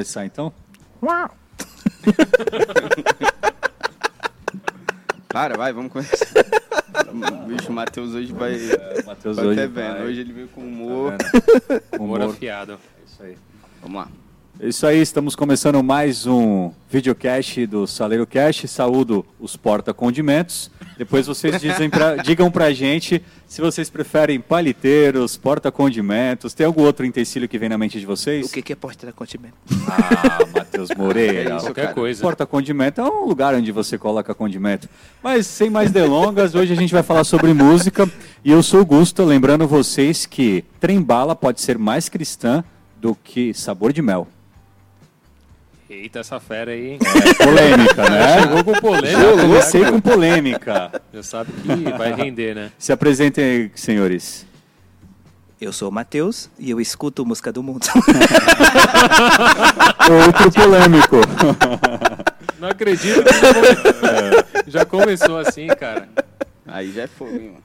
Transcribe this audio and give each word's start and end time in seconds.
começar 0.00 0.24
então? 0.24 0.50
Para, 5.28 5.56
vai, 5.56 5.72
vamos 5.72 5.92
começar. 5.92 6.16
O 7.12 7.46
bicho, 7.46 7.68
o 7.68 7.72
Matheus 7.72 8.14
hoje 8.14 8.32
vai. 8.32 8.54
É, 8.54 9.02
Matheus 9.04 9.36
vai 9.36 9.46
hoje 9.46 9.60
até 9.60 9.68
vendo. 9.68 9.92
vai- 9.98 10.06
Hoje 10.06 10.20
ele 10.20 10.32
veio 10.32 10.48
com 10.48 10.60
humor. 10.62 11.12
Tá? 11.16 11.30
Humor 12.00 12.20
Humor. 12.20 12.34
afiado. 12.34 12.72
É 12.72 12.76
isso 13.06 13.22
aí. 13.22 13.36
Vamos 13.82 14.00
lá. 14.02 14.08
É 14.58 14.68
Isso 14.68 14.86
aí, 14.86 15.00
estamos 15.00 15.34
começando 15.36 15.82
mais 15.82 16.26
um 16.26 16.72
videocast 16.88 17.64
do 17.66 17.86
Saleiro 17.86 18.26
Cast. 18.26 18.66
Saúdo 18.68 19.24
os 19.38 19.56
porta-condimentos. 19.56 20.70
Depois 21.00 21.26
vocês 21.26 21.58
dizem 21.58 21.88
pra, 21.88 22.16
digam 22.22 22.50
pra 22.50 22.74
gente 22.74 23.22
se 23.46 23.62
vocês 23.62 23.88
preferem 23.88 24.38
paliteiros, 24.38 25.34
porta-condimentos. 25.34 26.52
Tem 26.52 26.66
algum 26.66 26.82
outro 26.82 27.06
utensílio 27.06 27.48
que 27.48 27.56
vem 27.56 27.70
na 27.70 27.78
mente 27.78 27.98
de 27.98 28.04
vocês? 28.04 28.50
O 28.50 28.52
que, 28.52 28.60
que 28.60 28.74
é 28.74 28.76
porta 28.76 29.06
de 29.06 29.12
condimento? 29.14 29.54
Ah, 29.88 30.40
Matheus 30.54 30.90
Moreira. 30.94 31.30
É 31.40 31.56
isso, 31.56 31.64
Qualquer 31.64 31.82
cara. 31.84 31.94
coisa. 31.94 32.20
Porta-condimento 32.20 33.00
é 33.00 33.04
um 33.04 33.24
lugar 33.24 33.54
onde 33.54 33.72
você 33.72 33.96
coloca 33.96 34.34
condimento. 34.34 34.90
Mas 35.22 35.46
sem 35.46 35.70
mais 35.70 35.90
delongas, 35.90 36.54
hoje 36.54 36.74
a 36.74 36.76
gente 36.76 36.92
vai 36.92 37.02
falar 37.02 37.24
sobre 37.24 37.54
música. 37.54 38.06
E 38.44 38.50
eu 38.50 38.62
sou 38.62 38.82
o 38.82 38.84
Gusto, 38.84 39.24
lembrando 39.24 39.66
vocês 39.66 40.26
que 40.26 40.62
trem-bala 40.78 41.34
pode 41.34 41.62
ser 41.62 41.78
mais 41.78 42.10
cristã 42.10 42.62
do 43.00 43.14
que 43.14 43.54
sabor 43.54 43.90
de 43.90 44.02
mel. 44.02 44.28
Eita, 45.90 46.20
essa 46.20 46.38
fera 46.38 46.70
aí, 46.70 46.90
hein? 46.92 46.98
É 47.02 47.34
polêmica, 47.44 48.08
né? 48.08 48.38
Chegou 48.40 48.62
com 48.64 48.72
polêmica. 48.80 49.42
comecei 49.42 49.84
com 49.84 50.00
polêmica. 50.00 51.02
Já 51.12 51.22
sabe 51.24 51.50
que 51.52 51.90
vai 51.98 52.12
render, 52.12 52.54
né? 52.54 52.70
Se 52.78 52.92
apresentem 52.92 53.44
aí, 53.44 53.70
senhores. 53.74 54.46
Eu 55.60 55.72
sou 55.72 55.88
o 55.88 55.92
Matheus 55.92 56.48
e 56.58 56.70
eu 56.70 56.80
escuto 56.80 57.26
música 57.26 57.52
do 57.52 57.60
mundo. 57.62 57.86
Outro 60.26 60.52
polêmico. 60.52 61.16
Não 62.58 62.68
acredito 62.68 63.22
que 63.24 63.32
já 63.34 63.52
come- 63.54 64.44
já 64.68 64.84
começou 64.86 65.38
assim, 65.38 65.66
cara. 65.66 66.08
Aí 66.66 66.92
já 66.92 67.02
é 67.02 67.06
fogo, 67.08 67.32
hein, 67.32 67.48
mano. 67.48 67.64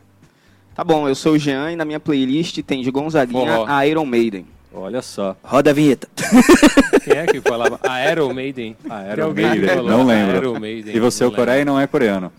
Tá 0.76 0.84
bom, 0.84 1.08
eu 1.08 1.16
sou 1.16 1.34
o 1.34 1.38
Jean 1.40 1.72
e 1.72 1.76
na 1.78 1.86
minha 1.86 2.00
playlist 2.00 2.60
tem 2.64 2.82
de 2.82 2.92
Gonzaguinha 2.92 3.56
Forró. 3.60 3.66
a 3.72 3.88
Iron 3.88 4.06
Maiden. 4.06 4.46
Olha 4.78 5.02
só. 5.02 5.38
Roda 5.44 5.70
a 5.70 5.74
vinheta. 5.74 6.08
Quem 7.04 7.18
é 7.18 7.26
que 7.26 7.40
falava? 7.40 7.80
Aero 7.84 8.34
Maiden. 8.34 8.76
Aero 8.90 9.34
Maiden, 9.34 9.70
falou 9.70 9.90
não 9.90 10.06
lembro. 10.06 10.34
Aero 10.36 10.60
Maiden. 10.60 10.96
E 10.96 11.00
você, 11.00 11.24
Não 11.24 11.32
o 11.32 11.36
Coreia, 11.36 11.58
lembro. 11.60 11.74
não 11.74 11.80
é 11.80 11.88
coreano. 11.88 12.32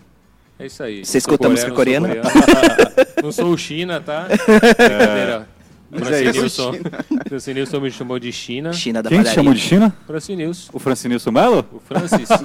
É 0.59 0.65
isso 0.67 0.83
aí. 0.83 1.03
Você 1.05 1.17
escuta 1.17 1.49
música 1.49 1.71
coreano, 1.71 2.07
coreana? 2.07 2.29
sou 2.29 2.41
coreano. 2.41 2.87
Não 3.23 3.31
sou 3.31 3.49
o 3.51 3.57
China, 3.57 3.99
tá? 4.01 4.27
É 4.79 5.45
isso. 5.91 6.39
Nilson. 6.41 6.73
Franci 7.27 7.53
Nilson 7.55 7.79
me 7.79 7.91
chamou 7.91 8.19
de 8.19 8.31
China. 8.31 8.73
China 8.73 9.01
da 9.01 9.09
Quem 9.09 9.17
te 9.19 9.21
padaria. 9.21 9.35
chamou 9.35 9.53
de 9.53 9.59
China? 9.59 9.95
Franci 10.05 10.35
Nilson. 10.35 10.69
O 10.73 10.79
Francinilson 10.79 11.31
Melo? 11.31 11.65
O 11.71 11.79
Francis. 11.79 12.27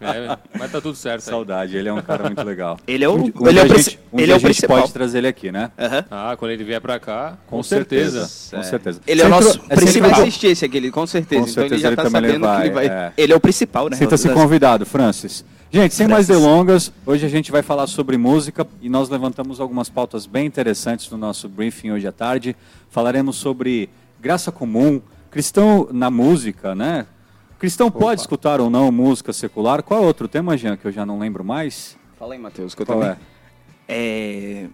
É, 0.00 0.36
mas 0.58 0.70
tá 0.72 0.80
tudo 0.80 0.94
certo 0.96 1.22
aí. 1.22 1.30
Saudade, 1.30 1.76
ele 1.76 1.88
é 1.88 1.92
um 1.92 2.00
cara 2.00 2.24
muito 2.24 2.42
legal. 2.42 2.78
Ele 2.86 3.04
é 3.04 3.08
o, 3.08 3.14
Um 3.14 3.24
ele 3.24 3.32
dia 3.52 3.60
é 3.60 3.62
o, 3.62 3.66
a 3.66 3.68
princi- 3.68 3.90
gente, 3.90 4.00
um 4.12 4.18
ele 4.18 4.26
dia 4.26 4.32
é 4.32 4.34
a 4.34 4.36
o 4.36 4.40
gente 4.40 4.48
principal. 4.50 4.80
pode 4.80 4.92
trazer 4.92 5.18
ele 5.18 5.28
aqui, 5.28 5.50
né? 5.52 5.70
Aham. 5.78 6.04
Ah, 6.10 6.36
quando 6.38 6.50
ele 6.52 6.64
vier 6.64 6.80
pra 6.80 6.98
cá, 6.98 7.38
com, 7.46 7.56
Com 7.56 7.62
certeza. 7.62 8.28
Com 8.50 8.60
É. 8.60 8.62
certeza. 8.62 9.00
Ele 9.06 9.22
é 9.22 9.24
o 9.24 9.28
Você 9.28 9.34
nosso 9.34 9.48
entrou- 9.48 9.64
Ele 9.64 9.68
vai 9.68 9.84
principal. 9.92 10.20
assistir 10.22 10.46
esse 10.48 10.64
aqui, 10.64 10.76
ele, 10.76 10.90
com 10.90 11.06
certeza. 11.06 11.42
Com 11.42 11.48
então 11.50 11.62
ele 11.64 11.68
certeza 11.70 11.82
já 11.82 11.88
ele 11.88 11.96
tá 11.96 12.02
também 12.04 12.22
sabendo 12.30 12.46
que 12.46 12.62
ele 12.66 12.70
vai. 12.74 12.86
é. 12.86 13.12
Ele 13.16 13.32
é 13.32 13.36
o 13.36 13.40
principal, 13.40 13.88
né? 13.88 13.96
Sinta-se 13.96 14.28
convidado, 14.30 14.86
Francis. 14.86 15.44
Gente, 15.70 15.94
sem 15.94 16.06
mais 16.06 16.26
delongas, 16.28 16.92
hoje 17.04 17.26
a 17.26 17.28
gente 17.28 17.50
vai 17.50 17.60
falar 17.62 17.86
sobre 17.86 18.16
música 18.16 18.66
e 18.80 18.88
nós 18.88 19.08
levantamos 19.08 19.60
algumas 19.60 19.88
pautas 19.88 20.24
bem 20.24 20.46
interessantes 20.46 21.10
no 21.10 21.18
nosso 21.18 21.48
briefing 21.48 21.90
hoje 21.90 22.06
à 22.06 22.12
tarde. 22.12 22.56
Falaremos 22.88 23.36
sobre 23.36 23.90
graça 24.20 24.52
comum, 24.52 25.02
cristão 25.30 25.88
na 25.92 26.08
música, 26.10 26.74
né? 26.74 27.06
Cristão 27.58 27.90
pode 27.90 28.20
escutar 28.20 28.60
ou 28.60 28.70
não 28.70 28.92
música 28.92 29.32
secular? 29.32 29.82
Qual 29.82 30.02
é 30.02 30.06
outro 30.06 30.28
tema, 30.28 30.56
Jean, 30.56 30.76
que 30.76 30.86
eu 30.86 30.92
já 30.92 31.04
não 31.04 31.18
lembro 31.18 31.42
mais? 31.44 31.96
Fala 32.18 32.34
aí, 32.34 32.40
Matheus, 32.40 32.74
que 32.74 32.82
eu 32.82 32.86
Qual 32.86 33.00
também. 33.00 33.16
é? 33.88 34.64
É, 34.64 34.66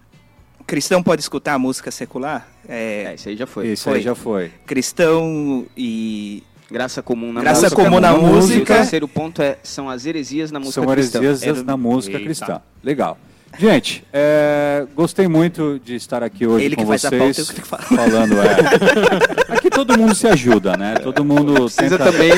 Cristão 0.67 1.03
pode 1.03 1.23
escutar 1.23 1.59
música 1.59 1.91
secular? 1.91 2.47
É, 2.69 3.05
É, 3.09 3.15
esse 3.15 3.31
aí 3.31 3.37
já 3.37 3.47
foi. 3.47 3.69
Isso 3.69 3.89
aí 3.89 3.95
Foi. 3.97 4.03
já 4.03 4.15
foi. 4.15 4.49
Cristão 4.67 5.67
e 5.77 6.43
Graça 6.73 7.03
comum 7.03 7.33
na 7.33 7.41
Graça 7.43 7.63
música. 7.63 7.85
comum 7.85 8.01
na 8.01 8.11
E 8.13 8.15
o 8.15 8.23
música. 8.23 8.75
terceiro 8.77 9.07
ponto 9.07 9.43
é, 9.43 9.59
são 9.63 9.89
as 9.91 10.07
heresias 10.07 10.51
na 10.51 10.59
música 10.59 10.81
São 10.83 10.87
cristã. 10.93 11.23
heresias 11.23 11.59
É, 11.59 11.63
na 11.63 11.77
música 11.77 12.17
Eita. 12.17 12.25
cristã. 12.25 12.61
Legal. 12.83 13.19
Gente, 13.59 14.03
é, 14.11 14.87
gostei 14.97 15.29
muito 15.29 15.79
de 15.85 15.95
estar 15.95 16.23
aqui 16.23 16.47
hoje 16.47 16.65
Ele 16.65 16.75
com 16.75 16.83
que 16.83 16.89
faz 16.89 17.05
a 17.05 17.09
vocês. 17.11 17.21
pauta, 17.23 17.41
eu 17.41 17.45
que 17.47 17.53
tenho 17.53 17.63
que 17.63 17.69
falar. 17.69 17.83
falando, 18.11 18.35
é. 18.41 19.61
Todo 19.75 19.99
mundo 19.99 20.15
se 20.15 20.27
ajuda, 20.27 20.77
né? 20.77 20.95
Todo 21.03 21.25
mundo 21.25 21.55
Precisa 21.55 21.99
tenta. 21.99 22.13
também 22.13 22.31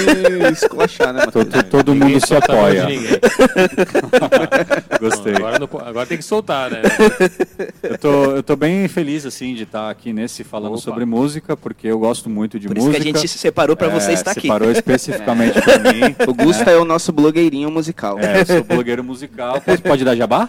esculachar, 0.52 1.12
né, 1.12 1.24
Matheus? 1.26 1.46
to- 1.46 1.62
todo 1.64 1.92
Ninguém 1.94 2.14
mundo 2.14 2.26
se 2.26 2.34
apoia. 2.34 2.86
Gostei. 5.00 5.34
Agora, 5.36 5.58
não 5.58 5.68
agora 5.86 6.06
tem 6.06 6.18
que 6.18 6.24
soltar, 6.24 6.70
né? 6.70 6.82
Eu 7.82 7.98
tô, 7.98 8.24
eu 8.36 8.42
tô 8.42 8.56
bem 8.56 8.88
feliz 8.88 9.24
assim 9.26 9.54
de 9.54 9.64
estar 9.64 9.90
aqui 9.90 10.12
nesse 10.12 10.42
falando 10.42 10.72
Opa. 10.72 10.82
sobre 10.82 11.04
música, 11.04 11.56
porque 11.56 11.86
eu 11.86 11.98
gosto 11.98 12.28
muito 12.30 12.58
de 12.58 12.66
por 12.66 12.76
isso 12.76 12.86
música. 12.86 13.02
que 13.04 13.10
a 13.10 13.12
gente 13.20 13.28
se 13.28 13.38
separou 13.38 13.76
pra 13.76 13.88
você 13.88 14.10
É, 14.10 14.14
estar 14.14 14.30
aqui. 14.32 14.42
Separou 14.42 14.70
especificamente 14.70 15.60
pra 15.60 15.78
mim. 15.78 16.16
O 16.26 16.34
Gusta 16.34 16.70
é 16.70 16.76
o 16.76 16.84
nosso 16.84 17.12
blogueirinho 17.12 17.70
musical. 17.70 18.18
É, 18.18 18.40
eu 18.40 18.46
sou 18.46 18.64
blogueiro 18.64 19.04
musical. 19.04 19.60
Pode, 19.60 19.82
pode 19.82 20.04
dar 20.04 20.16
jabá? 20.16 20.48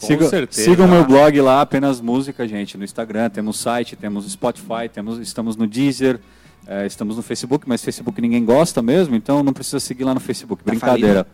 Com 0.00 0.06
Siga- 0.06 0.28
certeza. 0.28 0.62
Sigam 0.70 0.88
meu 0.88 1.04
blog 1.04 1.40
lá, 1.40 1.60
apenas 1.60 2.00
música, 2.00 2.46
gente. 2.48 2.76
No 2.78 2.84
Instagram, 2.84 3.28
temos 3.30 3.58
site, 3.58 3.96
temos 3.96 4.30
Spotify, 4.30 4.88
temos, 4.92 5.18
estamos 5.18 5.56
no 5.56 5.66
Deezer, 5.66 6.18
é, 6.66 6.86
estamos 6.86 7.16
no 7.16 7.22
Facebook, 7.22 7.68
mas 7.68 7.84
Facebook 7.84 8.20
ninguém 8.20 8.44
gosta 8.44 8.80
mesmo, 8.80 9.14
então 9.14 9.42
não 9.42 9.52
precisa 9.52 9.78
seguir 9.80 10.04
lá 10.04 10.14
no 10.14 10.20
Facebook. 10.20 10.62
Brincadeira. 10.64 11.26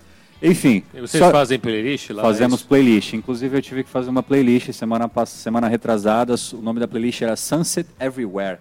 Enfim, 0.42 0.82
E 0.92 1.00
vocês 1.00 1.22
só- 1.22 1.30
fazem 1.30 1.58
playlist 1.58 2.10
lá? 2.10 2.22
fazemos 2.22 2.62
É 2.62 2.66
playlist. 2.66 3.14
Inclusive 3.14 3.56
eu 3.56 3.62
tive 3.62 3.84
que 3.84 3.88
fazer 3.88 4.10
uma 4.10 4.22
playlist 4.22 4.70
semana 4.72 5.08
passada, 5.08 5.38
semana 5.40 5.66
retrasada. 5.68 6.34
O 6.52 6.60
nome 6.60 6.78
da 6.78 6.86
playlist 6.86 7.22
era 7.22 7.36
Sunset 7.36 7.88
Everywhere. 7.98 8.58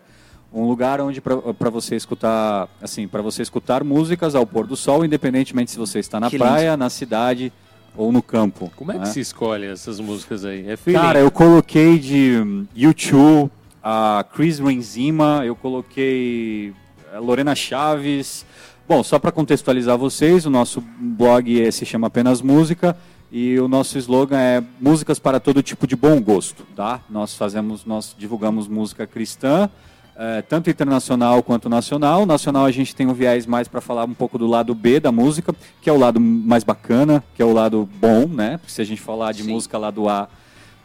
Um 0.53 0.65
lugar 0.67 1.01
onde 1.01 1.19
para 1.19 1.69
você 1.69 1.97
escutar, 1.97 2.69
assim, 2.81 3.09
para 3.09 3.21
você 3.21 3.41
escutar 3.41 3.83
músicas 3.83 4.35
ao 4.35 4.45
pôr 4.47 4.65
do 4.65 4.77
sol, 4.77 5.03
independentemente 5.03 5.69
se 5.71 5.77
você 5.77 5.99
está 5.99 6.17
na 6.17 6.29
Que 6.29 6.37
lindo. 6.37 6.47
praia, 6.49 6.77
na 6.77 6.89
cidade 6.89 7.51
ou 7.97 8.11
no 8.11 8.21
campo. 8.21 8.71
Como 8.75 8.91
é 8.91 8.95
que 8.95 9.01
né? 9.01 9.05
se 9.05 9.19
escolhe 9.19 9.65
essas 9.65 9.99
músicas 9.99 10.45
aí? 10.45 10.67
É 10.67 10.75
feeling? 10.75 10.99
Cara, 10.99 11.19
eu 11.19 11.31
coloquei 11.31 11.97
de 11.97 12.37
hum, 12.37 12.65
U2, 12.75 13.49
a 13.83 14.25
Chris 14.33 14.59
Renzima, 14.59 15.43
eu 15.45 15.55
coloquei 15.55 16.73
a 17.13 17.19
Lorena 17.19 17.55
Chaves. 17.55 18.45
Bom, 18.87 19.03
só 19.03 19.17
para 19.17 19.31
contextualizar 19.31 19.97
vocês, 19.97 20.45
o 20.45 20.49
nosso 20.49 20.81
blog 20.99 21.61
eh, 21.61 21.71
se 21.71 21.85
chama 21.85 22.07
apenas 22.07 22.41
Música 22.41 22.95
e 23.31 23.59
o 23.59 23.67
nosso 23.67 23.97
slogan 23.97 24.37
é 24.37 24.63
Músicas 24.79 25.19
para 25.19 25.39
todo 25.39 25.63
tipo 25.63 25.87
de 25.87 25.95
bom 25.95 26.21
gosto, 26.21 26.63
tá? 26.75 27.01
Nós 27.09 27.35
fazemos, 27.35 27.83
nós 27.85 28.15
divulgamos 28.17 28.67
música 28.67 29.07
cristã, 29.07 29.69
eh, 30.17 30.41
tanto 30.43 30.69
internacional 30.69 31.41
quanto 31.43 31.67
nacional. 31.69 32.25
Nacional 32.25 32.65
a 32.65 32.71
gente 32.71 32.95
tem 32.95 33.07
um 33.07 33.13
viés 33.13 33.45
mais 33.45 33.67
para 33.67 33.81
falar 33.81 34.05
um 34.05 34.13
pouco 34.13 34.37
do 34.37 34.47
lado 34.47 34.73
B 34.73 34.99
da 34.99 35.11
música, 35.11 35.53
que 35.81 35.89
é 35.89 35.93
o 35.93 35.97
lado 35.97 36.19
mais 36.19 36.63
bacana, 36.63 37.23
que 37.35 37.41
é 37.41 37.45
o 37.45 37.53
lado 37.53 37.87
bom, 37.99 38.27
né? 38.27 38.57
Porque 38.57 38.71
se 38.71 38.81
a 38.81 38.85
gente 38.85 39.01
falar 39.01 39.31
de 39.31 39.43
Sim. 39.43 39.51
música 39.51 39.77
lado 39.77 40.07
A, 40.07 40.27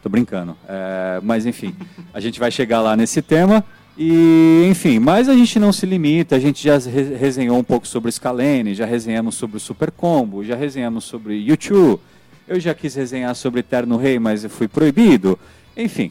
tô 0.03 0.09
brincando. 0.09 0.55
É, 0.67 1.19
mas 1.23 1.45
enfim, 1.45 1.75
a 2.13 2.19
gente 2.19 2.39
vai 2.39 2.51
chegar 2.51 2.81
lá 2.81 2.95
nesse 2.95 3.21
tema. 3.21 3.63
E, 3.97 4.67
enfim, 4.71 4.99
mas 4.99 5.27
a 5.27 5.33
gente 5.35 5.59
não 5.59 5.71
se 5.73 5.85
limita, 5.85 6.37
a 6.37 6.39
gente 6.39 6.63
já 6.63 6.77
re- 6.77 7.13
resenhou 7.15 7.57
um 7.59 7.63
pouco 7.63 7.85
sobre 7.85 8.09
Scalene, 8.09 8.73
já 8.73 8.85
resenhamos 8.85 9.35
sobre 9.35 9.57
o 9.57 9.59
Super 9.59 9.91
Combo, 9.91 10.43
já 10.45 10.55
resenhamos 10.55 11.03
sobre 11.03 11.35
YouTube, 11.35 11.99
eu 12.47 12.57
já 12.57 12.73
quis 12.73 12.95
resenhar 12.95 13.35
sobre 13.35 13.59
Eterno 13.59 13.97
Rei, 13.97 14.17
mas 14.17 14.45
eu 14.45 14.49
fui 14.49 14.67
proibido. 14.67 15.37
Enfim, 15.75 16.09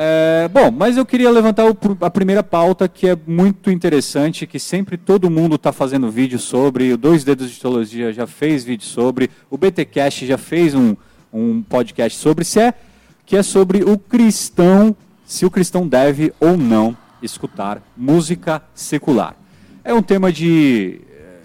é, 0.00 0.46
bom, 0.46 0.70
mas 0.70 0.96
eu 0.96 1.04
queria 1.04 1.28
levantar 1.28 1.68
o 1.68 1.76
a 2.00 2.08
primeira 2.08 2.40
pauta 2.40 2.86
que 2.86 3.08
é 3.08 3.18
muito 3.26 3.68
interessante, 3.68 4.46
que 4.46 4.60
sempre 4.60 4.96
todo 4.96 5.28
mundo 5.28 5.56
está 5.56 5.72
fazendo 5.72 6.08
vídeo 6.08 6.38
sobre, 6.38 6.92
o 6.92 6.96
Dois 6.96 7.24
Dedos 7.24 7.50
de 7.50 7.58
Teologia 7.58 8.12
já 8.12 8.24
fez 8.24 8.62
vídeo 8.62 8.86
sobre, 8.86 9.28
o 9.50 9.58
BTcast 9.58 10.24
já 10.24 10.38
fez 10.38 10.72
um, 10.72 10.94
um 11.32 11.60
podcast 11.62 12.16
sobre, 12.16 12.44
se 12.44 12.60
é, 12.60 12.74
que 13.26 13.36
é 13.36 13.42
sobre 13.42 13.82
o 13.82 13.98
cristão, 13.98 14.94
se 15.26 15.44
o 15.44 15.50
cristão 15.50 15.88
deve 15.88 16.32
ou 16.38 16.56
não 16.56 16.96
escutar 17.20 17.82
música 17.96 18.62
secular. 18.76 19.34
É 19.82 19.92
um 19.92 20.00
tema 20.00 20.30
de, 20.30 21.00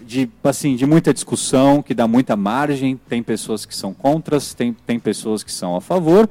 de, 0.05 0.29
assim, 0.43 0.75
de 0.75 0.85
muita 0.85 1.11
discussão, 1.11 1.81
que 1.81 1.95
dá 1.95 2.07
muita 2.07 2.35
margem, 2.35 2.99
tem 3.09 3.23
pessoas 3.23 3.65
que 3.65 3.75
são 3.75 3.95
contras, 3.95 4.53
tem, 4.53 4.77
tem 4.85 4.99
pessoas 4.99 5.41
que 5.41 5.51
são 5.51 5.75
a 5.75 5.81
favor, 5.81 6.29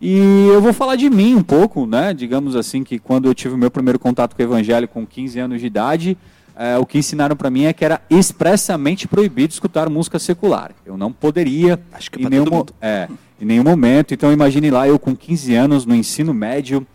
e 0.00 0.48
eu 0.48 0.62
vou 0.62 0.72
falar 0.72 0.96
de 0.96 1.10
mim 1.10 1.34
um 1.34 1.42
pouco, 1.42 1.86
né? 1.86 2.14
Digamos 2.14 2.56
assim 2.56 2.82
que 2.82 2.98
quando 2.98 3.28
eu 3.28 3.34
tive 3.34 3.54
o 3.54 3.58
meu 3.58 3.70
primeiro 3.70 3.98
contato 3.98 4.34
com 4.34 4.42
o 4.42 4.44
evangelho 4.44 4.88
com 4.88 5.06
15 5.06 5.38
anos 5.38 5.60
de 5.60 5.66
idade, 5.66 6.16
eh, 6.56 6.78
o 6.78 6.86
que 6.86 6.98
ensinaram 6.98 7.36
para 7.36 7.50
mim 7.50 7.64
é 7.64 7.72
que 7.72 7.84
era 7.84 8.00
expressamente 8.08 9.06
proibido 9.06 9.52
escutar 9.52 9.90
música 9.90 10.18
secular. 10.18 10.72
Eu 10.86 10.96
não 10.96 11.12
poderia 11.12 11.78
Acho 11.92 12.10
que 12.10 12.22
em 12.22 12.28
nenhum, 12.28 12.64
é, 12.80 13.08
em 13.40 13.44
nenhum 13.44 13.64
momento. 13.64 14.14
Então 14.14 14.32
imagine 14.32 14.70
lá 14.70 14.88
eu 14.88 14.98
com 14.98 15.14
15 15.14 15.54
anos 15.54 15.84
no 15.84 15.94
ensino 15.94 16.32
médio, 16.32 16.86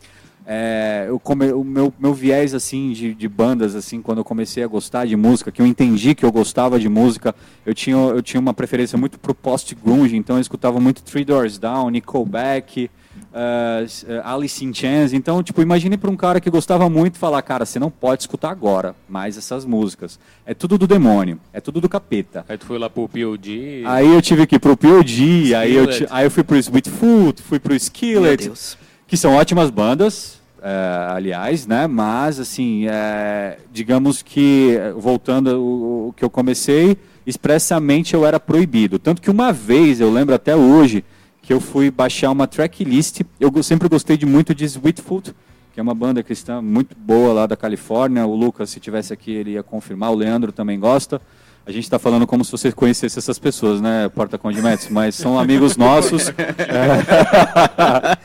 é, 0.47 1.05
eu 1.07 1.19
come, 1.19 1.51
o 1.51 1.63
meu, 1.63 1.93
meu 1.99 2.13
viés 2.13 2.53
assim 2.53 2.91
de, 2.91 3.15
de 3.15 3.27
bandas 3.27 3.73
assim 3.73 4.01
quando 4.01 4.19
eu 4.19 4.23
comecei 4.23 4.63
a 4.63 4.67
gostar 4.67 5.05
de 5.05 5.15
música 5.15 5.51
que 5.51 5.61
eu 5.61 5.65
entendi 5.65 6.13
que 6.13 6.23
eu 6.23 6.31
gostava 6.31 6.79
de 6.79 6.87
música 6.87 7.33
eu 7.65 7.73
tinha 7.73 7.95
eu 7.95 8.21
tinha 8.21 8.39
uma 8.39 8.53
preferência 8.53 8.95
muito 8.97 9.17
pro 9.17 9.33
post 9.33 9.73
grunge 9.73 10.15
então 10.15 10.35
eu 10.35 10.41
escutava 10.41 10.79
muito 10.79 11.01
Three 11.01 11.25
Doors 11.25 11.57
Down 11.57 11.89
Nickelback 11.89 12.91
uh, 13.33 14.21
Alice 14.23 14.63
in 14.63 14.73
Chains. 14.73 15.13
Então 15.13 15.41
tipo 15.41 15.61
imagine 15.61 15.97
para 15.97 16.09
um 16.09 16.15
cara 16.15 16.39
que 16.39 16.49
gostava 16.49 16.89
muito 16.89 17.17
falar 17.17 17.41
cara 17.41 17.65
você 17.65 17.79
não 17.79 17.89
pode 17.89 18.23
escutar 18.23 18.49
agora 18.49 18.95
mais 19.07 19.37
essas 19.37 19.65
músicas. 19.65 20.19
É 20.45 20.53
tudo 20.53 20.77
do 20.77 20.87
demônio 20.87 21.39
é 21.53 21.59
tudo 21.59 21.81
do 21.81 21.89
capeta. 21.89 22.45
Aí 22.47 22.57
tu 22.57 22.65
foi 22.65 22.77
lá 22.77 22.89
pro 22.89 23.09
POD. 23.09 23.83
aí 23.85 24.13
eu 24.13 24.21
tive 24.21 24.45
que 24.47 24.55
ir 24.55 24.59
pro 24.59 24.77
POD 24.77 25.55
aí 25.55 25.73
eu, 25.73 25.87
aí 26.09 26.25
eu 26.25 26.31
fui 26.31 26.43
pro 26.43 26.57
Sweet 26.57 26.89
Food 26.89 27.41
fui 27.41 27.59
pro 27.59 27.71
Meu 27.71 27.77
Skillet. 27.77 28.45
Deus. 28.45 28.77
Que 29.07 29.17
são 29.17 29.33
ótimas 29.33 29.69
bandas, 29.69 30.41
é, 30.61 31.07
aliás, 31.11 31.67
né? 31.67 31.87
Mas 31.87 32.39
assim, 32.39 32.87
é, 32.87 33.59
digamos 33.71 34.21
que 34.21 34.77
voltando 34.97 35.61
o, 35.61 36.07
o 36.09 36.13
que 36.13 36.23
eu 36.25 36.29
comecei, 36.29 36.97
expressamente 37.25 38.13
eu 38.13 38.25
era 38.25 38.39
proibido. 38.39 38.97
Tanto 38.99 39.21
que 39.21 39.29
uma 39.29 39.51
vez, 39.51 39.99
eu 39.99 40.11
lembro 40.11 40.33
até 40.33 40.55
hoje, 40.55 41.03
que 41.41 41.53
eu 41.53 41.61
fui 41.61 41.91
baixar 41.91 42.31
uma 42.31 42.47
tracklist. 42.47 43.21
Eu 43.39 43.51
sempre 43.61 43.87
gostei 43.87 44.17
de 44.17 44.25
muito 44.25 44.55
de 44.55 44.65
Sweetfoot, 44.65 45.35
que 45.71 45.79
é 45.79 45.83
uma 45.83 45.93
banda 45.93 46.23
cristã 46.23 46.61
muito 46.61 46.95
boa 46.97 47.33
lá 47.33 47.45
da 47.45 47.55
Califórnia. 47.55 48.25
O 48.25 48.35
Lucas, 48.35 48.71
se 48.71 48.79
tivesse 48.79 49.13
aqui, 49.13 49.31
ele 49.31 49.51
ia 49.51 49.61
confirmar. 49.61 50.11
O 50.11 50.15
Leandro 50.15 50.51
também 50.51 50.79
gosta. 50.79 51.21
A 51.67 51.71
gente 51.71 51.83
está 51.85 51.97
falando 51.97 52.27
como 52.27 52.45
se 52.45 52.51
você 52.51 52.71
conhecesse 52.71 53.17
essas 53.17 53.39
pessoas, 53.39 53.81
né, 53.81 54.07
Porta 54.09 54.37
Condimentos? 54.37 54.87
Mas 54.89 55.15
são 55.15 55.39
amigos 55.39 55.75
nossos. 55.77 56.29
É. 56.29 58.17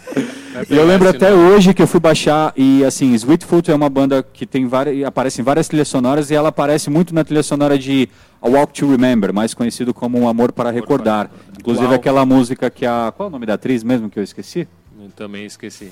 E 0.69 0.77
eu 0.77 0.85
lembro 0.85 1.09
até 1.09 1.33
hoje 1.33 1.73
que 1.73 1.81
eu 1.81 1.87
fui 1.87 2.01
baixar 2.01 2.53
e 2.57 2.85
assim, 2.85 3.15
Sweetfoot 3.15 3.71
é 3.71 3.75
uma 3.75 3.89
banda 3.89 4.23
que 4.23 4.45
tem 4.45 4.67
várias, 4.67 5.05
aparece 5.07 5.41
em 5.41 5.45
várias 5.45 5.69
trilhas 5.69 5.89
sonoras 5.89 6.31
e 6.31 6.35
ela 6.35 6.51
aparece 6.51 6.91
muito 6.91 7.15
na 7.15 7.25
trilha 7.25 7.43
sonora 7.43 7.79
de 7.79 8.09
A 8.43 8.49
Walk 8.49 8.75
to 8.79 8.91
Remember, 8.91 9.33
mais 9.33 9.55
conhecido 9.55 9.95
como 9.95 10.19
Um 10.19 10.29
Amor 10.29 10.53
para 10.53 10.71
Recordar. 10.71 11.31
Inclusive 11.59 11.87
Uau. 11.87 11.95
aquela 11.95 12.27
música 12.27 12.69
que 12.69 12.85
a 12.85 13.13
qual 13.17 13.29
é 13.29 13.31
o 13.31 13.33
nome 13.33 13.47
da 13.47 13.55
atriz 13.55 13.83
mesmo 13.83 14.11
que 14.11 14.19
eu 14.19 14.23
esqueci? 14.23 14.69
Eu 15.03 15.09
também 15.17 15.47
esqueci. 15.47 15.91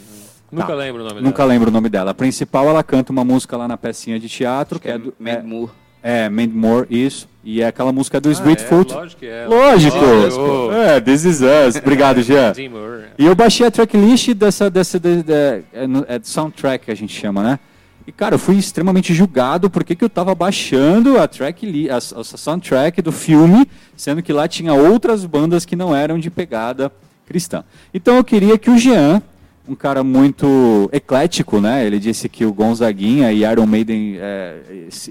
Nunca 0.53 0.67
Tá. 0.69 0.75
lembro 0.75 1.03
o 1.03 1.09
nome 1.09 1.21
Nunca 1.23 1.39
dela. 1.39 1.49
lembro 1.49 1.69
o 1.71 1.73
nome 1.73 1.89
dela. 1.89 2.11
A 2.11 2.15
principal 2.15 2.69
ela 2.69 2.83
canta 2.83 3.11
uma 3.11 3.25
música 3.25 3.56
lá 3.56 3.67
na 3.67 3.77
pecinha 3.79 4.19
de 4.21 4.29
teatro 4.29 4.79
que 4.79 4.89
é, 4.89 4.99
do, 4.99 5.15
Mandy 5.19 5.47
Moore. 5.47 5.71
É, 6.03 6.29
Mandy 6.29 6.55
Moore, 6.55 6.87
isso. 6.91 7.29
E 7.45 7.62
é 7.62 7.67
aquela 7.67 7.93
música 7.93 8.21
do 8.21 8.29
Ah, 8.29 8.33
Sweetfoot. 8.33 8.93
É, 8.93 8.97
lógico 8.97 9.21
que 9.21 9.27
é. 9.27 9.47
Lógico! 9.47 9.97
Lógico. 9.97 10.73
É, 10.73 11.00
This 11.00 11.25
Is 11.25 11.41
Us. 11.41 11.77
Obrigado, 11.77 12.23
Jean. 12.23 12.53
E 13.19 13.25
eu 13.27 13.35
baixei 13.35 13.67
a 13.67 13.71
tracklist 13.71 14.33
dessa, 14.35 14.71
dessa 14.71 14.99
de, 15.00 15.23
de- 15.25 15.33
é, 15.73 15.87
no- 15.89 16.05
é 16.09 16.21
soundtrack 16.23 16.85
que 16.85 16.91
a 16.91 16.95
gente 16.95 17.12
chama, 17.19 17.43
né? 17.43 17.59
E, 18.06 18.12
cara, 18.12 18.37
eu 18.37 18.39
fui 18.39 18.56
extremamente 18.56 19.12
julgado 19.12 19.69
porque 19.69 19.95
que 19.97 20.05
eu 20.05 20.09
tava 20.09 20.35
baixando 20.35 21.19
a, 21.19 21.27
track 21.27 21.89
a, 21.91 21.97
a 21.97 22.25
soundtrack 22.25 23.03
do 23.03 23.11
filme, 23.12 23.69
sendo 23.97 24.23
que 24.23 24.33
lá 24.33 24.47
tinha 24.47 24.73
outras 24.73 25.25
bandas 25.27 25.65
que 25.65 25.75
não 25.77 25.94
eram 25.94 26.19
de 26.19 26.31
pegada 26.31 26.93
cristã. 27.27 27.65
Então 27.93 28.17
eu 28.17 28.25
queria 28.25 28.56
que 28.56 28.71
o 28.71 28.79
Jean, 28.79 29.21
um 29.69 29.75
cara 29.75 30.03
muito 30.03 30.88
eclético, 30.93 31.61
né? 31.61 31.85
Ele 31.87 31.99
disse 31.99 32.29
que 32.29 32.44
o 32.44 32.53
Gonzaguinha 32.53 33.31
e 33.32 33.44
Iron 33.44 33.67
Maiden 33.67 34.17
é, 34.19 34.56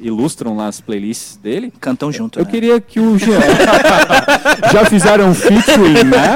ilustram 0.01 0.55
lá 0.57 0.67
as 0.67 0.81
playlists 0.81 1.37
dele. 1.37 1.71
Cantam 1.79 2.11
junto, 2.11 2.39
Eu 2.39 2.45
né? 2.45 2.51
queria 2.51 2.81
que 2.81 2.99
o 2.99 3.17
Jean. 3.17 3.39
Já 4.73 4.85
fizeram 4.85 5.29
um 5.29 5.33
featuring, 5.33 6.03
né? 6.05 6.35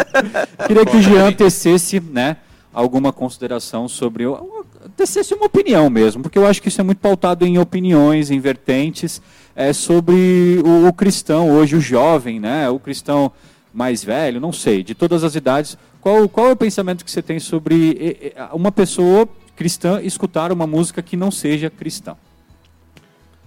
queria 0.66 0.86
que 0.86 0.96
o 0.96 1.02
Jean 1.02 1.32
tecesse, 1.32 2.00
né, 2.00 2.36
alguma 2.72 3.12
consideração 3.12 3.88
sobre. 3.88 4.26
o- 4.26 4.62
Tecesse 4.96 5.32
uma 5.32 5.46
opinião 5.46 5.88
mesmo, 5.88 6.22
porque 6.22 6.36
eu 6.36 6.44
acho 6.44 6.60
que 6.60 6.66
isso 6.68 6.80
é 6.80 6.84
muito 6.84 6.98
pautado 6.98 7.46
em 7.46 7.56
opiniões, 7.56 8.30
em 8.32 8.40
vertentes, 8.40 9.22
é, 9.54 9.72
sobre 9.72 10.60
o, 10.64 10.88
o 10.88 10.92
cristão 10.92 11.50
hoje, 11.50 11.76
o 11.76 11.80
jovem, 11.80 12.40
né? 12.40 12.68
O 12.68 12.80
cristão 12.80 13.30
mais 13.72 14.04
velho, 14.04 14.40
não 14.40 14.52
sei, 14.52 14.82
de 14.82 14.94
todas 14.94 15.24
as 15.24 15.34
idades. 15.34 15.76
Qual, 16.00 16.28
qual 16.28 16.48
é 16.48 16.52
o 16.52 16.56
pensamento 16.56 17.04
que 17.04 17.10
você 17.10 17.22
tem 17.22 17.38
sobre 17.38 18.34
uma 18.52 18.72
pessoa 18.72 19.28
cristã 19.54 20.00
escutar 20.02 20.50
uma 20.52 20.66
música 20.66 21.00
que 21.02 21.16
não 21.16 21.30
seja 21.30 21.70
cristã? 21.70 22.16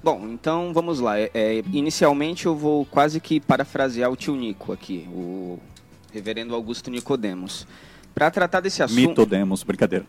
Bom, 0.04 0.28
então 0.32 0.72
vamos 0.72 1.00
lá. 1.00 1.20
É, 1.20 1.32
é, 1.34 1.64
inicialmente 1.74 2.46
eu 2.46 2.56
vou 2.56 2.86
quase 2.86 3.20
que 3.20 3.40
parafrasear 3.40 4.12
o 4.12 4.16
tio 4.16 4.36
Nico 4.36 4.72
aqui, 4.72 5.08
o 5.12 5.60
reverendo 6.14 6.54
Augusto 6.54 6.92
Nicodemos. 6.92 7.66
Para 8.14 8.32
tratar 8.32 8.62
desse 8.62 8.82
assunto. 8.82 9.10
Mitodemos, 9.10 9.64
brincadeira. 9.64 10.06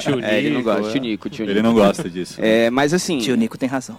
Tio 0.00 0.20
É, 0.24 0.38
ele 0.38 0.50
não 0.50 0.58
Nico, 0.58 0.70
gosta, 0.72 0.88
é. 0.88 0.92
tio 0.92 1.00
Nico, 1.02 1.28
tio 1.28 1.44
Ele 1.44 1.54
Nico. 1.54 1.66
não 1.66 1.74
gosta 1.74 2.08
disso. 2.08 2.36
É, 2.40 2.70
mas 2.70 2.94
assim, 2.94 3.18
Tio 3.18 3.36
Nico 3.36 3.58
tem 3.58 3.68
razão. 3.68 3.98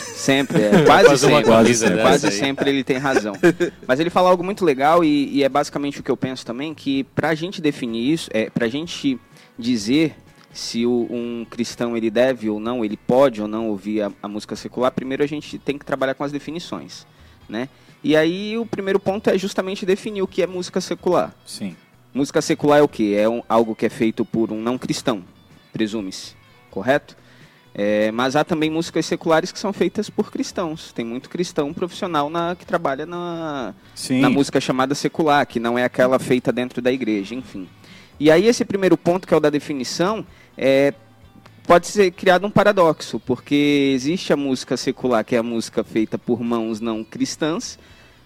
Sempre, 0.00 0.62
é, 0.62 0.82
quase 0.86 1.18
sempre, 1.18 1.44
quase 1.44 1.90
quase 2.02 2.30
sempre 2.32 2.70
ele 2.70 2.84
tem 2.84 2.96
razão. 2.98 3.34
Mas 3.86 4.00
ele 4.00 4.10
fala 4.10 4.30
algo 4.30 4.42
muito 4.44 4.64
legal 4.64 5.04
e, 5.04 5.28
e 5.36 5.42
é 5.44 5.48
basicamente 5.48 6.00
o 6.00 6.02
que 6.02 6.10
eu 6.10 6.16
penso 6.16 6.44
também, 6.44 6.74
que 6.74 7.04
para 7.04 7.28
a 7.30 7.34
gente 7.34 7.60
definir 7.60 8.12
isso, 8.12 8.30
é, 8.32 8.48
para 8.50 8.66
a 8.66 8.68
gente 8.68 9.18
dizer 9.58 10.14
se 10.52 10.86
o- 10.86 11.06
um 11.10 11.46
cristão 11.48 11.96
ele 11.96 12.10
deve 12.10 12.48
ou 12.48 12.58
não, 12.58 12.84
ele 12.84 12.96
pode 12.96 13.42
ou 13.42 13.48
não 13.48 13.68
ouvir 13.68 14.02
a, 14.02 14.10
a 14.22 14.28
música 14.28 14.56
secular, 14.56 14.90
primeiro 14.90 15.22
a 15.22 15.26
gente 15.26 15.58
tem 15.58 15.76
que 15.76 15.84
trabalhar 15.84 16.14
com 16.14 16.24
as 16.24 16.32
definições, 16.32 17.06
né? 17.48 17.68
E 18.02 18.14
aí 18.16 18.56
o 18.56 18.64
primeiro 18.64 18.98
ponto 19.00 19.28
é 19.28 19.36
justamente 19.36 19.84
definir 19.84 20.22
o 20.22 20.26
que 20.28 20.42
é 20.42 20.46
música 20.46 20.80
secular. 20.80 21.34
Sim. 21.44 21.76
Música 22.14 22.40
secular 22.40 22.78
é 22.78 22.82
o 22.82 22.88
quê? 22.88 23.14
É 23.18 23.28
um- 23.28 23.42
algo 23.48 23.74
que 23.74 23.84
é 23.84 23.88
feito 23.90 24.24
por 24.24 24.50
um 24.50 24.60
não 24.62 24.78
cristão, 24.78 25.22
presume-se, 25.72 26.34
correto? 26.70 27.16
É, 27.78 28.10
mas 28.10 28.34
há 28.34 28.42
também 28.42 28.70
músicas 28.70 29.04
seculares 29.04 29.52
que 29.52 29.58
são 29.58 29.70
feitas 29.70 30.08
por 30.08 30.32
cristãos. 30.32 30.92
Tem 30.92 31.04
muito 31.04 31.28
cristão 31.28 31.74
profissional 31.74 32.30
na, 32.30 32.56
que 32.56 32.64
trabalha 32.64 33.04
na, 33.04 33.74
Sim. 33.94 34.20
na 34.20 34.30
música 34.30 34.58
chamada 34.58 34.94
secular, 34.94 35.46
que 35.46 35.60
não 35.60 35.78
é 35.78 35.84
aquela 35.84 36.18
feita 36.18 36.50
dentro 36.50 36.80
da 36.80 36.90
igreja, 36.90 37.34
enfim. 37.34 37.68
E 38.18 38.30
aí 38.30 38.46
esse 38.46 38.64
primeiro 38.64 38.96
ponto, 38.96 39.28
que 39.28 39.34
é 39.34 39.36
o 39.36 39.40
da 39.40 39.50
definição, 39.50 40.26
é, 40.56 40.94
pode 41.66 41.88
ser 41.88 42.12
criado 42.12 42.46
um 42.46 42.50
paradoxo, 42.50 43.20
porque 43.20 43.92
existe 43.94 44.32
a 44.32 44.36
música 44.38 44.74
secular, 44.74 45.22
que 45.22 45.36
é 45.36 45.38
a 45.38 45.42
música 45.42 45.84
feita 45.84 46.16
por 46.16 46.40
mãos 46.40 46.80
não 46.80 47.04
cristãs, 47.04 47.78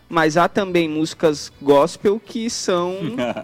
mas 0.09 0.37
há 0.37 0.47
também 0.47 0.89
músicas 0.89 1.51
gospel 1.61 2.21
que 2.25 2.49
são 2.49 2.95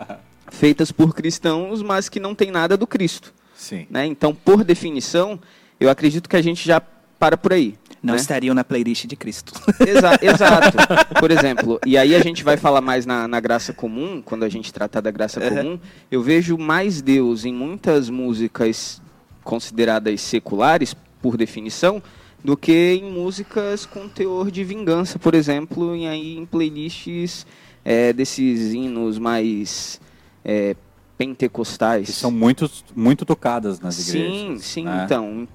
feitas 0.53 0.93
por 0.93 1.13
cristãos, 1.13 1.83
mas 1.83 2.09
que 2.09 2.21
não 2.21 2.33
tem 2.33 2.53
nada 2.53 2.77
do 2.77 2.87
Cristo. 2.87 3.35
Sim. 3.57 3.89
Né? 3.91 4.07
Então, 4.07 4.33
por 4.33 4.63
definição, 4.63 5.41
eu 5.81 5.89
acredito 5.91 6.29
que 6.29 6.37
a 6.37 6.43
gente 6.43 6.67
já 6.67 6.81
para 7.19 7.37
por 7.37 7.53
aí. 7.53 7.75
Não 8.03 8.15
né? 8.15 8.21
estariam 8.21 8.55
na 8.55 8.63
playlist 8.63 9.07
de 9.07 9.17
Cristo. 9.17 9.53
Exa- 9.85 10.19
exato. 10.23 10.77
Por 11.19 11.31
exemplo, 11.33 11.81
e 11.85 11.99
aí 11.99 12.15
a 12.15 12.21
gente 12.21 12.45
vai 12.45 12.57
falar 12.57 12.81
mais 12.81 13.05
na, 13.05 13.27
na 13.27 13.41
graça 13.41 13.73
comum, 13.73 14.23
quando 14.25 14.45
a 14.45 14.49
gente 14.49 14.73
tratar 14.73 15.01
da 15.01 15.11
graça 15.11 15.41
Uhum. 15.41 15.49
comum, 15.49 15.81
eu 16.11 16.23
vejo 16.23 16.57
mais 16.57 17.03
Deus 17.03 17.45
em 17.45 17.53
muitas 17.53 18.09
músicas 18.09 19.01
consideradas 19.43 20.21
seculares, 20.21 20.95
por 21.21 21.37
definição, 21.37 22.01
do 22.45 22.57
que 22.57 23.01
em 23.03 23.11
músicas 23.11 23.87
com 23.87 24.09
teor 24.09 24.51
de 24.53 24.63
vingança, 24.63 25.19
por 25.19 25.35
exemplo, 25.35 25.97
e 25.97 26.07
aí 26.07 26.37
em 26.37 26.47
playlists 26.47 27.45
é, 27.85 28.13
desses 28.13 28.73
hinos 28.73 29.19
mais 29.19 30.01
é, 30.45 30.77
pentecostais. 31.17 32.07
Que 32.07 32.13
são 32.13 32.31
muito, 32.31 32.71
muito 32.95 33.25
tocadas 33.25 33.81
nas 33.81 33.95
Sim, 33.95 34.19
igrejas. 34.19 34.65
sim, 34.65 34.85
né? 34.85 35.05
então. 35.05 35.49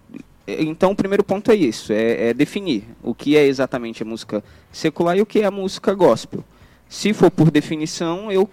Então, 0.47 0.91
o 0.91 0.95
primeiro 0.95 1.23
ponto 1.23 1.51
é 1.51 1.55
isso, 1.55 1.93
é, 1.93 2.29
é 2.29 2.33
definir 2.33 2.83
o 3.01 3.13
que 3.13 3.37
é 3.37 3.45
exatamente 3.45 4.03
a 4.03 4.05
música 4.05 4.43
secular 4.71 5.15
e 5.15 5.21
o 5.21 5.25
que 5.25 5.39
é 5.39 5.45
a 5.45 5.51
música 5.51 5.93
gospel. 5.93 6.43
Se 6.89 7.13
for 7.13 7.31
por 7.31 7.49
definição, 7.49 8.31
eu 8.31 8.49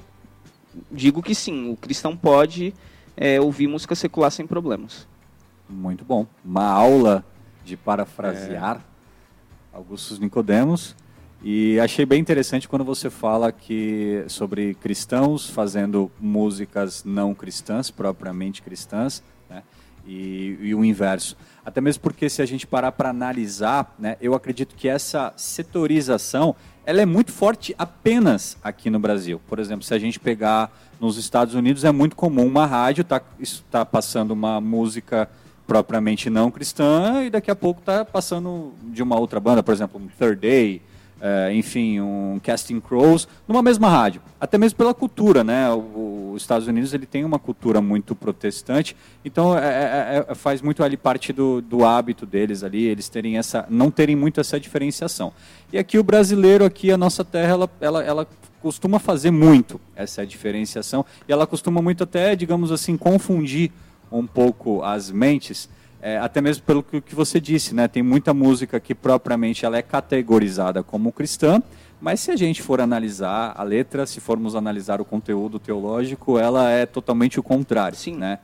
digo 0.92 1.22
que 1.22 1.34
sim, 1.34 1.72
o 1.72 1.76
cristão 1.76 2.16
pode 2.16 2.72
é, 3.16 3.40
ouvir 3.40 3.66
música 3.66 3.94
secular 3.94 4.30
sem 4.30 4.46
problemas. 4.46 5.08
Muito 5.68 6.04
bom. 6.04 6.26
Uma 6.44 6.66
aula 6.66 7.24
de 7.64 7.76
parafrasear 7.76 8.80
Augustus 9.72 10.18
Nicodemos. 10.18 10.94
E 11.42 11.78
achei 11.78 12.04
bem 12.04 12.20
interessante 12.20 12.68
quando 12.68 12.84
você 12.84 13.08
fala 13.08 13.52
que 13.52 14.24
sobre 14.26 14.74
cristãos 14.74 15.48
fazendo 15.48 16.10
músicas 16.20 17.04
não 17.04 17.32
cristãs, 17.32 17.90
propriamente 17.90 18.60
cristãs, 18.60 19.22
né? 19.48 19.62
e, 20.04 20.58
e 20.60 20.74
o 20.74 20.84
inverso. 20.84 21.36
Até 21.64 21.80
mesmo 21.80 22.02
porque 22.02 22.28
se 22.28 22.42
a 22.42 22.46
gente 22.46 22.66
parar 22.66 22.92
para 22.92 23.10
analisar, 23.10 23.94
né, 23.98 24.16
eu 24.20 24.34
acredito 24.34 24.74
que 24.74 24.88
essa 24.88 25.32
setorização 25.36 26.56
ela 26.84 27.02
é 27.02 27.06
muito 27.06 27.30
forte 27.30 27.74
apenas 27.78 28.56
aqui 28.64 28.88
no 28.88 28.98
Brasil. 28.98 29.38
Por 29.46 29.58
exemplo, 29.58 29.84
se 29.84 29.92
a 29.92 29.98
gente 29.98 30.18
pegar 30.18 30.72
nos 30.98 31.18
Estados 31.18 31.54
Unidos, 31.54 31.84
é 31.84 31.92
muito 31.92 32.16
comum 32.16 32.46
uma 32.46 32.64
rádio 32.64 33.04
tá, 33.04 33.20
tá 33.70 33.84
passando 33.84 34.30
uma 34.30 34.60
música 34.60 35.28
propriamente 35.66 36.30
não 36.30 36.50
cristã 36.50 37.22
e 37.24 37.28
daqui 37.28 37.50
a 37.50 37.54
pouco 37.54 37.80
está 37.80 38.02
passando 38.02 38.72
de 38.84 39.02
uma 39.02 39.18
outra 39.18 39.38
banda, 39.38 39.62
por 39.62 39.74
exemplo, 39.74 40.00
um 40.00 40.08
Third 40.08 40.40
Day, 40.40 40.80
eh, 41.20 41.52
enfim, 41.54 42.00
um 42.00 42.40
Casting 42.42 42.80
Crows, 42.80 43.26
numa 43.46 43.62
mesma 43.62 43.88
rádio. 43.88 44.22
Até 44.40 44.56
mesmo 44.56 44.78
pela 44.78 44.94
cultura, 44.94 45.42
né? 45.42 45.68
Os 45.70 46.42
Estados 46.42 46.68
Unidos 46.68 46.94
ele 46.94 47.06
tem 47.06 47.24
uma 47.24 47.38
cultura 47.38 47.80
muito 47.80 48.14
protestante, 48.14 48.96
então 49.24 49.56
é, 49.58 49.66
é, 49.66 50.26
é, 50.28 50.34
faz 50.34 50.62
muito 50.62 50.82
ali 50.84 50.96
parte 50.96 51.32
do, 51.32 51.60
do 51.60 51.84
hábito 51.84 52.24
deles 52.24 52.62
ali, 52.62 52.84
eles 52.84 53.08
terem 53.08 53.36
essa, 53.36 53.66
não 53.68 53.90
terem 53.90 54.14
muito 54.14 54.40
essa 54.40 54.60
diferenciação. 54.60 55.32
E 55.72 55.78
aqui 55.78 55.98
o 55.98 56.04
brasileiro, 56.04 56.64
aqui 56.64 56.92
a 56.92 56.96
nossa 56.96 57.24
terra, 57.24 57.52
ela, 57.52 57.70
ela, 57.80 58.04
ela 58.04 58.28
costuma 58.62 58.98
fazer 58.98 59.30
muito 59.30 59.80
essa 59.96 60.26
diferenciação 60.26 61.04
e 61.28 61.32
ela 61.32 61.46
costuma 61.46 61.82
muito 61.82 62.04
até, 62.04 62.36
digamos 62.36 62.70
assim, 62.70 62.96
confundir 62.96 63.72
um 64.10 64.26
pouco 64.26 64.82
as 64.82 65.10
mentes 65.10 65.68
é, 66.00 66.18
até 66.18 66.40
mesmo 66.40 66.62
pelo 66.64 66.82
que, 66.82 67.00
que 67.00 67.14
você 67.14 67.40
disse, 67.40 67.74
né? 67.74 67.88
Tem 67.88 68.02
muita 68.02 68.32
música 68.32 68.78
que 68.78 68.94
propriamente 68.94 69.64
ela 69.64 69.76
é 69.76 69.82
categorizada 69.82 70.82
como 70.82 71.12
cristã, 71.12 71.62
mas 72.00 72.20
se 72.20 72.30
a 72.30 72.36
gente 72.36 72.62
for 72.62 72.80
analisar 72.80 73.52
a 73.56 73.62
letra, 73.62 74.06
se 74.06 74.20
formos 74.20 74.54
analisar 74.54 75.00
o 75.00 75.04
conteúdo 75.04 75.58
teológico, 75.58 76.38
ela 76.38 76.70
é 76.70 76.86
totalmente 76.86 77.40
o 77.40 77.42
contrário, 77.42 77.98
Sim. 77.98 78.16
né? 78.16 78.38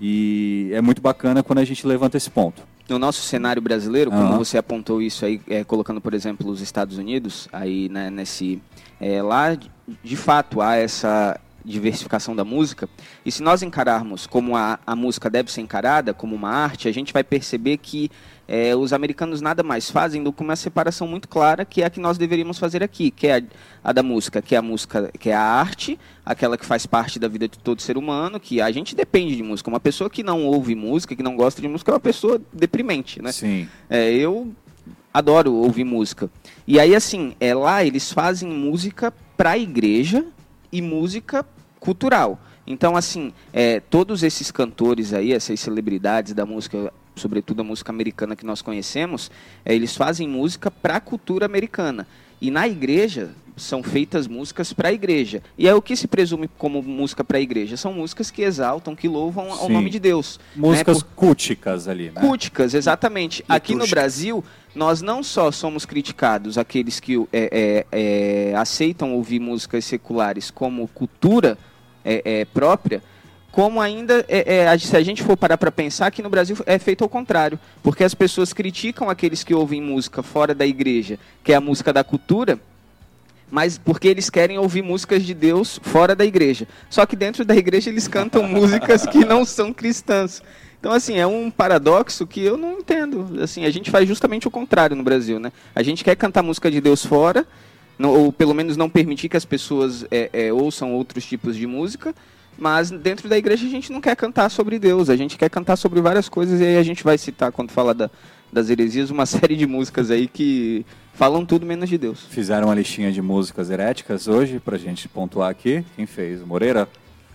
E 0.00 0.70
é 0.72 0.80
muito 0.80 1.02
bacana 1.02 1.42
quando 1.42 1.58
a 1.58 1.64
gente 1.64 1.86
levanta 1.86 2.16
esse 2.16 2.30
ponto. 2.30 2.62
No 2.88 2.98
nosso 2.98 3.22
cenário 3.22 3.60
brasileiro, 3.60 4.10
como 4.10 4.22
Aham. 4.22 4.38
você 4.38 4.58
apontou 4.58 5.02
isso 5.02 5.24
aí, 5.24 5.40
é, 5.48 5.62
colocando, 5.62 6.00
por 6.00 6.14
exemplo, 6.14 6.48
os 6.50 6.60
Estados 6.60 6.98
Unidos, 6.98 7.48
aí 7.52 7.88
né, 7.88 8.10
nesse. 8.10 8.60
é, 9.00 9.22
lá, 9.22 9.56
de 10.02 10.16
fato, 10.16 10.60
há 10.60 10.76
essa 10.76 11.38
diversificação 11.64 12.34
da 12.34 12.44
música. 12.44 12.88
E 13.24 13.30
se 13.32 13.42
nós 13.42 13.62
encararmos 13.62 14.26
como 14.26 14.56
a, 14.56 14.78
a 14.86 14.96
música 14.96 15.28
deve 15.28 15.50
ser 15.50 15.60
encarada, 15.60 16.14
como 16.14 16.34
uma 16.34 16.50
arte, 16.50 16.88
a 16.88 16.92
gente 16.92 17.12
vai 17.12 17.24
perceber 17.24 17.76
que 17.76 18.10
é, 18.48 18.74
os 18.74 18.92
americanos 18.92 19.40
nada 19.40 19.62
mais 19.62 19.88
fazem 19.88 20.22
do 20.24 20.32
que 20.32 20.42
uma 20.42 20.56
separação 20.56 21.06
muito 21.06 21.28
clara, 21.28 21.64
que 21.64 21.82
é 21.82 21.86
a 21.86 21.90
que 21.90 22.00
nós 22.00 22.18
deveríamos 22.18 22.58
fazer 22.58 22.82
aqui, 22.82 23.10
que 23.10 23.28
é 23.28 23.38
a, 23.38 23.42
a 23.84 23.92
da 23.92 24.02
música, 24.02 24.42
que 24.42 24.56
é 24.56 24.58
a 24.58 24.62
música, 24.62 25.08
que 25.20 25.30
é 25.30 25.34
a 25.34 25.40
arte, 25.40 25.96
aquela 26.26 26.58
que 26.58 26.66
faz 26.66 26.84
parte 26.84 27.18
da 27.20 27.28
vida 27.28 27.46
de 27.46 27.58
todo 27.58 27.80
ser 27.80 27.96
humano, 27.96 28.40
que 28.40 28.60
a 28.60 28.70
gente 28.72 28.96
depende 28.96 29.36
de 29.36 29.42
música. 29.42 29.70
Uma 29.70 29.78
pessoa 29.78 30.10
que 30.10 30.24
não 30.24 30.44
ouve 30.44 30.74
música, 30.74 31.14
que 31.14 31.22
não 31.22 31.36
gosta 31.36 31.62
de 31.62 31.68
música, 31.68 31.92
é 31.92 31.94
uma 31.94 32.00
pessoa 32.00 32.42
deprimente, 32.52 33.22
né? 33.22 33.30
Sim. 33.30 33.68
É, 33.88 34.10
eu 34.10 34.52
adoro 35.14 35.52
ouvir 35.54 35.84
música. 35.84 36.28
E 36.66 36.80
aí, 36.80 36.94
assim, 36.94 37.34
é, 37.38 37.54
lá 37.54 37.84
eles 37.84 38.12
fazem 38.12 38.48
música 38.48 39.12
para 39.36 39.50
a 39.50 39.58
igreja 39.58 40.24
e 40.72 40.80
música 40.80 41.44
cultural. 41.78 42.38
Então, 42.66 42.96
assim, 42.96 43.32
é, 43.52 43.80
todos 43.80 44.22
esses 44.22 44.50
cantores 44.50 45.12
aí, 45.12 45.32
essas 45.32 45.58
celebridades 45.58 46.32
da 46.34 46.46
música, 46.46 46.92
sobretudo 47.16 47.60
a 47.60 47.64
música 47.64 47.90
americana 47.90 48.36
que 48.36 48.46
nós 48.46 48.62
conhecemos, 48.62 49.30
é, 49.64 49.74
eles 49.74 49.96
fazem 49.96 50.28
música 50.28 50.70
para 50.70 50.96
a 50.96 51.00
cultura 51.00 51.46
americana. 51.46 52.06
E 52.40 52.50
na 52.50 52.68
igreja 52.68 53.30
são 53.56 53.82
feitas 53.82 54.26
músicas 54.26 54.72
para 54.72 54.88
a 54.88 54.92
igreja. 54.92 55.42
E 55.56 55.68
é 55.68 55.74
o 55.74 55.82
que 55.82 55.96
se 55.96 56.06
presume 56.06 56.48
como 56.58 56.82
música 56.82 57.22
para 57.22 57.38
a 57.38 57.40
igreja. 57.40 57.76
São 57.76 57.92
músicas 57.92 58.30
que 58.30 58.42
exaltam, 58.42 58.96
que 58.96 59.08
louvam 59.08 59.50
ao 59.50 59.66
Sim. 59.66 59.72
nome 59.72 59.90
de 59.90 59.98
Deus. 59.98 60.38
né? 60.54 60.68
Músicas 60.68 61.02
Por- 61.02 61.14
culticas 61.14 61.88
ali, 61.88 62.10
né? 62.10 62.20
Culticas, 62.20 62.74
exatamente. 62.74 63.44
Aqui 63.48 63.74
no. 63.74 63.86
Brasil, 63.86 64.44
nós 64.74 65.02
não 65.02 65.22
só 65.22 65.50
somos 65.50 65.84
criticados, 65.84 66.56
aqueles 66.56 67.00
que 67.00 67.16
é, 67.32 67.84
é, 67.92 68.50
é, 68.52 68.54
aceitam 68.56 69.14
ouvir 69.14 69.40
músicas 69.40 69.84
seculares 69.84 70.50
como 70.50 70.86
cultura 70.88 71.58
é, 72.04 72.22
é, 72.24 72.44
própria, 72.44 73.02
como 73.50 73.80
ainda, 73.80 74.24
é, 74.28 74.58
é, 74.58 74.78
se 74.78 74.96
a 74.96 75.02
gente 75.02 75.22
for 75.22 75.36
parar 75.36 75.58
para 75.58 75.72
pensar, 75.72 76.10
que 76.10 76.22
no 76.22 76.30
Brasil 76.30 76.56
é 76.66 76.78
feito 76.78 77.02
ao 77.02 77.10
contrário. 77.10 77.58
Porque 77.82 78.04
as 78.04 78.14
pessoas 78.14 78.52
criticam 78.52 79.10
aqueles 79.10 79.42
que 79.42 79.52
ouvem 79.52 79.82
música 79.82 80.22
fora 80.22 80.54
da 80.54 80.64
igreja, 80.64 81.18
que 81.42 81.52
é 81.52 81.56
a 81.56 81.60
música 81.60 81.92
da 81.92 82.04
cultura, 82.04 82.60
mas 83.50 83.76
porque 83.78 84.08
eles 84.08 84.30
querem 84.30 84.58
ouvir 84.58 84.82
músicas 84.82 85.22
de 85.24 85.34
Deus 85.34 85.80
fora 85.82 86.14
da 86.14 86.24
igreja. 86.24 86.68
Só 86.88 87.04
que 87.04 87.16
dentro 87.16 87.44
da 87.44 87.56
igreja 87.56 87.90
eles 87.90 88.06
cantam 88.06 88.42
músicas 88.48 89.06
que 89.06 89.24
não 89.24 89.44
são 89.44 89.72
cristãs. 89.72 90.42
Então, 90.78 90.92
assim, 90.92 91.18
é 91.18 91.26
um 91.26 91.50
paradoxo 91.50 92.26
que 92.26 92.40
eu 92.40 92.56
não 92.56 92.78
entendo. 92.78 93.38
Assim, 93.42 93.64
a 93.66 93.70
gente 93.70 93.90
faz 93.90 94.08
justamente 94.08 94.48
o 94.48 94.50
contrário 94.50 94.96
no 94.96 95.02
Brasil, 95.02 95.38
né? 95.38 95.52
A 95.74 95.82
gente 95.82 96.02
quer 96.02 96.16
cantar 96.16 96.42
música 96.42 96.70
de 96.70 96.80
Deus 96.80 97.04
fora, 97.04 97.46
não- 97.98 98.10
ou 98.18 98.32
pelo 98.32 98.54
menos 98.54 98.78
não 98.78 98.88
permitir 98.88 99.28
que 99.28 99.36
as 99.36 99.44
pessoas 99.44 100.06
é, 100.10 100.30
é, 100.32 100.52
ouçam 100.52 100.94
outros 100.94 101.26
tipos 101.26 101.54
de 101.54 101.66
música, 101.66 102.14
mas 102.58 102.90
dentro 102.90 103.28
da 103.28 103.36
igreja 103.36 103.66
a 103.66 103.70
gente 103.70 103.92
não 103.92 104.00
quer 104.00 104.16
cantar 104.16 104.48
sobre 104.50 104.78
Deus, 104.78 105.10
a 105.10 105.16
gente 105.16 105.36
quer 105.36 105.50
cantar 105.50 105.76
sobre 105.76 106.00
várias 106.00 106.28
coisas, 106.30 106.60
e 106.60 106.64
aí 106.64 106.76
a 106.78 106.82
gente 106.82 107.04
vai 107.04 107.18
citar, 107.18 107.52
quando 107.52 107.70
fala 107.72 107.92
da- 107.92 108.10
das 108.52 108.68
heresias, 108.70 109.10
uma 109.10 109.26
série 109.26 109.56
de 109.56 109.66
músicas 109.66 110.10
aí 110.10 110.26
que 110.26 110.84
falam 111.14 111.44
tudo 111.44 111.66
menos 111.66 111.88
de 111.88 111.98
Deus. 111.98 112.26
Fizeram 112.30 112.68
uma 112.68 112.74
listinha 112.74 113.12
de 113.12 113.20
músicas 113.22 113.70
heréticas 113.70 114.26
hoje, 114.28 114.58
pra 114.58 114.76
gente 114.78 115.08
pontuar 115.08 115.50
aqui. 115.50 115.84
Quem 115.96 116.06
fez? 116.06 116.40
O 116.42 116.46
Moreira? 116.46 116.88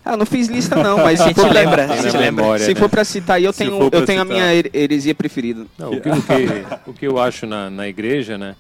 Ah, 0.03 0.12
eu 0.13 0.17
não 0.17 0.25
fiz 0.25 0.48
lista 0.48 0.75
não, 0.75 0.98
mas 0.98 1.19
A 1.19 1.24
se 1.25 1.29
gente 1.29 1.41
for 1.41 1.51
lembra, 1.51 1.86
lembra. 1.88 2.19
memória, 2.22 2.63
se 2.65 2.74
né? 2.75 2.79
for 2.79 2.88
pra 2.89 3.03
citar 3.03 3.38
aí, 3.38 3.43
eu 3.45 3.51
Se 3.53 3.60
tenho, 3.65 3.89
eu 3.91 4.05
tenho 4.05 4.22
a 4.22 4.25
minha 4.25 4.53
her- 4.53 4.69
heresia 4.74 5.15
preferida. 5.15 5.65
Não, 5.79 5.91
o, 5.93 6.00
que, 6.01 6.10
o 6.10 6.22
que- 6.22 6.89
o 6.89 6.93
que 6.93 7.07
eu 7.07 7.19
acho 7.19 7.48
na, 7.48 7.69
na 7.72 7.88
igreja, 7.88 8.38
né? 8.38 8.55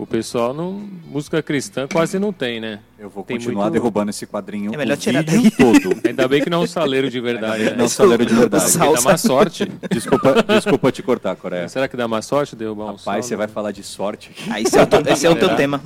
O 0.00 0.06
pessoal 0.06 0.54
não. 0.54 0.82
Música 1.06 1.42
cristã 1.42 1.86
quase 1.86 2.18
não 2.18 2.32
tem, 2.32 2.58
né? 2.60 2.80
Eu 2.98 3.10
vou 3.10 3.22
Tem 3.22 3.36
continuar 3.36 3.64
muito- 3.64 3.74
derrubando 3.74 4.10
esse 4.10 4.26
quadrinho 4.26 4.72
É 4.72 4.76
melhor 4.76 4.94
o 4.94 4.96
tirar 4.96 5.22
vídeo 5.22 5.42
daí. 5.58 5.80
todo. 5.80 6.00
Ainda 6.08 6.26
bem 6.28 6.42
que 6.42 6.48
não 6.48 6.60
é 6.60 6.64
um 6.64 6.66
saleiro 6.66 7.10
de 7.10 7.20
verdade. 7.20 7.54
Ainda 7.54 7.64
Né? 7.64 7.70
que 7.72 7.76
não 7.76 7.84
é 7.84 7.86
um 7.86 7.90
saleiro 7.90 8.24
de 8.26 8.34
verdade. 8.34 8.78
Dá 8.78 9.00
má 9.02 9.16
sorte. 9.18 9.70
Desculpa, 9.90 10.42
desculpa 10.42 10.90
te 10.92 11.02
cortar, 11.02 11.36
Coreia. 11.36 11.68
Será 11.68 11.86
que 11.86 11.96
dá 11.96 12.08
má 12.08 12.22
sorte 12.22 12.56
derrubar 12.56 12.86
um 12.92 12.96
Rapaz, 12.96 13.26
você 13.26 13.36
vai 13.36 13.46
falar 13.48 13.72
de 13.72 13.82
sorte 13.82 14.30
aqui. 14.30 14.50
Ah, 14.50 14.60
esse 14.60 14.78
é 14.78 14.82
o, 14.82 14.86
teu- 14.86 15.02
esse 15.12 15.26
é 15.26 15.30
o 15.30 15.36
teu 15.36 15.54
tema. 15.56 15.82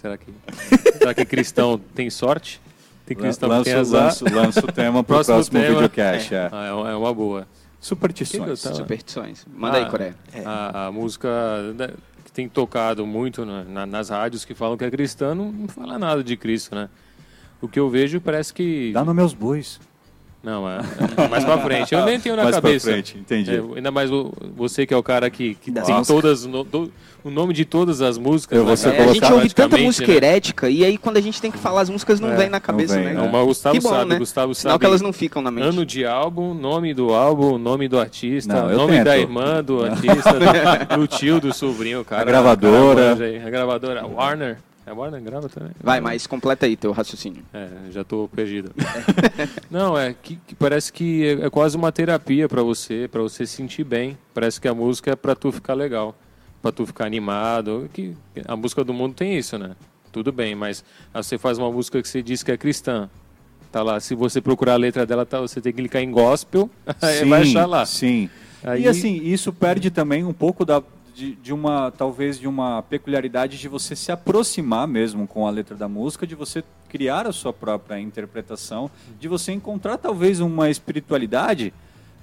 Será 0.00 0.16
que, 0.16 0.32
será 0.98 1.12
que 1.14 1.24
cristão 1.24 1.78
tem 1.94 2.08
sorte? 2.08 2.60
Tem 3.04 3.16
cristão 3.16 3.48
que 3.48 3.54
Lanço, 3.54 3.64
tem 3.64 3.74
azar? 3.74 4.02
lanço, 4.04 4.24
lanço 4.34 4.58
o 4.60 4.72
tema 4.72 5.02
pro 5.04 5.14
Próximo 5.16 5.34
próximo, 5.36 5.58
tema. 5.60 5.74
videocast. 5.74 6.32
É. 6.34 6.48
Ah, 6.52 6.66
é 6.66 6.72
uma- 6.72 6.90
é 6.90 6.94
uma 6.94 7.12
boa. 7.14 7.46
Superstições. 7.80 8.62
Que 8.62 8.68
que 8.70 8.74
Superstições. 8.76 9.46
Manda 9.54 9.78
Ah, 9.78 9.84
aí, 9.84 9.90
Coreia. 9.90 10.14
A, 10.44 10.86
a 10.86 10.92
música 10.92 11.28
né, 11.76 11.88
que 11.88 12.17
tem 12.38 12.48
tocado 12.48 13.04
muito 13.04 13.44
na- 13.44 13.64
na- 13.64 13.84
nas 13.86 14.10
rádios 14.10 14.44
que 14.44 14.54
falam 14.54 14.76
que 14.76 14.84
é 14.84 14.90
cristã 14.92 15.34
não, 15.34 15.50
não 15.50 15.66
fala 15.66 15.98
nada 15.98 16.22
de 16.22 16.36
Cristo, 16.36 16.72
né? 16.72 16.88
O 17.60 17.66
que 17.66 17.80
eu 17.80 17.90
vejo 17.90 18.20
parece 18.20 18.54
que. 18.54 18.92
Dá 18.92 19.04
nos 19.04 19.12
meus 19.12 19.34
bois. 19.34 19.80
Não, 20.42 20.68
é, 20.70 20.78
é 21.16 21.28
mais 21.28 21.44
pra 21.44 21.58
frente. 21.58 21.92
Eu 21.92 22.04
nem 22.06 22.18
tenho 22.20 22.36
na 22.36 22.44
Mais 22.44 22.54
pra 22.54 22.62
cabeça. 22.62 22.90
frente, 22.90 23.18
entendi. 23.18 23.50
É, 23.54 23.60
ainda 23.76 23.90
mais 23.90 24.10
o- 24.10 24.32
você 24.56 24.86
que 24.86 24.94
é 24.94 24.96
o 24.96 25.02
cara 25.02 25.28
que, 25.28 25.54
que 25.56 25.72
tem 25.72 25.82
músicas. 25.82 26.06
todas. 26.06 26.46
no- 26.46 26.62
do- 26.64 26.92
o 27.24 27.30
nome 27.30 27.52
de 27.52 27.64
todas 27.64 28.00
as 28.00 28.16
músicas. 28.16 28.56
Eu 28.56 28.64
vou 28.64 28.72
né, 28.74 28.96
É, 28.96 29.02
a 29.02 29.12
gente 29.12 29.32
ouve 29.32 29.50
tanta 29.52 29.76
música 29.76 30.06
né? 30.06 30.14
herética 30.14 30.70
e 30.70 30.84
aí 30.84 30.96
quando 30.96 31.16
a 31.16 31.20
gente 31.20 31.42
tem 31.42 31.50
que 31.50 31.58
falar 31.58 31.80
as 31.80 31.90
músicas 31.90 32.20
não 32.20 32.30
É, 32.30 32.36
vem 32.36 32.48
na 32.48 32.60
cabeça, 32.60 32.94
vem, 32.94 33.06
né? 33.06 33.12
né? 33.14 33.20
Não, 33.20 33.28
mas 33.28 33.42
o 33.42 33.46
Gustavo 33.46 33.74
Que 33.76 33.82
bom, 33.82 33.88
sabe, 33.90 34.10
né? 34.10 34.18
Gustavo 34.20 34.54
Sinal 34.54 34.72
sabe. 34.74 34.80
que 34.80 34.86
elas 34.86 35.02
não 35.02 35.12
ficam 35.12 35.42
na 35.42 35.50
mente. 35.50 35.66
Ano 35.66 35.84
de 35.84 36.06
álbum, 36.06 36.54
nome 36.54 36.94
do 36.94 37.12
álbum, 37.12 37.58
nome 37.58 37.88
do 37.88 37.98
artista, 37.98 38.54
Não, 38.62 38.76
nome 38.76 38.92
tento. 38.92 39.04
da 39.06 39.18
irmã 39.18 39.62
do 39.64 39.84
artista, 39.84 40.32
do, 40.34 40.96
do 41.00 41.06
tio, 41.08 41.40
do 41.40 41.52
sobrinho, 41.52 42.04
cara. 42.04 42.22
A 42.22 42.24
gravadora. 42.24 43.16
cara. 43.16 43.46
A 43.46 43.50
gravadora, 43.50 44.06
Warner. 44.06 44.58
A 44.88 44.94
Warner 44.94 45.20
grava 45.22 45.48
também? 45.48 45.72
Vai, 45.82 46.00
mas 46.00 46.26
completa 46.26 46.66
aí 46.66 46.76
teu 46.76 46.92
raciocínio. 46.92 47.42
É, 47.52 47.68
já 47.90 48.02
tô 48.04 48.28
perdido. 48.34 48.72
Não, 49.70 49.96
é 49.98 50.14
que, 50.14 50.36
que 50.46 50.54
parece 50.54 50.92
que 50.92 51.24
é, 51.26 51.46
é 51.46 51.50
quase 51.50 51.76
uma 51.76 51.92
terapia 51.92 52.48
pra 52.48 52.62
você, 52.62 53.08
pra 53.10 53.20
você 53.22 53.46
se 53.46 53.54
sentir 53.56 53.84
bem. 53.84 54.16
Parece 54.34 54.60
que 54.60 54.68
a 54.68 54.74
música 54.74 55.12
é 55.12 55.16
pra 55.16 55.34
tu 55.34 55.50
ficar 55.52 55.74
legal, 55.74 56.16
pra 56.62 56.72
tu 56.72 56.86
ficar 56.86 57.06
animado. 57.06 57.88
Que 57.92 58.14
a 58.46 58.56
música 58.56 58.82
do 58.84 58.94
mundo 58.94 59.14
tem 59.14 59.36
isso, 59.36 59.58
né? 59.58 59.72
Tudo 60.10 60.32
bem, 60.32 60.54
mas 60.54 60.84
aí 61.12 61.22
você 61.22 61.36
faz 61.38 61.58
uma 61.58 61.70
música 61.70 62.00
que 62.00 62.08
você 62.08 62.22
diz 62.22 62.42
que 62.42 62.50
é 62.50 62.56
cristã. 62.56 63.10
Tá 63.70 63.82
lá, 63.82 64.00
se 64.00 64.14
você 64.14 64.40
procurar 64.40 64.72
a 64.74 64.76
letra 64.76 65.04
dela, 65.04 65.26
tá, 65.26 65.40
você 65.40 65.60
tem 65.60 65.72
que 65.72 65.78
clicar 65.80 66.00
em 66.02 66.10
gospel, 66.10 66.70
aí 67.02 67.24
vai 67.26 67.42
achar 67.42 67.66
lá. 67.66 67.84
Sim. 67.84 68.30
Aí- 68.64 68.84
E 68.84 68.88
assim, 68.88 69.20
isso 69.22 69.52
perde 69.52 69.90
também 69.90 70.24
um 70.24 70.32
pouco 70.32 70.64
da, 70.64 70.82
de, 71.18 71.34
de 71.34 71.52
uma, 71.52 71.90
talvez, 71.90 72.38
de 72.38 72.46
uma 72.46 72.80
peculiaridade 72.80 73.58
de 73.58 73.66
você 73.66 73.96
se 73.96 74.12
aproximar 74.12 74.86
mesmo 74.86 75.26
com 75.26 75.48
a 75.48 75.50
letra 75.50 75.74
da 75.74 75.88
música, 75.88 76.24
de 76.24 76.36
você 76.36 76.62
criar 76.88 77.26
a 77.26 77.32
sua 77.32 77.52
própria 77.52 77.98
interpretação, 77.98 78.88
de 79.18 79.26
você 79.26 79.50
encontrar 79.50 79.98
talvez 79.98 80.38
uma 80.38 80.70
espiritualidade 80.70 81.74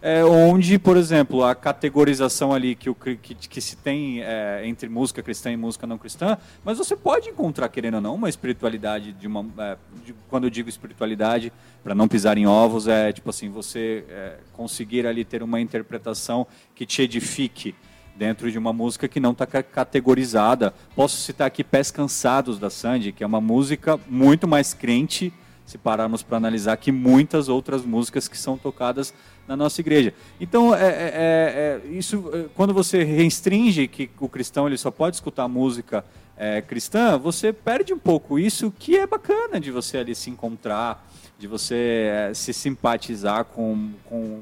é, 0.01 0.23
onde, 0.23 0.79
por 0.79 0.95
exemplo, 0.95 1.43
a 1.43 1.53
categorização 1.53 2.53
ali 2.53 2.73
que, 2.73 2.89
o, 2.89 2.95
que, 2.95 3.17
que 3.17 3.59
se 3.59 3.75
tem 3.75 4.21
é, 4.21 4.61
entre 4.63 4.87
música 4.87 5.21
cristã 5.21 5.51
e 5.51 5.57
música 5.57 5.85
não 5.85 5.97
cristã, 5.97 6.37
mas 6.63 6.77
você 6.77 6.95
pode 6.95 7.27
encontrar, 7.27 7.67
querendo 7.67 7.95
ou 7.95 8.01
não, 8.01 8.15
uma 8.15 8.29
espiritualidade 8.29 9.11
de 9.11 9.27
uma. 9.27 9.45
é, 9.57 9.75
de- 10.05 10.15
quando 10.29 10.45
eu 10.45 10.49
digo 10.49 10.69
espiritualidade, 10.69 11.51
para 11.83 11.93
não 11.93 12.07
pisar 12.07 12.37
em 12.37 12.47
ovos, 12.47 12.87
é 12.87 13.11
tipo 13.11 13.29
assim, 13.29 13.49
você 13.49 14.05
é, 14.07 14.37
conseguir 14.53 15.05
ali 15.05 15.25
ter 15.25 15.43
uma 15.43 15.59
interpretação 15.59 16.47
que 16.73 16.85
te 16.85 17.01
edifique 17.01 17.75
dentro 18.15 18.49
de 18.49 18.57
uma 18.57 18.71
música 18.71 19.07
que 19.07 19.19
não 19.19 19.31
está 19.31 19.45
categorizada. 19.45 20.73
Posso 20.95 21.17
citar 21.17 21.47
aqui 21.47 21.63
Pés 21.63 21.91
Cansados 21.91 22.57
da 22.57 22.69
Sandy, 22.69 23.11
que 23.11 23.23
é 23.23 23.27
uma 23.27 23.41
música 23.41 23.99
muito 24.07 24.47
mais 24.47 24.73
crente, 24.73 25.33
se 25.65 25.77
pararmos 25.77 26.23
para 26.23 26.37
analisar, 26.37 26.77
que 26.77 26.91
muitas 26.91 27.49
outras 27.49 27.83
músicas 27.83 28.27
que 28.27 28.37
são 28.37 28.57
tocadas 28.57 29.13
na 29.47 29.55
nossa 29.57 29.81
igreja. 29.81 30.13
Então, 30.39 30.73
é, 30.73 30.87
é- 30.87 30.89
é- 30.89 31.81
é- 31.91 31.97
isso, 31.97 32.29
é, 32.33 32.45
quando 32.55 32.73
você 32.73 33.03
restringe 33.03 33.87
que 33.87 34.09
o 34.19 34.29
cristão 34.29 34.67
ele 34.67 34.77
só 34.77 34.91
pode 34.91 35.15
escutar 35.15 35.47
música 35.47 36.05
é, 36.37 36.61
cristã, 36.61 37.17
você 37.17 37.53
perde 37.53 37.93
um 37.93 37.97
pouco 37.99 38.37
isso 38.37 38.73
que 38.77 38.97
é 38.97 39.07
bacana 39.07 39.59
de 39.59 39.71
você 39.71 39.97
ali 39.97 40.13
se 40.13 40.29
encontrar, 40.29 41.07
de 41.39 41.47
você 41.47 42.09
é, 42.11 42.33
se 42.33 42.53
simpatizar 42.53 43.45
com, 43.45 43.91
com 44.05 44.41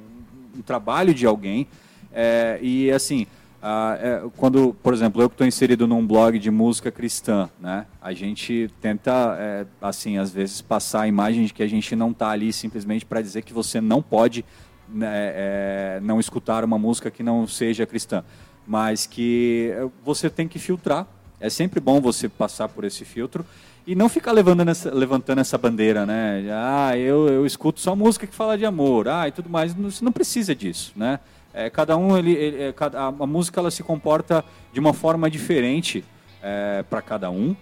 trabalho 0.65 1.13
de 1.13 1.25
alguém. 1.25 1.67
E 2.61 2.91
assim, 2.91 3.25
ah, 3.65 3.97
é, 3.97 4.21
quando, 4.35 4.75
por 4.83 4.93
exemplo, 4.93 5.21
eu 5.21 5.29
que 5.29 5.35
estou 5.35 5.47
inserido 5.47 5.87
num 5.87 6.05
blog 6.05 6.37
de 6.37 6.51
música 6.51 6.91
cristã, 6.91 7.49
né? 7.57 7.85
A 8.01 8.11
gente 8.11 8.69
tenta, 8.81 9.37
é, 9.39 9.65
assim, 9.81 10.17
às 10.17 10.31
vezes 10.31 10.61
passar 10.61 11.03
a 11.03 11.07
imagem 11.07 11.45
de 11.45 11.53
que 11.53 11.63
a 11.63 11.67
gente 11.67 11.95
não 11.95 12.11
está 12.11 12.31
ali 12.31 12.51
simplesmente 12.51 13.05
para 13.05 13.21
dizer 13.21 13.41
que 13.41 13.53
você 13.53 13.79
não 13.79 14.01
pode 14.01 14.43
né, 14.89 15.07
é, 15.33 15.99
não 16.03 16.19
escutar 16.19 16.65
uma 16.65 16.77
música 16.77 17.09
que 17.09 17.23
não 17.23 17.47
seja 17.47 17.85
cristã, 17.85 18.21
mas 18.67 19.05
que 19.05 19.71
você 20.03 20.29
tem 20.29 20.45
que 20.45 20.59
filtrar. 20.59 21.07
É 21.39 21.49
sempre 21.49 21.79
bom 21.79 22.01
você 22.01 22.27
passar 22.27 22.67
por 22.67 22.83
esse 22.83 23.05
filtro 23.05 23.45
e 23.87 23.95
não 23.95 24.09
ficar 24.09 24.33
levantando 24.33 24.71
essa, 24.71 24.93
levantando 24.93 25.39
essa 25.39 25.57
bandeira, 25.57 26.05
né? 26.05 26.43
Ah, 26.51 26.97
eu, 26.97 27.29
eu 27.29 27.45
escuto 27.45 27.79
só 27.79 27.95
música 27.95 28.27
que 28.27 28.35
fala 28.35 28.57
de 28.57 28.65
amor, 28.65 29.07
ah, 29.07 29.25
e 29.29 29.31
tudo 29.31 29.49
mais. 29.49 29.73
Você 29.73 30.03
não 30.03 30.11
precisa 30.11 30.53
disso, 30.53 30.91
né? 30.97 31.21
É, 31.53 31.69
cada 31.69 31.95
um, 31.95 32.17
ele, 32.17 32.31
ele, 32.31 32.63
é, 32.63 32.75
a, 32.79 33.05
a 33.07 33.27
música 33.27 33.59
ela 33.59 33.69
se 33.69 33.83
comporta 33.83 34.43
de 34.71 34.79
uma 34.79 34.93
forma 34.93 35.29
diferente 35.29 36.03
é, 36.41 36.83
para 36.89 37.01
cada 37.01 37.29
um. 37.29 37.55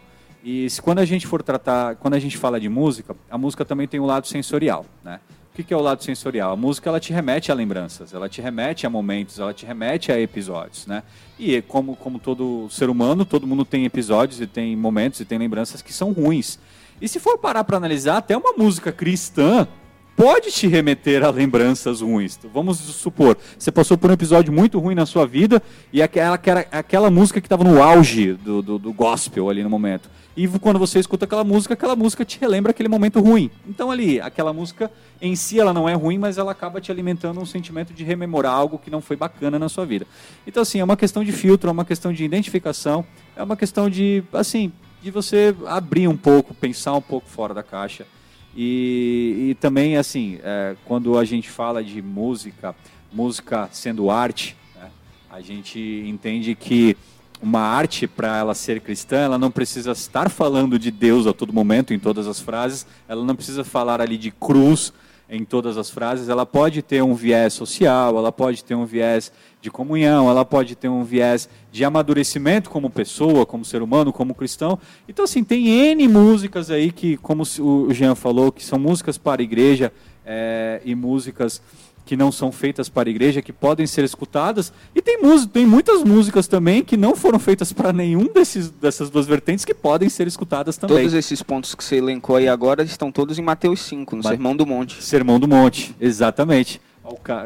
E 0.43 0.69
se, 0.69 0.81
quando 0.81 0.99
a 0.99 1.05
gente 1.05 1.27
for 1.27 1.43
tratar, 1.43 1.95
quando 1.95 2.15
a 2.15 2.19
gente 2.19 2.37
fala 2.37 2.59
de 2.59 2.69
música, 2.69 3.15
a 3.29 3.37
música 3.37 3.63
também 3.63 3.87
tem 3.87 3.99
um 3.99 4.05
lado 4.05 4.27
sensorial, 4.27 4.85
né? 5.03 5.19
O 5.51 5.53
que, 5.53 5.63
que 5.63 5.73
é 5.73 5.77
o 5.77 5.81
lado 5.81 6.01
sensorial? 6.01 6.53
A 6.53 6.55
música 6.55 6.89
ela 6.89 6.99
te 6.99 7.11
remete 7.11 7.51
a 7.51 7.55
lembranças, 7.55 8.13
ela 8.13 8.29
te 8.29 8.41
remete 8.41 8.87
a 8.87 8.89
momentos, 8.89 9.37
ela 9.37 9.53
te 9.53 9.65
remete 9.65 10.09
a 10.09 10.17
episódios, 10.17 10.87
né? 10.87 11.03
E 11.37 11.61
como, 11.63 11.93
como 11.97 12.19
todo 12.19 12.69
ser 12.69 12.89
humano, 12.89 13.25
todo 13.25 13.45
mundo 13.45 13.65
tem 13.65 13.83
episódios 13.83 14.39
e 14.39 14.47
tem 14.47 14.77
momentos 14.77 15.19
e 15.19 15.25
tem 15.25 15.37
lembranças 15.37 15.81
que 15.81 15.91
são 15.91 16.13
ruins. 16.13 16.57
E 17.01 17.07
se 17.07 17.19
for 17.19 17.37
parar 17.37 17.65
para 17.65 17.75
analisar, 17.75 18.17
até 18.17 18.35
uma 18.37 18.53
música 18.53 18.93
cristã 18.93 19.67
pode 20.15 20.51
te 20.51 20.67
remeter 20.67 21.23
a 21.23 21.29
lembranças 21.29 22.01
ruins. 22.01 22.39
Vamos 22.53 22.77
supor, 22.77 23.37
você 23.57 23.71
passou 23.71 23.97
por 23.97 24.09
um 24.09 24.13
episódio 24.13 24.53
muito 24.53 24.79
ruim 24.79 24.95
na 24.95 25.05
sua 25.05 25.25
vida 25.25 25.61
e 25.91 26.01
aquela, 26.01 26.35
aquela, 26.35 26.65
aquela 26.71 27.11
música 27.11 27.41
que 27.41 27.47
estava 27.47 27.63
no 27.63 27.81
auge 27.81 28.33
do, 28.33 28.61
do, 28.61 28.77
do 28.77 28.93
gospel 28.93 29.49
ali 29.49 29.63
no 29.63 29.69
momento. 29.69 30.09
E 30.35 30.47
quando 30.47 30.79
você 30.79 30.99
escuta 30.99 31.25
aquela 31.25 31.43
música, 31.43 31.73
aquela 31.73 31.95
música 31.95 32.23
te 32.23 32.39
relembra 32.39 32.71
aquele 32.71 32.87
momento 32.87 33.19
ruim. 33.19 33.51
Então 33.67 33.91
ali, 33.91 34.21
aquela 34.21 34.53
música 34.53 34.89
em 35.21 35.35
si 35.35 35.59
ela 35.59 35.73
não 35.73 35.89
é 35.89 35.93
ruim, 35.93 36.17
mas 36.17 36.37
ela 36.37 36.51
acaba 36.51 36.79
te 36.79 36.91
alimentando 36.91 37.39
um 37.39 37.45
sentimento 37.45 37.93
de 37.93 38.03
rememorar 38.03 38.53
algo 38.53 38.79
que 38.79 38.89
não 38.89 39.01
foi 39.01 39.17
bacana 39.17 39.59
na 39.59 39.67
sua 39.67 39.85
vida. 39.85 40.07
Então 40.47 40.63
assim, 40.63 40.79
é 40.79 40.83
uma 40.83 40.95
questão 40.95 41.23
de 41.23 41.31
filtro, 41.31 41.69
é 41.69 41.73
uma 41.73 41.85
questão 41.85 42.13
de 42.13 42.23
identificação, 42.23 43.05
é 43.35 43.43
uma 43.43 43.57
questão 43.57 43.89
de 43.89 44.23
assim, 44.31 44.71
de 45.01 45.11
você 45.11 45.53
abrir 45.65 46.07
um 46.07 46.15
pouco, 46.15 46.53
pensar 46.53 46.93
um 46.93 47.01
pouco 47.01 47.27
fora 47.27 47.53
da 47.53 47.63
caixa. 47.63 48.05
E, 48.55 49.49
e 49.49 49.55
também 49.55 49.97
assim, 49.97 50.39
é, 50.43 50.75
quando 50.85 51.17
a 51.17 51.23
gente 51.23 51.49
fala 51.49 51.83
de 51.83 52.01
música, 52.01 52.75
música 53.11 53.69
sendo 53.71 54.09
arte, 54.09 54.57
né, 54.75 54.89
a 55.29 55.41
gente 55.41 55.79
entende 56.05 56.53
que 56.55 56.97
uma 57.41 57.61
arte, 57.61 58.05
para 58.07 58.37
ela 58.37 58.53
ser 58.53 58.81
cristã, 58.81 59.17
ela 59.17 59.37
não 59.37 59.49
precisa 59.49 59.91
estar 59.91 60.29
falando 60.29 60.77
de 60.77 60.91
Deus 60.91 61.25
a 61.25 61.33
todo 61.33 61.51
momento, 61.51 61.93
em 61.93 61.99
todas 61.99 62.27
as 62.27 62.39
frases, 62.39 62.85
ela 63.07 63.25
não 63.25 63.35
precisa 63.35 63.63
falar 63.63 63.99
ali 63.99 64.17
de 64.17 64.29
cruz 64.31 64.93
em 65.27 65.45
todas 65.45 65.77
as 65.77 65.89
frases, 65.89 66.27
ela 66.27 66.45
pode 66.45 66.81
ter 66.81 67.01
um 67.01 67.15
viés 67.15 67.53
social, 67.53 68.17
ela 68.17 68.33
pode 68.33 68.63
ter 68.63 68.75
um 68.75 68.85
viés 68.85 69.31
de 69.61 69.69
comunhão, 69.69 70.29
ela 70.29 70.43
pode 70.43 70.75
ter 70.75 70.89
um 70.89 71.03
viés 71.03 71.47
de 71.71 71.85
amadurecimento 71.85 72.69
como 72.69 72.89
pessoa, 72.89 73.45
como 73.45 73.63
ser 73.63 73.81
humano, 73.81 74.11
como 74.11 74.33
cristão. 74.33 74.79
Então, 75.07 75.23
assim, 75.23 75.43
tem 75.43 75.67
N 75.67 76.07
músicas 76.07 76.71
aí 76.71 76.91
que, 76.91 77.15
como 77.17 77.43
o 77.59 77.93
Jean 77.93 78.15
falou, 78.15 78.51
que 78.51 78.65
são 78.65 78.79
músicas 78.79 79.17
para 79.17 79.41
a 79.41 79.43
igreja 79.43 79.93
é, 80.25 80.81
e 80.83 80.95
músicas 80.95 81.61
que 82.03 82.17
não 82.17 82.31
são 82.31 82.51
feitas 82.51 82.89
para 82.89 83.07
a 83.07 83.11
igreja, 83.11 83.41
que 83.41 83.53
podem 83.53 83.85
ser 83.85 84.03
escutadas. 84.03 84.73
E 84.95 85.01
tem, 85.01 85.17
tem 85.53 85.65
muitas 85.65 86.03
músicas 86.03 86.47
também 86.47 86.83
que 86.83 86.97
não 86.97 87.15
foram 87.15 87.39
feitas 87.39 87.71
para 87.71 87.93
nenhum 87.93 88.25
desses, 88.25 88.69
dessas 88.69 89.09
duas 89.09 89.27
vertentes 89.27 89.63
que 89.63 89.73
podem 89.73 90.09
ser 90.09 90.27
escutadas 90.27 90.75
também. 90.77 90.97
Todos 90.97 91.13
esses 91.13 91.43
pontos 91.43 91.75
que 91.75 91.83
você 91.83 91.97
elencou 91.97 92.35
aí 92.35 92.47
agora 92.47 92.83
estão 92.83 93.11
todos 93.11 93.37
em 93.37 93.41
Mateus 93.41 93.81
5, 93.81 94.15
no 94.15 94.23
Sermão 94.23 94.55
do 94.55 94.65
Monte. 94.65 95.01
Sermão 95.01 95.39
do 95.39 95.47
Monte, 95.47 95.95
exatamente. 96.01 96.81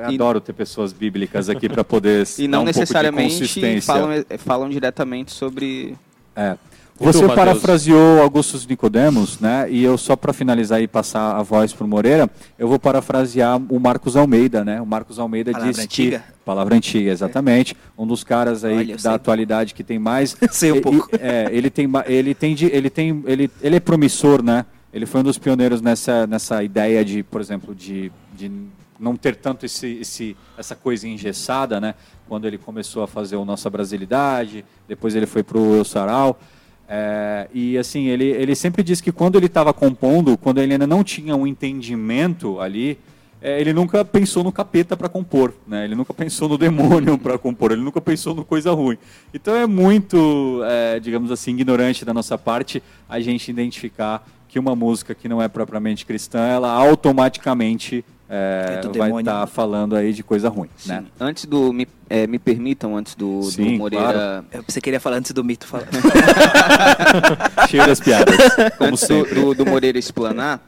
Adoro 0.06 0.40
ter 0.40 0.54
pessoas 0.54 0.94
bíblicas 0.94 1.50
aqui 1.50 1.68
para 1.70 1.84
poder 1.84 2.28
E 2.38 2.48
não 2.48 2.62
um 2.62 2.66
necessariamente 2.66 3.82
falam, 3.82 4.10
falam 4.38 4.70
diretamente 4.70 5.32
sobre... 5.32 5.96
É. 6.36 6.58
Você 6.98 7.28
tu, 7.28 7.36
parafraseou 7.36 8.22
Augustus 8.22 8.66
Nicodemos, 8.66 9.40
né? 9.40 9.68
E 9.70 9.84
eu 9.84 9.98
só 9.98 10.16
para 10.16 10.32
finalizar 10.32 10.82
e 10.82 10.88
passar 10.88 11.36
a 11.36 11.44
voz 11.44 11.74
para 11.74 11.84
o 11.84 11.88
Moreira, 11.88 12.30
eu 12.58 12.70
vou 12.70 12.80
parafrasear 12.80 13.58
o 13.70 13.80
Marcos 13.80 14.16
Almeida, 14.16 14.64
né? 14.64 14.80
O 14.80 14.86
Marcos 14.86 15.20
Almeida 15.20 15.52
palavra 15.52 15.72
disse 15.74 15.84
antiga. 15.84 16.20
que 16.20 16.44
palavra 16.46 16.76
antiga, 16.76 17.12
exatamente, 17.12 17.74
é. 17.74 18.02
um 18.02 18.08
dos 18.08 18.24
caras 18.24 18.64
aí 18.64 18.78
Olha, 18.78 18.98
da 18.98 19.16
atualidade 19.16 19.74
que 19.74 19.84
tem 19.84 20.00
mais. 20.00 20.38
sei 20.52 20.72
um 20.72 20.82
pouco. 20.82 21.10
É, 21.20 21.50
ele 21.52 21.70
tem, 21.70 21.86
ele 22.06 22.34
tem, 22.34 22.56
ele 22.62 22.90
tem, 22.90 23.24
ele, 23.28 23.52
ele 23.62 23.76
é 23.76 23.80
promissor, 23.82 24.42
né? 24.42 24.66
Ele 24.94 25.06
foi 25.06 25.20
um 25.20 25.24
dos 25.26 25.38
pioneiros 25.38 25.82
nessa 25.82 26.26
nessa 26.26 26.64
ideia 26.64 27.04
de, 27.04 27.24
por 27.24 27.42
exemplo, 27.42 27.76
de, 27.76 28.10
de 28.34 28.50
não 29.00 29.16
ter 29.16 29.36
tanto 29.36 29.66
esse, 29.66 29.98
esse, 30.00 30.38
essa 30.58 30.76
coisa 30.76 31.08
engessada, 31.08 31.80
né? 31.80 31.96
Quando 32.28 32.48
ele 32.48 32.58
começou 32.58 33.04
a 33.04 33.08
fazer 33.08 33.36
o 33.36 33.46
Nossa 33.46 33.70
Brasilidade, 33.70 34.66
depois 34.88 35.16
ele 35.16 35.26
foi 35.26 35.44
para 35.44 35.58
o 35.58 35.76
Eu 35.76 35.86
Sarau. 35.86 36.40
É, 36.88 37.48
e 37.54 37.78
assim, 37.78 38.06
ele, 38.08 38.26
ele 38.26 38.56
sempre 38.56 38.84
diz 38.84 39.02
que 39.02 39.12
quando 39.12 39.38
ele 39.38 39.48
estava 39.48 39.74
compondo, 39.74 40.38
quando 40.38 40.60
ele 40.60 40.74
ainda 40.74 40.88
não 40.88 41.04
tinha 41.04 41.36
um 41.36 41.48
entendimento 41.48 42.60
ali, 42.60 42.98
é, 43.42 43.60
ele 43.60 43.74
nunca 43.74 44.04
pensou 44.06 44.44
no 44.44 44.52
capeta 44.52 44.96
para 44.96 45.10
compor, 45.10 45.54
né? 45.68 45.86
ele 45.86 45.94
nunca 45.94 46.14
pensou 46.14 46.48
no 46.48 46.58
demônio 46.58 47.18
para 47.20 47.38
compor, 47.38 47.72
ele 47.72 47.82
nunca 47.82 48.02
pensou 48.02 48.34
no 48.34 48.46
coisa 48.46 48.72
ruim. 48.72 48.98
Então 49.34 49.56
é 49.56 49.68
muito, 49.68 50.62
é, 50.64 51.00
digamos 51.00 51.32
assim, 51.32 51.52
ignorante 51.52 52.06
da 52.06 52.14
nossa 52.14 52.38
parte 52.38 52.82
a 53.10 53.20
gente 53.20 53.50
identificar 53.50 54.28
que 54.48 54.58
uma 54.58 54.76
música 54.76 55.14
que 55.14 55.28
não 55.28 55.42
é 55.42 55.48
propriamente 55.48 56.06
cristã, 56.06 56.40
ela 56.40 56.72
automaticamente 56.72 58.06
é, 58.28 58.82
é 58.84 58.98
vai 58.98 59.10
estar 59.20 59.42
tá 59.42 59.48
falando 59.48 59.96
aí 59.96 60.12
de 60.12 60.24
coisa 60.24 60.50
ruim. 60.50 60.70
Né? 60.86 61.06
Antes 61.20 61.46
do. 61.46 61.72
Me, 61.72 61.88
é, 62.10 62.26
me 62.26 62.40
permitam, 62.40 62.98
antes 62.98 63.16
do, 63.16 63.44
Sim, 63.44 63.74
do 63.74 63.78
Moreira. 63.78 64.44
Claro. 64.50 64.66
Você 64.68 64.82
queria 64.82 65.00
falar 65.00 65.18
antes 65.18 65.32
do 65.32 65.44
mito 65.44 65.68
falar. 65.68 65.88
Cheio 67.70 67.86
das 67.86 68.00
piadas. 68.00 68.36
Como 68.78 68.90
antes 68.92 69.08
do, 69.08 69.24
do, 69.26 69.54
do, 69.56 69.66
Moreira 69.66 70.00
explanar, 70.00 70.60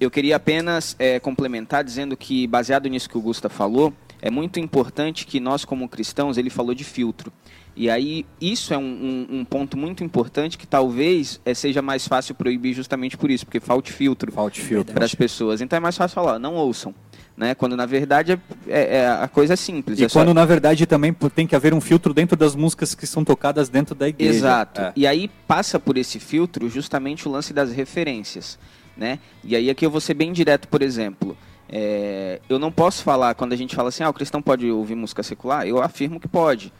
eu 0.00 0.10
queria 0.10 0.36
apenas 0.36 0.96
é, 0.98 1.20
complementar 1.20 1.84
dizendo 1.84 2.16
que, 2.16 2.46
baseado 2.46 2.88
nisso 2.88 3.08
que 3.08 3.18
o 3.18 3.20
Gusta 3.20 3.48
falou, 3.48 3.92
é 4.20 4.30
muito 4.30 4.58
importante 4.58 5.26
que 5.26 5.38
nós, 5.38 5.64
como 5.64 5.88
cristãos, 5.88 6.38
ele 6.38 6.48
falou 6.48 6.74
de 6.74 6.84
filtro. 6.84 7.32
E 7.74 7.88
aí, 7.88 8.26
isso 8.40 8.74
é 8.74 8.78
um, 8.78 9.26
um, 9.30 9.38
um 9.38 9.44
ponto 9.44 9.76
muito 9.76 10.04
importante 10.04 10.58
que 10.58 10.66
talvez 10.66 11.40
é, 11.44 11.54
seja 11.54 11.80
mais 11.80 12.06
fácil 12.06 12.34
proibir 12.34 12.74
justamente 12.74 13.16
por 13.16 13.30
isso, 13.30 13.46
porque 13.46 13.60
falte 13.60 13.92
filtro, 13.92 14.30
falte 14.30 14.60
filtro. 14.60 14.92
para 14.92 15.04
as 15.04 15.14
pessoas. 15.14 15.60
Então 15.60 15.76
é 15.76 15.80
mais 15.80 15.96
fácil 15.96 16.14
falar, 16.14 16.38
não 16.38 16.54
ouçam. 16.54 16.94
Né? 17.34 17.54
Quando 17.54 17.74
na 17.74 17.86
verdade 17.86 18.32
é, 18.32 18.38
é, 18.68 18.96
é 18.98 19.08
a 19.08 19.26
coisa 19.26 19.54
é 19.54 19.56
simples. 19.56 19.98
E 19.98 20.04
é 20.04 20.08
quando 20.08 20.28
só... 20.28 20.34
na 20.34 20.44
verdade 20.44 20.84
também 20.84 21.14
tem 21.34 21.46
que 21.46 21.56
haver 21.56 21.72
um 21.72 21.80
filtro 21.80 22.12
dentro 22.12 22.36
das 22.36 22.54
músicas 22.54 22.94
que 22.94 23.06
são 23.06 23.24
tocadas 23.24 23.70
dentro 23.70 23.94
da 23.94 24.06
igreja. 24.06 24.34
Exato. 24.34 24.80
É. 24.82 24.92
E 24.94 25.06
aí 25.06 25.30
passa 25.48 25.80
por 25.80 25.96
esse 25.96 26.20
filtro 26.20 26.68
justamente 26.68 27.26
o 27.26 27.30
lance 27.30 27.54
das 27.54 27.72
referências. 27.72 28.58
Né? 28.94 29.18
E 29.42 29.56
aí 29.56 29.70
aqui 29.70 29.86
eu 29.86 29.90
vou 29.90 30.00
ser 30.00 30.12
bem 30.12 30.30
direto, 30.30 30.68
por 30.68 30.82
exemplo. 30.82 31.34
É, 31.70 32.38
eu 32.50 32.58
não 32.58 32.70
posso 32.70 33.02
falar, 33.02 33.34
quando 33.34 33.54
a 33.54 33.56
gente 33.56 33.74
fala 33.74 33.88
assim, 33.88 34.04
ah, 34.04 34.10
o 34.10 34.12
cristão 34.12 34.42
pode 34.42 34.70
ouvir 34.70 34.94
música 34.94 35.22
secular, 35.22 35.66
eu 35.66 35.80
afirmo 35.82 36.20
que 36.20 36.28
pode. 36.28 36.70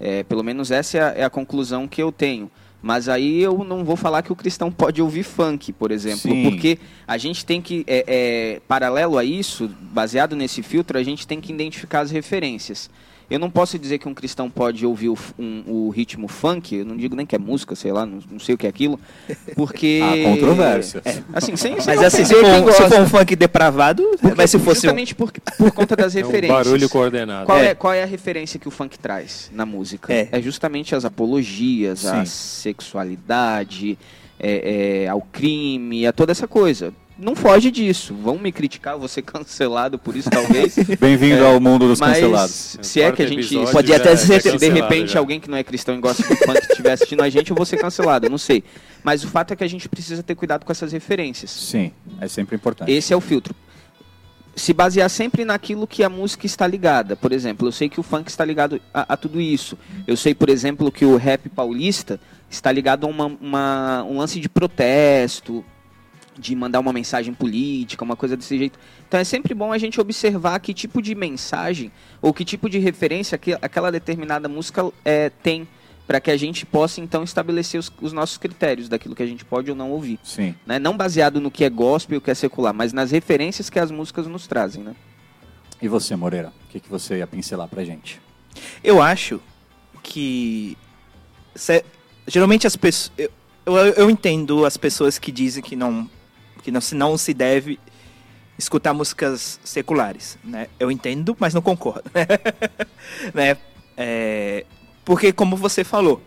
É, 0.00 0.22
pelo 0.22 0.42
menos 0.42 0.70
essa 0.70 0.98
é 0.98 1.00
a, 1.00 1.06
é 1.18 1.24
a, 1.24 1.30
conclusão 1.30 1.88
que 1.88 2.02
eu 2.02 2.12
tenho. 2.12 2.50
Mas 2.80 3.08
aí 3.08 3.42
eu 3.42 3.64
não 3.64 3.84
vou 3.84 3.96
falar 3.96 4.22
que 4.22 4.32
o 4.32 4.36
cristão 4.36 4.70
pode 4.70 5.02
ouvir 5.02 5.24
funk, 5.24 5.72
por 5.72 5.90
exemplo, 5.90 6.30
Sim. 6.30 6.44
porque 6.44 6.78
a 7.06 7.18
gente 7.18 7.44
tem 7.44 7.60
que, 7.60 7.84
é, 7.88 8.04
é, 8.06 8.60
paralelo 8.68 9.18
a 9.18 9.24
isso, 9.24 9.68
baseado 9.92 10.36
nesse 10.36 10.62
filtro, 10.62 10.96
a 10.96 11.02
gente 11.02 11.26
tem 11.26 11.40
que 11.40 11.52
identificar 11.52 12.00
as 12.00 12.12
referências. 12.12 12.88
Eu 13.30 13.38
não 13.38 13.50
posso 13.50 13.78
dizer 13.78 13.98
que 13.98 14.08
um 14.08 14.14
cristão 14.14 14.48
pode 14.48 14.86
ouvir 14.86 15.10
o, 15.10 15.18
um, 15.38 15.62
o 15.66 15.90
ritmo 15.90 16.28
funk, 16.28 16.76
eu 16.76 16.84
não 16.84 16.96
digo 16.96 17.14
nem 17.14 17.26
que 17.26 17.36
é 17.36 17.38
música, 17.38 17.74
sei 17.74 17.92
lá, 17.92 18.06
não, 18.06 18.20
não 18.30 18.38
sei 18.38 18.54
o 18.54 18.58
que 18.58 18.66
é 18.66 18.70
aquilo, 18.70 18.98
porque... 19.54 20.00
Há 20.04 20.30
controvérsias. 20.30 21.04
É, 21.04 21.22
assim, 21.34 21.54
sem, 21.56 21.78
sem 21.78 21.94
Mas 21.94 22.02
assim, 22.02 22.24
se 22.24 22.34
for, 22.34 22.72
se 22.72 22.88
for, 22.88 23.00
um 23.00 23.06
funk 23.06 23.36
depravado, 23.36 24.02
porque, 24.20 24.34
mas 24.34 24.50
se 24.50 24.58
fosse 24.58 24.82
Justamente 24.82 25.12
um... 25.12 25.16
por, 25.16 25.32
por 25.58 25.72
conta 25.72 25.94
das 25.94 26.14
referências. 26.14 26.38
É 26.48 26.60
um 26.60 26.64
barulho 26.64 26.88
coordenado. 26.88 27.46
Qual 27.46 27.58
é. 27.58 27.66
é. 27.66 27.74
qual 27.74 27.92
é 27.92 28.02
a 28.02 28.06
referência 28.06 28.58
que 28.58 28.66
o 28.66 28.70
funk 28.70 28.98
traz 28.98 29.50
na 29.52 29.66
música? 29.66 30.12
É, 30.12 30.28
é 30.32 30.40
justamente 30.40 30.94
as 30.94 31.04
apologias, 31.04 32.00
Sim. 32.00 32.08
a 32.08 32.24
sexualidade, 32.24 33.98
é, 34.38 35.02
é, 35.04 35.08
ao 35.08 35.20
crime, 35.20 36.06
a 36.06 36.12
toda 36.12 36.32
essa 36.32 36.48
coisa 36.48 36.94
não 37.18 37.34
foge 37.34 37.70
disso. 37.70 38.14
Vão 38.14 38.38
me 38.38 38.52
criticar, 38.52 38.94
eu 38.94 38.98
vou 39.00 39.08
ser 39.08 39.22
cancelado 39.22 39.98
por 39.98 40.14
isso, 40.16 40.30
talvez. 40.30 40.76
Bem-vindo 41.00 41.44
ao 41.44 41.60
mundo 41.60 41.88
dos 41.88 41.98
cancelados. 42.00 42.78
Se 42.80 43.00
é 43.02 43.10
que 43.12 43.22
a 43.22 43.26
gente. 43.26 43.42
já- 43.86 43.96
até 43.96 44.16
ser, 44.16 44.46
é 44.46 44.56
de 44.56 44.68
repente, 44.68 45.12
já. 45.12 45.18
alguém 45.18 45.40
que 45.40 45.50
não 45.50 45.58
é 45.58 45.64
cristão 45.64 45.94
e 45.94 45.98
gosta 45.98 46.22
do 46.22 46.36
funk 46.36 46.58
estiver 46.60 46.92
assistindo 46.92 47.22
a 47.22 47.28
gente, 47.28 47.50
eu 47.50 47.56
vou 47.56 47.66
ser 47.66 47.76
cancelado, 47.78 48.30
não 48.30 48.38
sei. 48.38 48.62
Mas 49.02 49.24
o 49.24 49.28
fato 49.28 49.52
é 49.52 49.56
que 49.56 49.64
a 49.64 49.68
gente 49.68 49.88
precisa 49.88 50.22
ter 50.22 50.34
cuidado 50.34 50.64
com 50.64 50.72
essas 50.72 50.92
referências. 50.92 51.50
Sim, 51.50 51.92
é 52.20 52.28
sempre 52.28 52.56
importante. 52.56 52.90
Esse 52.92 53.12
é 53.12 53.16
o 53.16 53.20
filtro. 53.20 53.54
Se 54.54 54.72
basear 54.72 55.08
sempre 55.08 55.44
naquilo 55.44 55.86
que 55.86 56.02
a 56.02 56.08
música 56.08 56.44
está 56.44 56.66
ligada. 56.66 57.14
Por 57.14 57.30
exemplo, 57.30 57.68
eu 57.68 57.72
sei 57.72 57.88
que 57.88 58.00
o 58.00 58.02
funk 58.02 58.28
está 58.28 58.44
ligado 58.44 58.80
a, 58.92 59.12
a 59.14 59.16
tudo 59.16 59.40
isso. 59.40 59.78
Eu 60.04 60.16
sei, 60.16 60.34
por 60.34 60.48
exemplo, 60.48 60.90
que 60.90 61.04
o 61.04 61.16
rap 61.16 61.48
paulista 61.48 62.18
está 62.50 62.72
ligado 62.72 63.06
a 63.06 63.08
uma, 63.08 63.26
uma- 63.40 64.02
um 64.04 64.18
lance 64.18 64.40
de 64.40 64.48
protesto, 64.48 65.64
de 66.38 66.54
mandar 66.54 66.80
uma 66.80 66.92
mensagem 66.92 67.34
política, 67.34 68.04
uma 68.04 68.16
coisa 68.16 68.36
desse 68.36 68.56
jeito. 68.56 68.78
Então 69.06 69.18
é 69.18 69.24
sempre 69.24 69.54
bom 69.54 69.72
a 69.72 69.78
gente 69.78 70.00
observar 70.00 70.58
que 70.60 70.72
tipo 70.72 71.02
de 71.02 71.14
mensagem 71.14 71.90
ou 72.22 72.32
que 72.32 72.44
tipo 72.44 72.68
de 72.70 72.78
referência 72.78 73.36
que 73.36 73.52
aquela 73.60 73.90
determinada 73.90 74.48
música 74.48 74.88
é, 75.04 75.28
tem, 75.30 75.66
para 76.06 76.20
que 76.20 76.30
a 76.30 76.36
gente 76.36 76.64
possa 76.64 77.00
então 77.00 77.22
estabelecer 77.22 77.78
os, 77.78 77.92
os 78.00 78.12
nossos 78.12 78.38
critérios 78.38 78.88
daquilo 78.88 79.14
que 79.14 79.22
a 79.22 79.26
gente 79.26 79.44
pode 79.44 79.70
ou 79.70 79.76
não 79.76 79.90
ouvir 79.90 80.18
Sim. 80.22 80.54
né? 80.66 80.78
Não 80.78 80.96
baseado 80.96 81.40
no 81.40 81.50
que 81.50 81.64
é 81.64 81.68
gospel 81.70 82.14
e 82.14 82.18
o 82.18 82.20
que 82.20 82.30
é 82.30 82.34
secular, 82.34 82.72
mas 82.72 82.92
nas 82.92 83.10
referências 83.10 83.68
que 83.68 83.78
as 83.78 83.90
músicas 83.90 84.26
nos 84.26 84.46
trazem, 84.46 84.82
né? 84.82 84.94
E 85.82 85.86
você, 85.88 86.16
Moreira? 86.16 86.52
O 86.66 86.72
que, 86.72 86.80
que 86.80 86.88
você 86.88 87.18
ia 87.18 87.26
pincelar 87.26 87.68
pra 87.68 87.84
gente? 87.84 88.20
Eu 88.82 89.00
acho 89.02 89.40
que. 90.02 90.76
se- 91.54 91.84
geralmente 92.26 92.66
as 92.66 92.74
pessoas. 92.74 93.12
Eu, 93.18 93.30
eu, 93.66 93.74
eu 93.94 94.10
entendo 94.10 94.64
as 94.64 94.76
pessoas 94.76 95.18
que 95.18 95.30
dizem 95.30 95.62
que 95.62 95.76
não, 95.76 96.08
que 96.62 96.70
não, 96.70 96.80
se, 96.80 96.94
não 96.94 97.16
se 97.18 97.32
deve 97.34 97.78
escutar 98.58 98.92
músicas 98.92 99.58
seculares. 99.64 100.38
Né? 100.44 100.66
Eu 100.78 100.90
entendo, 100.90 101.36
mas 101.38 101.54
não 101.54 101.62
concordo. 101.62 102.10
né? 103.34 103.56
É, 103.96 104.64
porque, 105.04 105.32
como 105.32 105.56
você 105.56 105.82
falou, 105.84 106.20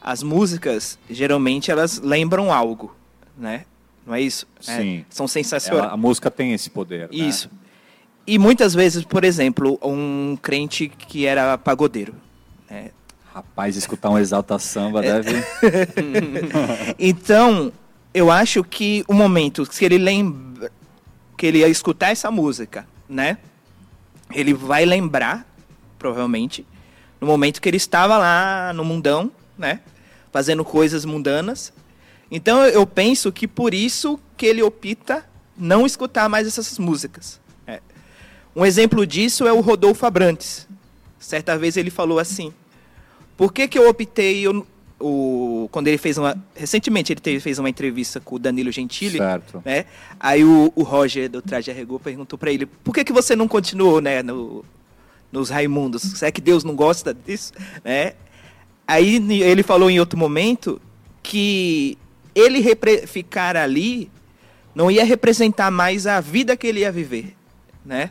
as 0.00 0.22
músicas 0.22 0.98
geralmente 1.10 1.70
elas 1.70 2.00
lembram 2.00 2.52
algo. 2.52 2.94
Né? 3.36 3.64
Não 4.06 4.14
é 4.14 4.20
isso? 4.20 4.46
É, 4.66 4.76
Sim. 4.78 5.04
são 5.10 5.28
sensacionais. 5.28 5.84
Ela- 5.84 5.94
a 5.94 5.96
música 5.96 6.30
tem 6.30 6.52
esse 6.52 6.68
poder. 6.70 7.02
né? 7.02 7.08
Isso. 7.12 7.50
E 8.26 8.38
muitas 8.38 8.72
vezes, 8.74 9.04
por 9.04 9.24
exemplo, 9.24 9.78
um 9.82 10.36
crente 10.40 10.88
que 10.88 11.26
era 11.26 11.56
pagodeiro. 11.58 12.14
né? 12.70 12.90
Rapaz, 13.34 13.76
escutar 13.76 14.10
um 14.10 14.18
exalta 14.18 14.58
samba 14.58 15.02
É. 15.04 15.20
deve. 15.22 15.42
Então, 16.98 17.72
eu 18.14 18.30
acho 18.30 18.62
que 18.62 19.04
o 19.08 19.14
momento 19.14 19.64
que 19.66 19.84
ele 19.84 19.98
lembra 19.98 20.70
que 21.36 21.46
ele 21.46 21.58
ia 21.58 21.68
escutar 21.68 22.10
essa 22.10 22.30
música, 22.30 22.86
né? 23.08 23.38
Ele 24.32 24.54
vai 24.54 24.84
lembrar, 24.84 25.46
provavelmente, 25.98 26.66
no 27.20 27.26
momento 27.26 27.60
que 27.60 27.68
ele 27.68 27.76
estava 27.76 28.16
lá 28.18 28.72
no 28.74 28.84
mundão, 28.84 29.30
né? 29.58 29.80
Fazendo 30.30 30.64
coisas 30.64 31.04
mundanas. 31.04 31.72
Então, 32.30 32.64
eu 32.64 32.86
penso 32.86 33.30
que 33.30 33.46
por 33.46 33.74
isso 33.74 34.18
que 34.36 34.46
ele 34.46 34.62
opta 34.62 35.24
não 35.56 35.84
escutar 35.84 36.28
mais 36.28 36.46
essas 36.46 36.78
músicas. 36.78 37.40
É. 37.66 37.80
Um 38.56 38.64
exemplo 38.64 39.06
disso 39.06 39.46
é 39.46 39.52
o 39.52 39.60
Rodolfo 39.60 40.06
Abrantes. 40.06 40.66
Certa 41.18 41.56
vez 41.58 41.76
ele 41.76 41.90
falou 41.90 42.18
assim: 42.18 42.52
Por 43.36 43.52
que, 43.52 43.68
que 43.68 43.78
eu 43.78 43.88
optei 43.88 44.42
eu- 44.46 44.66
o, 45.02 45.68
quando 45.70 45.88
ele 45.88 45.98
fez 45.98 46.16
uma 46.16 46.36
recentemente 46.54 47.12
ele 47.12 47.20
teve, 47.20 47.40
fez 47.40 47.58
uma 47.58 47.68
entrevista 47.68 48.20
com 48.20 48.36
o 48.36 48.38
Danilo 48.38 48.70
Gentili, 48.70 49.18
Certo. 49.18 49.62
né? 49.64 49.84
Aí 50.18 50.44
o, 50.44 50.72
o 50.74 50.82
Roger 50.82 51.28
do 51.28 51.42
Traje 51.42 51.70
a 51.70 51.74
Rigor 51.74 51.98
perguntou 52.00 52.38
para 52.38 52.52
ele: 52.52 52.66
Por 52.66 52.94
que, 52.94 53.04
que 53.04 53.12
você 53.12 53.34
não 53.34 53.48
continuou, 53.48 54.00
né, 54.00 54.22
no, 54.22 54.64
nos 55.30 55.50
Raimundos? 55.50 56.02
Será 56.02 56.30
que 56.30 56.40
Deus 56.40 56.62
não 56.64 56.76
gosta 56.76 57.12
disso, 57.12 57.52
né? 57.84 58.14
Aí 58.86 59.16
ele 59.42 59.62
falou 59.62 59.90
em 59.90 59.98
outro 59.98 60.18
momento 60.18 60.80
que 61.22 61.98
ele 62.34 62.62
ficar 63.06 63.56
ali 63.56 64.10
não 64.74 64.90
ia 64.90 65.04
representar 65.04 65.70
mais 65.70 66.06
a 66.06 66.20
vida 66.20 66.56
que 66.56 66.66
ele 66.66 66.80
ia 66.80 66.92
viver, 66.92 67.36
né? 67.84 68.10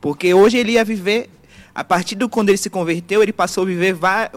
Porque 0.00 0.32
hoje 0.34 0.56
ele 0.58 0.72
ia 0.72 0.84
viver, 0.84 1.30
a 1.74 1.84
partir 1.84 2.16
do 2.16 2.28
quando 2.28 2.48
ele 2.48 2.58
se 2.58 2.70
converteu, 2.70 3.22
ele 3.22 3.32
passou 3.32 3.62
a 3.62 3.66
viver 3.66 3.96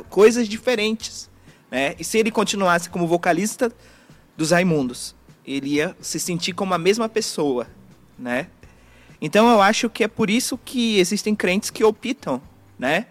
coisas 0.09 0.47
diferentes, 0.47 1.29
né? 1.73 1.95
E 1.99 2.03
se 2.03 2.19
ele 2.19 2.29
continuasse 2.29 2.87
como 2.89 3.07
vocalista 3.07 3.71
dos 4.37 4.51
Raimundos, 4.51 5.15
ele 5.45 5.69
ia 5.75 5.95
se 5.99 6.19
sentir 6.19 6.53
como 6.53 6.73
a 6.73 6.77
mesma 6.77 7.09
pessoa, 7.09 7.65
né? 8.17 8.47
Então 9.19 9.49
eu 9.49 9.61
acho 9.61 9.89
que 9.89 10.03
é 10.03 10.07
por 10.07 10.29
isso 10.29 10.57
que 10.63 10.99
existem 10.99 11.33
crentes 11.33 11.69
que 11.71 11.83
optam, 11.83 12.39
né? 12.77 13.07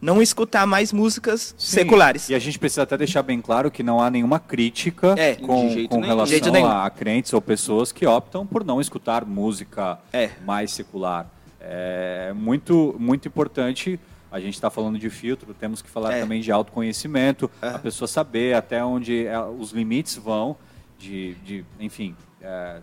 Não 0.00 0.20
escutar 0.22 0.66
mais 0.66 0.92
músicas 0.92 1.54
Sim, 1.58 1.76
seculares. 1.80 2.28
E 2.28 2.34
a 2.34 2.38
gente 2.38 2.58
precisa 2.58 2.82
até 2.82 2.96
deixar 2.96 3.22
bem 3.22 3.40
claro 3.40 3.70
que 3.70 3.82
não 3.82 4.00
há 4.00 4.10
nenhuma 4.10 4.38
crítica 4.38 5.14
É, 5.18 5.34
com, 5.34 5.86
com 5.88 6.00
relação 6.00 6.52
nenhum. 6.52 6.66
a 6.66 6.88
crentes 6.90 7.32
ou 7.32 7.40
pessoas 7.40 7.92
que 7.92 8.06
optam 8.06 8.46
por 8.46 8.62
não 8.64 8.80
escutar 8.80 9.24
música 9.24 9.98
É. 10.12 10.30
mais 10.44 10.70
secular. 10.72 11.26
É 11.60 12.32
muito, 12.34 12.94
muito 12.98 13.26
importante. 13.26 13.98
A 14.30 14.40
gente 14.40 14.54
está 14.54 14.68
falando 14.70 14.98
de 14.98 15.08
filtro, 15.08 15.54
temos 15.54 15.80
que 15.80 15.88
falar 15.88 16.12
É. 16.14 16.20
também 16.20 16.40
de 16.40 16.50
autoconhecimento, 16.52 17.50
É. 17.62 17.68
a 17.68 17.78
pessoa 17.78 18.08
saber 18.08 18.54
até 18.54 18.84
onde 18.84 19.26
é, 19.26 19.38
os 19.40 19.70
limites 19.72 20.16
vão, 20.16 20.56
de, 20.98 21.34
de 21.44 21.64
enfim, 21.80 22.14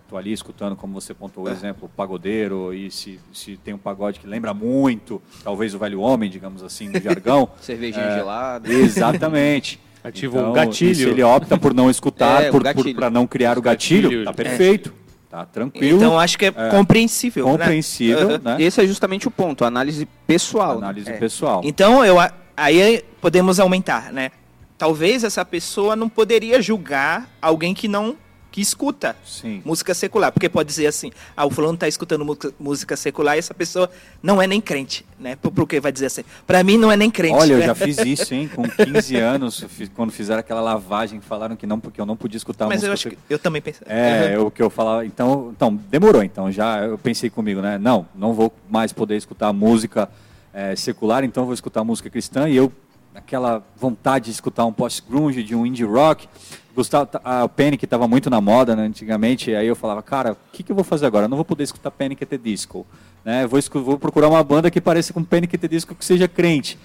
estou 0.02 0.18
ali 0.18 0.32
escutando, 0.34 0.76
como 0.76 0.94
você 0.94 1.14
pontuou 1.14 1.46
o 1.46 1.50
É. 1.50 1.54
exemplo, 1.54 1.90
pagodeiro, 1.96 2.74
e 2.74 2.90
se, 2.92 3.20
se 3.32 3.58
tem 3.58 3.74
um 3.74 3.78
pagode 3.78 4.20
que 4.20 4.28
lembra 4.28 4.54
muito, 4.54 5.22
talvez 5.44 5.74
o 5.74 5.80
velho 5.80 6.00
homem, 6.02 6.30
digamos 6.30 6.64
assim, 6.64 6.90
no 6.90 7.00
jargão, 7.00 7.50
Cervejinha 7.62 8.04
É. 8.06 8.16
gelada. 8.18 8.72
Exatamente. 8.72 9.80
Ativa 10.04 10.38
um 10.38 10.42
Então, 10.42 10.54
gatilho. 10.54 10.92
e 10.92 10.96
Se 10.96 11.04
ele 11.08 11.24
opta 11.24 11.58
por 11.58 11.74
não 11.74 11.90
escutar, 11.90 12.44
É, 12.44 12.52
por, 12.52 12.62
gatilho. 12.62 12.94
para 12.96 13.10
não 13.10 13.26
criar 13.26 13.58
o 13.58 13.62
gatilho, 13.62 14.10
Gatilho. 14.10 14.26
tá 14.26 14.34
perfeito. 14.34 14.94
Tá 15.34 15.48
tranquilo. 15.48 15.98
Então 15.98 16.20
acho 16.20 16.38
que 16.38 16.46
é, 16.46 16.52
compreensível, 16.70 17.48
né? 17.48 17.52
compreensível, 17.54 18.30
Aham. 18.36 18.42
né? 18.44 18.58
Esse 18.60 18.84
é 18.84 18.86
justamente 18.86 19.28
o 19.28 19.32
ponto, 19.32 19.66
análise 19.66 20.08
pessoal. 20.28 20.74
né? 20.74 20.86
Análise 20.86 21.10
É. 21.10 21.18
pessoal. 21.18 21.62
Então, 21.64 22.06
eu, 22.06 22.18
aí 22.56 23.04
podemos 23.20 23.60
aumentar, 23.60 24.14
né? 24.14 24.30
Talvez 24.78 25.24
essa 25.24 25.44
pessoa 25.44 25.96
não 25.96 26.08
poderia 26.08 26.62
julgar 26.62 27.28
alguém 27.42 27.74
que 27.74 27.88
não 27.88 28.16
que 28.54 28.62
escuta 28.62 29.16
Sim. 29.26 29.64
música 29.66 29.96
secular, 29.96 30.32
porque 30.32 30.48
pode 30.48 30.70
dizer 30.70 30.86
assim, 30.86 31.12
ah, 31.36 31.44
o 31.44 31.50
fulano 31.50 31.76
tá 31.76 31.88
escutando 31.88 32.24
música, 32.60 32.96
secular 32.96 33.36
e 33.36 33.40
essa 33.40 33.52
pessoa 33.52 33.90
não 34.22 34.40
é 34.40 34.46
nem 34.46 34.62
crente, 34.62 35.04
né? 35.20 35.36
Por, 35.36 35.52
por 35.52 35.68
que 35.68 35.80
vai 35.80 35.92
dizer 35.92 36.06
assim? 36.06 36.24
Pra 36.46 36.64
mim 36.64 36.78
não 36.78 36.92
é 36.92 36.96
nem 36.96 37.10
crente. 37.10 37.34
Olha, 37.34 37.54
eu 37.54 37.58
né? 37.58 37.66
já 37.74 37.74
fiz 37.74 37.98
isso, 37.98 38.32
hein? 38.32 38.48
Com 38.54 38.62
15 38.62 39.16
anos, 39.18 39.64
eu 39.64 39.88
quando 39.96 40.12
fizeram 40.12 40.40
aquela 40.40 40.62
lavagem, 40.62 41.20
falaram 41.20 41.56
que 41.56 41.66
não, 41.66 41.80
porque 41.80 42.00
eu 42.00 42.06
não 42.06 42.16
podia 42.16 42.38
escutar 42.38 42.68
Mas 42.68 42.84
música. 42.84 42.90
eu 42.90 42.94
acho 42.94 43.10
que 43.10 43.18
eu 43.28 43.40
também 43.40 43.60
pensei. 43.60 43.88
É, 43.90 44.38
o 44.38 44.52
que 44.52 44.62
eu 44.62 44.70
falava. 44.70 45.04
Então, 45.04 45.52
então, 45.56 45.76
demorou. 45.90 46.22
Então, 46.22 46.52
já 46.52 46.84
eu 46.84 46.96
pensei 47.00 47.32
comigo, 47.32 47.60
né? 47.60 47.80
Não, 47.80 48.08
não 48.14 48.34
vou 48.34 48.54
mais 48.70 48.94
poder 48.94 49.18
escutar 49.18 49.52
música 49.52 50.08
eh, 50.54 50.76
secular, 50.76 51.24
então 51.24 51.46
vou 51.46 51.56
escutar 51.56 51.84
música 51.84 52.08
cristã. 52.08 52.48
E 52.48 52.56
eu, 52.56 52.72
aquela 53.16 53.64
vontade 53.76 54.26
de 54.26 54.32
escutar 54.32 54.64
um 54.64 54.72
post-grunge, 54.72 55.42
de 55.42 55.56
um 55.56 55.66
indie 55.66 55.84
rock. 55.84 56.30
Gustavo, 56.76 57.10
a 57.24 57.48
Panic 57.48 57.86
estava 57.86 58.08
muito 58.08 58.30
na 58.30 58.42
moda 58.42 58.76
né, 58.76 58.84
antigamente, 58.84 59.54
aí 59.54 59.68
eu 59.68 59.76
falava, 59.76 60.02
cara, 60.02 60.32
o 60.32 60.38
que, 60.52 60.64
que 60.64 60.72
eu 60.72 60.76
vou 60.76 60.84
fazer 60.84 61.06
agora? 61.06 61.26
Eu 61.26 61.30
não 61.30 61.38
vou 61.38 61.46
poder 61.46 61.64
escutar 61.64 61.92
Panic! 61.92 62.24
at 62.24 62.38
Disco. 62.42 62.86
Né? 63.24 63.46
Vou, 63.46 63.60
vou 63.84 64.00
procurar 64.00 64.28
uma 64.28 64.44
banda 64.44 64.72
que 64.72 64.82
pareça 64.82 65.14
com 65.14 65.24
Panic! 65.24 65.56
at 65.56 65.70
Disco, 65.70 65.94
que 65.94 66.04
seja 66.04 66.28
crente. 66.28 66.80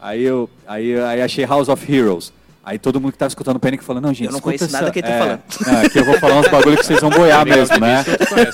Aí 0.00 0.22
eu 0.22 0.50
aí, 0.66 0.98
aí 1.00 1.22
achei 1.22 1.44
House 1.44 1.68
of 1.68 1.92
Heroes. 1.92 2.32
Aí 2.68 2.78
todo 2.78 3.00
mundo 3.00 3.12
que 3.12 3.18
tava 3.18 3.28
escutando 3.28 3.58
Panic 3.58 3.82
falou, 3.82 4.02
não, 4.02 4.12
gente, 4.12 4.26
Eu 4.26 4.32
não 4.32 4.40
conheço 4.40 4.70
nada 4.70 4.84
essa- 4.84 4.92
que 4.92 4.98
ele 4.98 5.08
tá 5.08 5.14
é, 5.14 5.18
falando. 5.18 5.40
não, 5.66 5.80
aqui 5.86 5.98
eu 5.98 6.04
vou 6.04 6.18
falar 6.18 6.38
uns 6.40 6.48
bagulho 6.48 6.76
que 6.76 6.84
vocês 6.84 7.00
vão 7.00 7.08
boiar 7.08 7.46
mesmo, 7.46 7.78
né? 7.80 8.04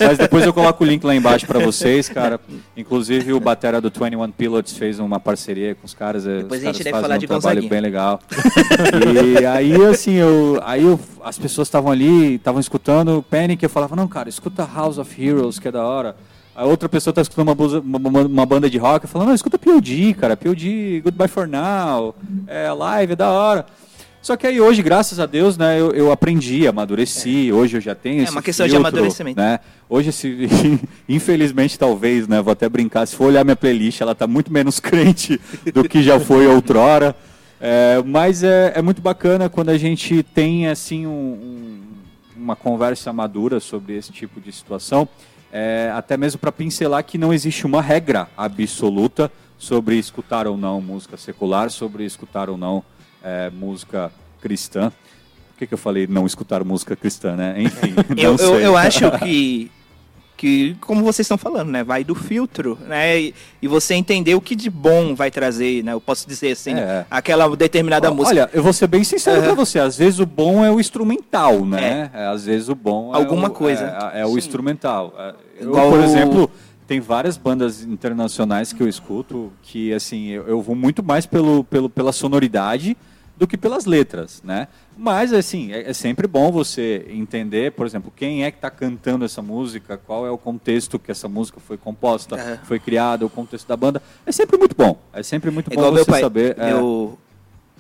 Mas 0.07 0.19
depois 0.19 0.45
eu 0.45 0.53
coloco 0.53 0.85
o 0.85 0.87
link 0.87 1.03
lá 1.03 1.17
embaixo 1.17 1.47
pra 1.49 1.59
vocês, 1.59 2.09
cara. 2.09 2.39
Inclusive 2.77 3.33
o 3.33 3.41
batera 3.41 3.81
do 3.81 3.91
21 3.91 4.31
Pilots 4.31 4.77
fez 4.77 5.01
uma 5.01 5.19
parceria 5.19 5.75
com 5.75 5.85
os 5.85 5.95
caras. 5.95 6.23
Depois 6.25 6.61
os 6.63 6.69
a 6.69 6.73
gente 6.73 6.85
caras 6.85 6.85
deve 6.85 6.91
fazem 6.91 7.03
falar 7.03 7.15
um 7.17 7.19
de 7.19 7.27
trabalho 7.27 7.63
Gonzaguinha. 7.63 7.71
bem 7.71 7.81
legal. 7.81 8.21
E 9.41 9.45
aí, 9.47 9.85
assim, 9.87 10.13
eu, 10.15 10.61
aí 10.65 10.85
eu, 10.85 11.01
as 11.25 11.37
pessoas 11.39 11.67
estavam 11.67 11.91
ali, 11.91 12.37
estavam 12.37 12.61
escutando 12.61 13.25
Panic, 13.29 13.63
eu 13.63 13.69
falava, 13.71 13.97
não, 13.97 14.07
cara, 14.07 14.29
escuta 14.29 14.65
House 14.73 14.99
of 14.99 15.23
Heroes, 15.23 15.59
que 15.59 15.69
é 15.69 15.73
da 15.73 15.85
hora. 15.85 16.15
A 16.55 16.65
outra 16.65 16.89
pessoa 16.89 17.13
tá 17.13 17.21
escutando 17.21 17.49
uma, 17.49 17.55
blusa- 17.57 17.81
uma, 17.81 17.99
uma- 17.99 18.21
uma 18.23 18.47
banda 18.47 18.71
de 18.71 18.79
rock, 18.79 19.07
eu 19.07 19.09
falo, 19.09 19.25
não, 19.25 19.35
escuta 19.35 19.59
POD, 19.59 20.15
cara, 20.15 20.37
POD, 20.37 21.01
Goodbye 21.03 21.27
For 21.27 21.49
Now, 21.49 22.15
é 22.47 22.71
live, 22.71 23.15
é 23.15 23.17
da 23.17 23.29
hora. 23.31 23.67
Só 24.25 24.39
que 24.39 24.47
aí 24.47 24.59
hoje, 24.59 24.83
graças 24.83 25.21
a 25.21 25.27
Deus, 25.27 25.59
né, 25.59 25.79
eu, 25.79 25.91
eu 25.91 26.11
aprendi, 26.11 26.67
amadureci, 26.67 27.53
hoje 27.53 27.77
eu 27.77 27.81
já 27.83 27.95
tenho 27.95 28.21
É 28.21 28.23
esse 28.23 28.33
uma 28.33 28.41
questão 28.41 28.65
de 28.65 28.73
filtro, 28.73 28.89
amadurecimento. 28.89 29.39
Né? 29.39 29.61
Hoje, 29.87 30.11
se, 30.13 30.49
infelizmente, 31.07 31.79
talvez, 31.79 32.27
né, 32.27 32.41
vou 32.41 32.51
até 32.51 32.67
brincar, 32.67 33.05
se 33.07 33.15
for 33.15 33.27
olhar 33.27 33.45
minha 33.45 33.55
playlist, 33.55 34.01
ela 34.01 34.15
tá 34.15 34.27
muito 34.27 34.51
menos 34.51 34.81
crente 34.81 35.39
do 35.75 35.87
que 35.87 36.03
já 36.03 36.19
foi 36.19 36.47
outrora. 36.47 37.15
É, 37.61 38.03
mas 38.03 38.43
é, 38.43 38.73
é 38.75 38.81
muito 38.81 39.03
bacana 39.03 39.51
quando 39.51 39.69
a 39.69 39.77
gente 39.77 40.23
tem, 40.23 40.69
assim, 40.69 41.07
um, 41.07 41.11
um- 41.11 41.81
uma 42.35 42.57
conversa 42.57 43.13
madura 43.13 43.61
sobre 43.61 43.95
esse 43.95 44.11
tipo 44.11 44.41
de 44.41 44.51
situação, 44.51 45.07
é, 45.53 45.93
até 45.95 46.17
mesmo 46.17 46.39
para 46.41 46.51
pincelar 46.51 47.05
que 47.05 47.19
não 47.19 47.31
existe 47.31 47.67
uma 47.67 47.83
regra 47.83 48.27
absoluta 48.39 49.31
sobre 49.59 49.99
escutar 49.99 50.47
ou 50.47 50.57
não 50.57 50.81
música 50.81 51.19
secular, 51.19 51.69
sobre 51.71 52.07
escutar 52.07 52.49
ou 52.49 52.57
não 52.57 52.83
é, 53.25 53.51
música 53.51 54.13
cristã. 54.41 54.91
Por 55.53 55.59
que, 55.59 55.67
que 55.69 55.75
eu 55.75 55.79
falei 55.79 56.07
não 56.07 56.27
escutar 56.27 56.63
música 56.65 56.95
cristã, 56.95 57.35
né? 57.37 57.55
Enfim, 57.59 57.95
Eu, 58.17 58.37
eu, 58.37 58.61
eu 58.61 58.77
acho 58.77 59.09
que, 59.21 59.71
que, 60.37 60.77
como 60.81 61.03
vocês 61.05 61.25
estão 61.25 61.39
falando, 61.39 61.71
né? 61.71 61.85
Vai 61.85 62.03
do 62.03 62.15
filtro, 62.15 62.77
né? 62.89 63.21
E, 63.21 63.35
e 63.63 63.69
você 63.69 63.95
entender 63.95 64.35
o 64.35 64.41
que 64.41 64.57
de 64.57 64.69
bom 64.69 65.15
vai 65.15 65.31
trazer, 65.31 65.83
né? 65.85 65.93
Eu 65.93 66.01
posso 66.01 66.29
dizer 66.29 66.53
assim, 66.53 66.75
É. 66.75 67.07
aquela 67.09 67.49
determinada 67.57 68.11
música. 68.11 68.31
Olha, 68.31 68.51
eu 68.53 68.63
vou 68.63 68.73
ser 68.73 68.89
bem 68.89 69.05
sincero 69.05 69.39
Aham. 69.39 69.47
pra 69.47 69.55
você. 69.55 69.79
Às 69.79 69.97
vezes 69.97 70.19
o 70.19 70.27
bom 70.27 70.65
é 70.65 70.71
o 70.71 70.81
instrumental, 70.81 71.65
né? 71.65 72.11
É, 72.13 72.27
às 72.27 72.45
vezes 72.45 72.69
o 72.69 72.75
bom 72.75 73.15
é 73.15 73.17
Alguma 73.17 73.49
o, 73.49 73.53
coisa. 73.53 73.97
É, 74.13 74.23
é 74.23 74.27
o 74.27 74.37
instrumental. 74.37 75.15
É, 75.17 75.35
Eu, 75.61 75.69
Igual 75.71 75.89
por 75.89 76.01
exemplo, 76.01 76.51
tem 76.87 76.99
várias 77.01 77.37
bandas 77.37 77.83
internacionais 77.85 78.73
que 78.73 78.83
eu 78.83 78.89
escuto 78.89 79.53
que, 79.63 79.95
assim, 79.95 80.31
eu, 80.31 80.49
eu 80.49 80.61
vou 80.61 80.75
muito 80.75 81.01
mais 81.03 81.27
pelo, 81.27 81.63
pelo, 81.63 81.89
pela 81.89 82.13
sonoridade 82.13 82.97
do 83.37 83.47
que 83.47 83.57
pelas 83.57 83.85
letras, 83.85 84.41
né? 84.45 84.69
Mas, 84.97 85.33
assim, 85.33 85.73
é, 85.73 85.91
é 85.91 85.93
sempre 85.93 86.27
bom 86.29 86.53
você 86.53 87.05
entender, 87.11 87.73
por 87.73 87.85
exemplo, 87.87 88.13
quem 88.15 88.45
é 88.45 88.51
que 88.51 88.59
está 88.59 88.71
cantando 88.71 89.25
essa 89.25 89.43
música, 89.43 89.97
qual 89.97 90.25
é 90.27 90.31
o 90.31 90.39
contexto 90.39 90.99
que 90.99 91.11
essa 91.11 91.29
música 91.29 91.59
foi 91.61 91.77
composta, 91.77 92.37
Aham. 92.37 92.59
foi 92.65 92.79
criada, 92.79 93.27
o 93.27 93.31
contexto 93.31 93.67
da 93.67 93.77
banda. 93.77 94.01
É 94.25 94.31
sempre 94.31 94.57
muito 94.57 94.77
bom. 94.77 94.99
É 95.13 95.23
sempre 95.23 95.51
muito 95.51 95.73
É 95.73 95.75
bom 95.75 95.91
você 95.91 96.05
pai. 96.05 96.21
saber. 96.21 96.57
é. 96.59 96.67
Meu... 96.67 97.19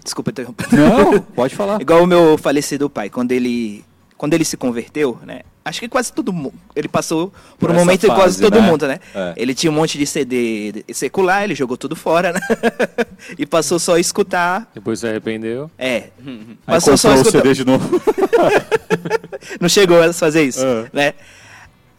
Desculpa 0.03 0.31
interromper. 0.31 0.67
Não, 0.73 1.21
pode 1.35 1.55
falar. 1.55 1.81
Igual 1.81 2.03
o 2.03 2.07
meu 2.07 2.37
falecido 2.37 2.91
pai, 2.91 3.09
quando 3.09 3.33
ele, 3.33 3.83
quando 4.17 4.35
ele 4.35 4.45
se 4.45 4.57
converteu, 4.57 5.19
né? 5.25 5.41
Acho 5.65 5.81
que 5.81 5.89
quase 5.89 6.13
todo 6.13 6.31
mundo. 6.31 6.53
Ele 6.77 6.89
passou 6.89 7.29
por, 7.59 7.61
Por 7.61 7.71
um 7.71 7.73
essa 7.73 7.81
momento 7.85 8.01
que 8.03 8.07
quase 8.09 8.37
fase, 8.37 8.43
todo 8.43 8.61
né? 8.61 8.67
mundo, 8.71 8.87
né? 8.87 9.01
É. 9.15 9.33
Ele 9.35 9.55
tinha 9.55 9.71
um 9.71 9.75
monte 9.75 9.97
de 9.97 10.07
CD 10.07 10.85
secular, 10.93 11.43
ele 11.43 11.55
jogou 11.55 11.77
tudo 11.79 11.97
fora, 11.97 12.33
né? 12.35 12.41
e 13.39 13.47
passou 13.47 13.79
só 13.79 13.95
a 13.95 14.01
escutar. 14.01 14.71
Depois 14.75 15.01
se 15.01 15.07
arrependeu. 15.09 15.71
É. 15.79 16.11
Aí 16.27 16.57
Passou 16.67 16.99
só 16.99 17.09
a 17.13 17.17
comprou 17.17 17.25
o 17.25 17.39
escutar. 17.39 17.43
CD 17.43 17.55
de 17.55 17.65
novo. 17.65 18.03
Não 19.61 19.69
chegou 19.69 20.03
a 20.03 20.13
fazer 20.13 20.43
isso, 20.43 20.65
É. 20.65 20.87
né? 20.93 21.15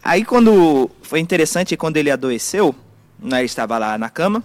Aí 0.02 0.24
quando 0.24 0.88
foi 1.02 1.18
interessante 1.18 1.76
quando 1.76 1.96
ele 1.96 2.10
adoeceu, 2.12 2.72
né, 3.18 3.38
ele 3.38 3.46
estava 3.46 3.76
lá 3.78 3.98
na 3.98 4.08
cama, 4.08 4.44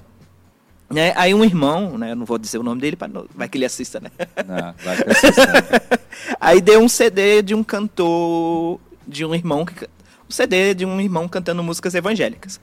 né? 0.94 1.14
Aí 1.16 1.34
um 1.34 1.44
irmão, 1.44 1.98
né, 1.98 2.12
eu 2.12 2.16
não 2.16 2.26
vou 2.26 2.38
dizer 2.38 2.58
o 2.58 2.64
nome 2.64 2.82
dele 2.82 2.96
para 2.96 3.10
vai 3.36 3.48
que 3.48 3.58
ele 3.58 3.66
assista, 3.66 4.00
né? 4.00 4.12
Não, 4.48 4.74
vai 4.84 4.98
que 4.98 5.10
assista. 5.10 6.00
Aí 6.40 6.62
deu 6.62 6.82
um 6.82 6.90
CD 6.90 7.42
de 7.42 7.56
um 7.56 7.64
cantor, 7.64 8.80
de 9.08 9.26
um 9.26 9.34
irmão 9.34 9.66
que 9.66 9.86
um 9.86 10.32
CD 10.32 10.74
de 10.74 10.86
um 10.86 11.00
irmão 11.02 11.28
cantando 11.28 11.62
músicas 11.62 11.94
evangélicas. 11.94 12.60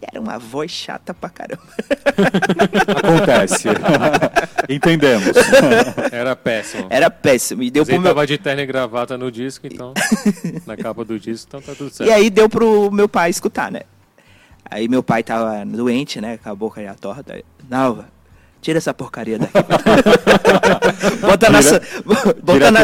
E 0.00 0.04
era 0.10 0.20
uma 0.20 0.36
voz 0.36 0.72
chata 0.72 1.14
pra 1.14 1.28
caramba. 1.28 1.62
Acontece. 2.98 3.68
Entendemos. 4.68 5.36
Era 6.10 6.34
péssimo. 6.34 6.86
Era 6.90 7.08
péssimo. 7.08 7.62
E 7.62 7.70
deu 7.70 7.82
Mas 7.82 7.88
ele 7.88 7.98
pro 7.98 8.02
meu 8.02 8.14
tava 8.14 8.26
de 8.26 8.38
terno 8.38 8.62
e 8.62 8.66
gravata 8.66 9.16
no 9.16 9.30
disco, 9.30 9.68
então. 9.68 9.94
na 10.66 10.76
capa 10.76 11.04
do 11.04 11.20
disco, 11.20 11.46
então 11.48 11.62
tá 11.62 11.74
tudo 11.76 11.94
certo. 11.94 12.08
E 12.08 12.12
aí 12.12 12.28
deu 12.28 12.48
pro 12.48 12.90
meu 12.90 13.08
pai 13.08 13.30
escutar, 13.30 13.70
né? 13.70 13.82
Aí 14.72 14.88
meu 14.88 15.02
pai 15.02 15.22
tava 15.22 15.64
doente, 15.66 16.20
né? 16.20 16.38
Com 16.38 16.48
a 16.50 16.54
boca 16.54 16.82
já 16.82 16.94
torta. 16.94 17.42
Nalva, 17.68 18.08
tira 18.60 18.78
essa 18.78 18.94
porcaria 18.94 19.38
daqui. 19.38 19.52
bota, 21.20 21.50
na, 21.50 21.62
sa- 21.62 21.80
bota, 22.42 22.70
na, 22.70 22.80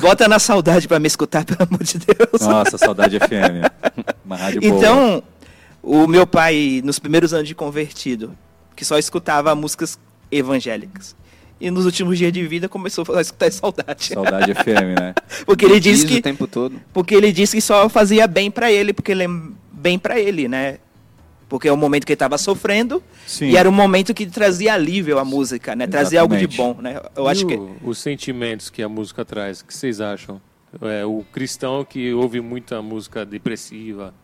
bota 0.00 0.28
na 0.28 0.38
saudade 0.38 0.86
pra 0.86 0.98
me 0.98 1.06
escutar, 1.06 1.44
pelo 1.44 1.62
amor 1.62 1.82
de 1.82 1.98
Deus. 1.98 2.40
Nossa, 2.42 2.76
saudade 2.78 3.18
FM. 3.18 3.64
Uma 4.24 4.36
rádio 4.36 4.60
boa. 4.60 4.74
Então, 4.76 5.22
o 5.82 6.06
meu 6.06 6.26
pai, 6.26 6.80
nos 6.84 6.98
primeiros 6.98 7.32
anos 7.32 7.48
de 7.48 7.54
convertido, 7.54 8.36
que 8.76 8.84
só 8.84 8.98
escutava 8.98 9.54
músicas 9.54 9.98
evangélicas. 10.30 11.16
E 11.60 11.70
nos 11.70 11.84
últimos 11.84 12.16
dias 12.16 12.32
de 12.32 12.46
vida 12.46 12.68
começou 12.68 13.04
a 13.14 13.20
escutar 13.20 13.50
saudade. 13.52 14.06
Saudade 14.14 14.54
FM, 14.54 14.98
né? 14.98 15.14
Porque 15.44 15.64
ele 15.66 15.78
disse 15.78 16.04
Diz 16.06 16.12
o 16.12 16.14
que 16.16 16.22
tempo 16.22 16.46
todo. 16.46 16.80
porque 16.92 17.14
ele 17.14 17.30
disse 17.32 17.54
que 17.56 17.60
só 17.60 17.86
fazia 17.88 18.26
bem 18.26 18.50
pra 18.50 18.72
ele, 18.72 18.92
porque 18.94 19.12
ele 19.12 19.26
bem 19.70 19.98
pra 19.98 20.18
ele, 20.18 20.48
né? 20.48 20.78
Porque 21.50 21.68
é 21.68 21.72
o 21.72 21.76
momento 21.76 22.06
que 22.06 22.12
ele 22.12 22.16
tava 22.16 22.38
sofrendo 22.38 23.02
Sim. 23.26 23.46
e 23.50 23.56
era 23.58 23.68
um 23.68 23.72
momento 23.72 24.14
que 24.14 24.24
trazia 24.24 24.72
alívio 24.72 25.18
à 25.18 25.24
música, 25.24 25.76
né? 25.76 25.86
Trazia 25.86 26.22
algo 26.22 26.34
de 26.36 26.44
Exatamente. 26.44 26.74
bom, 26.76 26.80
né? 26.80 26.98
Eu 27.14 27.28
acho 27.28 27.42
E 27.42 27.46
que 27.46 27.60
os 27.84 27.98
sentimentos 27.98 28.70
que 28.70 28.82
a 28.82 28.88
música 28.88 29.24
traz, 29.24 29.60
o 29.60 29.66
que 29.66 29.74
vocês 29.74 30.00
acham? 30.00 30.40
É, 30.80 31.04
o 31.04 31.24
cristão 31.32 31.84
que 31.84 32.14
ouve 32.14 32.40
muita 32.40 32.80
música 32.80 33.26
depressiva. 33.26 34.14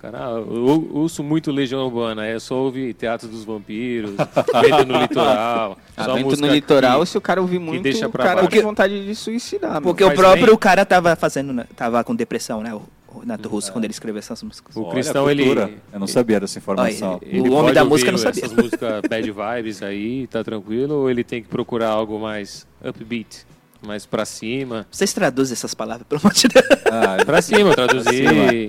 Cara, 0.00 0.18
eu 0.28 0.64
ou- 0.64 0.88
ouço 0.92 1.24
muito 1.24 1.50
Legião 1.50 1.80
Urbana, 1.86 2.24
é 2.24 2.38
só 2.38 2.54
ouvir 2.56 2.94
Teatro 2.94 3.26
dos 3.26 3.42
Vampiros, 3.44 4.12
Vento 4.62 4.84
no 4.86 5.00
Litoral. 5.00 5.76
Só 5.96 6.14
vento 6.14 6.40
no 6.40 6.46
litoral, 6.46 7.00
que- 7.00 7.06
se 7.06 7.18
o 7.18 7.20
cara 7.20 7.40
ouvir 7.40 7.58
muito, 7.58 7.82
deixa 7.82 8.06
o 8.06 8.10
pra 8.10 8.22
cara 8.22 8.36
baixo. 8.36 8.50
tem 8.50 8.62
vontade 8.62 9.04
de 9.04 9.14
suicidar. 9.16 9.80
porque 9.82 10.04
o 10.04 10.14
próprio 10.14 10.46
bem. 10.46 10.56
cara 10.58 10.84
tava 10.84 11.16
fazendo, 11.16 11.52
né? 11.52 11.64
tava 11.74 12.04
com 12.04 12.14
depressão, 12.14 12.60
né? 12.62 12.72
O 12.74 12.82
Renato 13.18 13.48
Russo 13.48 13.72
quando 13.72 13.84
ele 13.84 13.92
escreveu 13.92 14.18
essas 14.18 14.42
músicas. 14.42 14.74
O 14.76 14.82
Olha 14.82 14.90
cristão, 14.92 15.30
ele-. 15.30 15.48
Eu 15.92 15.98
não 16.00 16.06
sabia 16.06 16.40
dessa 16.40 16.58
informação. 16.58 17.14
Olha, 17.22 17.28
ele 17.28 17.48
O 17.48 17.52
homem 17.52 17.72
da 17.74 17.84
música 17.84 18.10
não 18.10 18.18
sabia. 18.18 18.44
Essas 18.44 18.56
músicas 18.56 19.02
bad 19.08 19.30
vibes 19.30 19.82
aí, 19.82 20.26
tá 20.26 20.42
tranquilo? 20.44 20.94
Ou 20.94 21.10
ele 21.10 21.22
tem 21.24 21.42
que 21.42 21.48
procurar 21.48 21.88
algo 21.90 22.18
mais 22.18 22.66
upbeat, 22.84 23.46
mais 23.82 24.04
pra 24.06 24.24
cima? 24.24 24.86
Vocês 24.90 25.12
traduzem 25.12 25.52
essas 25.54 25.74
palavras, 25.74 26.06
pelo 26.08 26.20
amor 26.20 26.32
de 26.32 26.48
Deus. 26.48 26.66
Ah, 26.90 27.24
Pra 27.24 27.40
cima, 27.42 27.70
eu 27.70 27.74
traduzi 27.74 28.22
em 28.24 28.68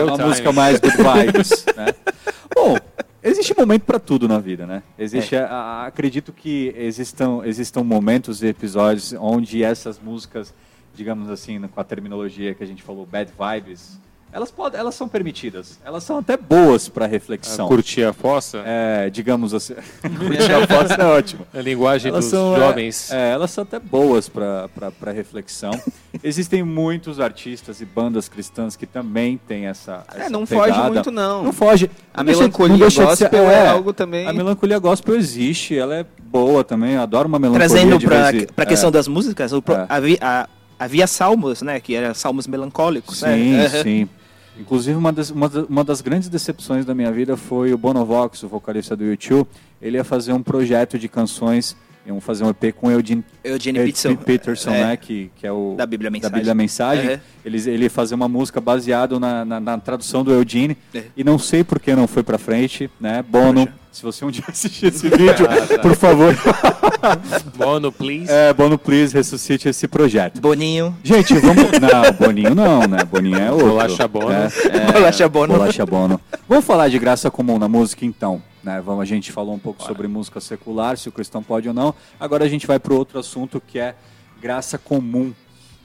uma, 0.00 0.16
time. 0.16 0.24
música 0.24 0.52
mais 0.52 0.78
good 0.80 0.96
vibes, 0.96 1.64
né? 1.76 1.86
Bom, 2.54 2.76
existe 3.22 3.54
momento 3.56 3.82
para 3.82 3.98
tudo 3.98 4.26
na 4.26 4.38
vida, 4.38 4.66
né? 4.66 4.82
Existe, 4.98 5.36
É. 5.36 5.40
a- 5.44 5.84
acredito 5.86 6.32
que 6.32 6.74
existam, 6.76 7.42
existam 7.44 7.82
momentos 7.84 8.42
e 8.42 8.46
episódios 8.48 9.12
onde 9.18 9.62
essas 9.62 9.98
músicas, 10.00 10.52
digamos 10.98 11.30
assim, 11.30 11.60
com 11.68 11.80
a 11.80 11.84
terminologia 11.84 12.52
que 12.54 12.62
a 12.62 12.66
gente 12.66 12.82
falou, 12.82 13.06
bad 13.06 13.30
vibes, 13.38 13.96
elas 14.30 14.50
podem, 14.50 14.78
elas 14.78 14.94
são 14.94 15.08
permitidas. 15.08 15.78
Elas 15.82 16.02
são 16.04 16.18
até 16.18 16.36
boas 16.36 16.86
para 16.86 17.06
reflexão. 17.06 17.66
Curtir 17.66 18.02
a 18.04 18.12
fossa? 18.12 18.62
É, 18.66 19.08
digamos 19.08 19.54
assim, 19.54 19.74
curtir 20.18 20.52
a 20.52 20.66
foto 20.66 21.00
é 21.00 21.04
ótimo. 21.06 21.46
A 21.54 21.60
linguagem 21.62 22.10
Elas 22.10 22.24
dos 22.26 22.30
são, 22.32 22.54
é, 22.54 22.58
jovens. 22.58 23.10
É, 23.10 23.30
elas 23.30 23.50
são 23.50 23.62
até 23.62 23.78
boas 23.78 24.28
para 24.28 24.68
reflexão. 25.14 25.70
Existem 26.22 26.62
muitos 26.62 27.20
artistas 27.20 27.80
e 27.80 27.86
bandas 27.86 28.28
cristãs 28.28 28.76
que 28.76 28.84
também 28.84 29.38
têm 29.48 29.64
essa, 29.66 30.04
É, 30.14 30.20
essa 30.22 30.30
não 30.30 30.44
pegada. 30.44 30.74
foge 30.74 30.88
muito, 30.90 31.10
não. 31.10 31.44
Não 31.44 31.52
foge. 31.52 31.90
A 32.12 32.18
Não 32.18 32.24
deixa- 32.26 32.40
melancolia 32.40 32.72
não 32.72 32.78
deixa 32.80 33.06
de 33.06 33.16
ser- 33.16 33.24
gospel 33.30 33.50
é 33.50 33.68
algo 33.68 33.92
também- 33.94 34.26
A 34.26 34.32
melancolia 34.34 34.78
gospel 34.78 35.16
existe, 35.16 35.74
ela 35.78 35.94
é 35.94 36.04
boa 36.20 36.62
também. 36.62 36.96
Eu 36.96 37.00
adoro 37.02 37.28
uma 37.28 37.38
melancolia 37.38 37.66
Trazendo 37.66 37.94
em- 37.96 38.46
pra 38.54 38.66
questão 38.66 38.88
é. 38.88 38.92
das 38.92 39.08
músicas, 39.08 39.52
É. 39.54 39.56
havia, 39.88 40.18
a- 40.20 40.48
havia 40.78 41.06
salmos, 41.06 41.62
né? 41.62 41.80
Que 41.80 41.94
eram 41.94 42.14
salmos 42.14 42.46
melancólicos. 42.46 43.18
Sim, 43.18 43.52
né? 43.52 43.68
sim. 43.68 44.08
Inclusive, 44.58 44.96
uma 44.96 45.12
das, 45.12 45.30
uma, 45.30 45.48
uma 45.68 45.84
das 45.84 46.00
grandes 46.00 46.28
decepções 46.28 46.84
da 46.84 46.94
minha 46.94 47.12
vida 47.12 47.36
foi 47.36 47.72
o 47.72 47.78
Bonovox, 47.78 48.42
o 48.42 48.48
vocalista 48.48 48.96
do 48.96 49.04
YouTube. 49.04 49.48
Ele 49.80 49.96
ia 49.96 50.04
fazer 50.04 50.32
um 50.32 50.42
projeto 50.42 50.98
de 50.98 51.08
canções, 51.08 51.76
iam 52.08 52.20
fazer 52.20 52.44
um 52.44 52.48
EP 52.50 52.74
com 52.74 52.88
o 52.88 52.90
Eugene, 52.90 53.24
Eugene 53.44 53.78
Peterson. 53.80 54.16
Peterson, 54.16 54.70
é, 54.70 54.84
né? 54.84 54.96
Que, 54.96 55.30
que 55.36 55.46
é 55.46 55.52
o 55.52 55.74
Da 55.76 55.86
Bíblia 55.86 56.10
Mensagem. 56.10 56.30
da 56.32 56.36
Bíblia 56.38 56.54
Mensagem. 56.54 57.10
Uhum. 57.10 57.18
Eles, 57.44 57.66
ele 57.66 57.88
fazer 57.88 58.14
uma 58.14 58.28
música 58.28 58.60
baseado 58.60 59.20
na, 59.20 59.44
na, 59.44 59.60
na 59.60 59.78
tradução 59.78 60.24
do 60.24 60.32
Eugene. 60.32 60.76
É. 60.94 61.04
E 61.16 61.22
não 61.24 61.38
sei 61.38 61.62
por 61.64 61.78
que 61.80 61.94
não 61.94 62.06
foi 62.06 62.22
pra 62.22 62.38
frente, 62.38 62.90
né? 63.00 63.22
Bono, 63.26 63.66
Poxa. 63.66 63.78
se 63.92 64.02
você 64.02 64.24
um 64.24 64.30
dia 64.30 64.44
assistir 64.48 64.86
esse 64.86 65.08
vídeo, 65.08 65.46
Ah, 65.48 65.66
tá. 65.76 65.78
por 65.80 65.94
favor, 65.94 66.34
Mono, 67.56 67.92
please. 67.92 68.30
é, 68.30 68.52
Bono, 68.52 68.78
please, 68.78 69.14
ressuscite 69.14 69.68
esse 69.68 69.86
projeto. 69.88 70.40
Boninho. 70.40 70.96
Gente, 71.02 71.34
vamos. 71.34 71.64
Não, 71.80 72.12
Boninho 72.26 72.54
não, 72.54 72.86
né? 72.86 73.04
Boninho 73.04 73.38
é 73.38 73.50
outro. 73.50 73.68
Bolacha 73.68 74.08
Bono. 74.08 74.32
É, 74.32 74.92
Bolacha 74.92 75.28
Bono. 75.28 75.54
Bolacha 75.54 75.86
Bono. 75.86 76.20
Vamos 76.48 76.64
falar 76.64 76.88
de 76.88 76.98
graça 76.98 77.30
comum 77.30 77.58
na 77.58 77.68
música, 77.68 78.04
então. 78.04 78.42
Né? 78.68 78.82
Vamos, 78.84 79.00
a 79.00 79.04
gente 79.06 79.32
falou 79.32 79.54
um 79.54 79.58
pouco 79.58 79.82
sobre 79.82 80.06
música 80.06 80.40
secular, 80.40 80.98
se 80.98 81.08
o 81.08 81.12
cristão 81.12 81.42
pode 81.42 81.66
ou 81.68 81.72
não. 81.72 81.94
Agora 82.20 82.44
a 82.44 82.48
gente 82.48 82.66
vai 82.66 82.78
para 82.78 82.92
outro 82.92 83.18
assunto 83.18 83.62
que 83.66 83.78
é 83.78 83.94
graça 84.42 84.76
comum 84.76 85.32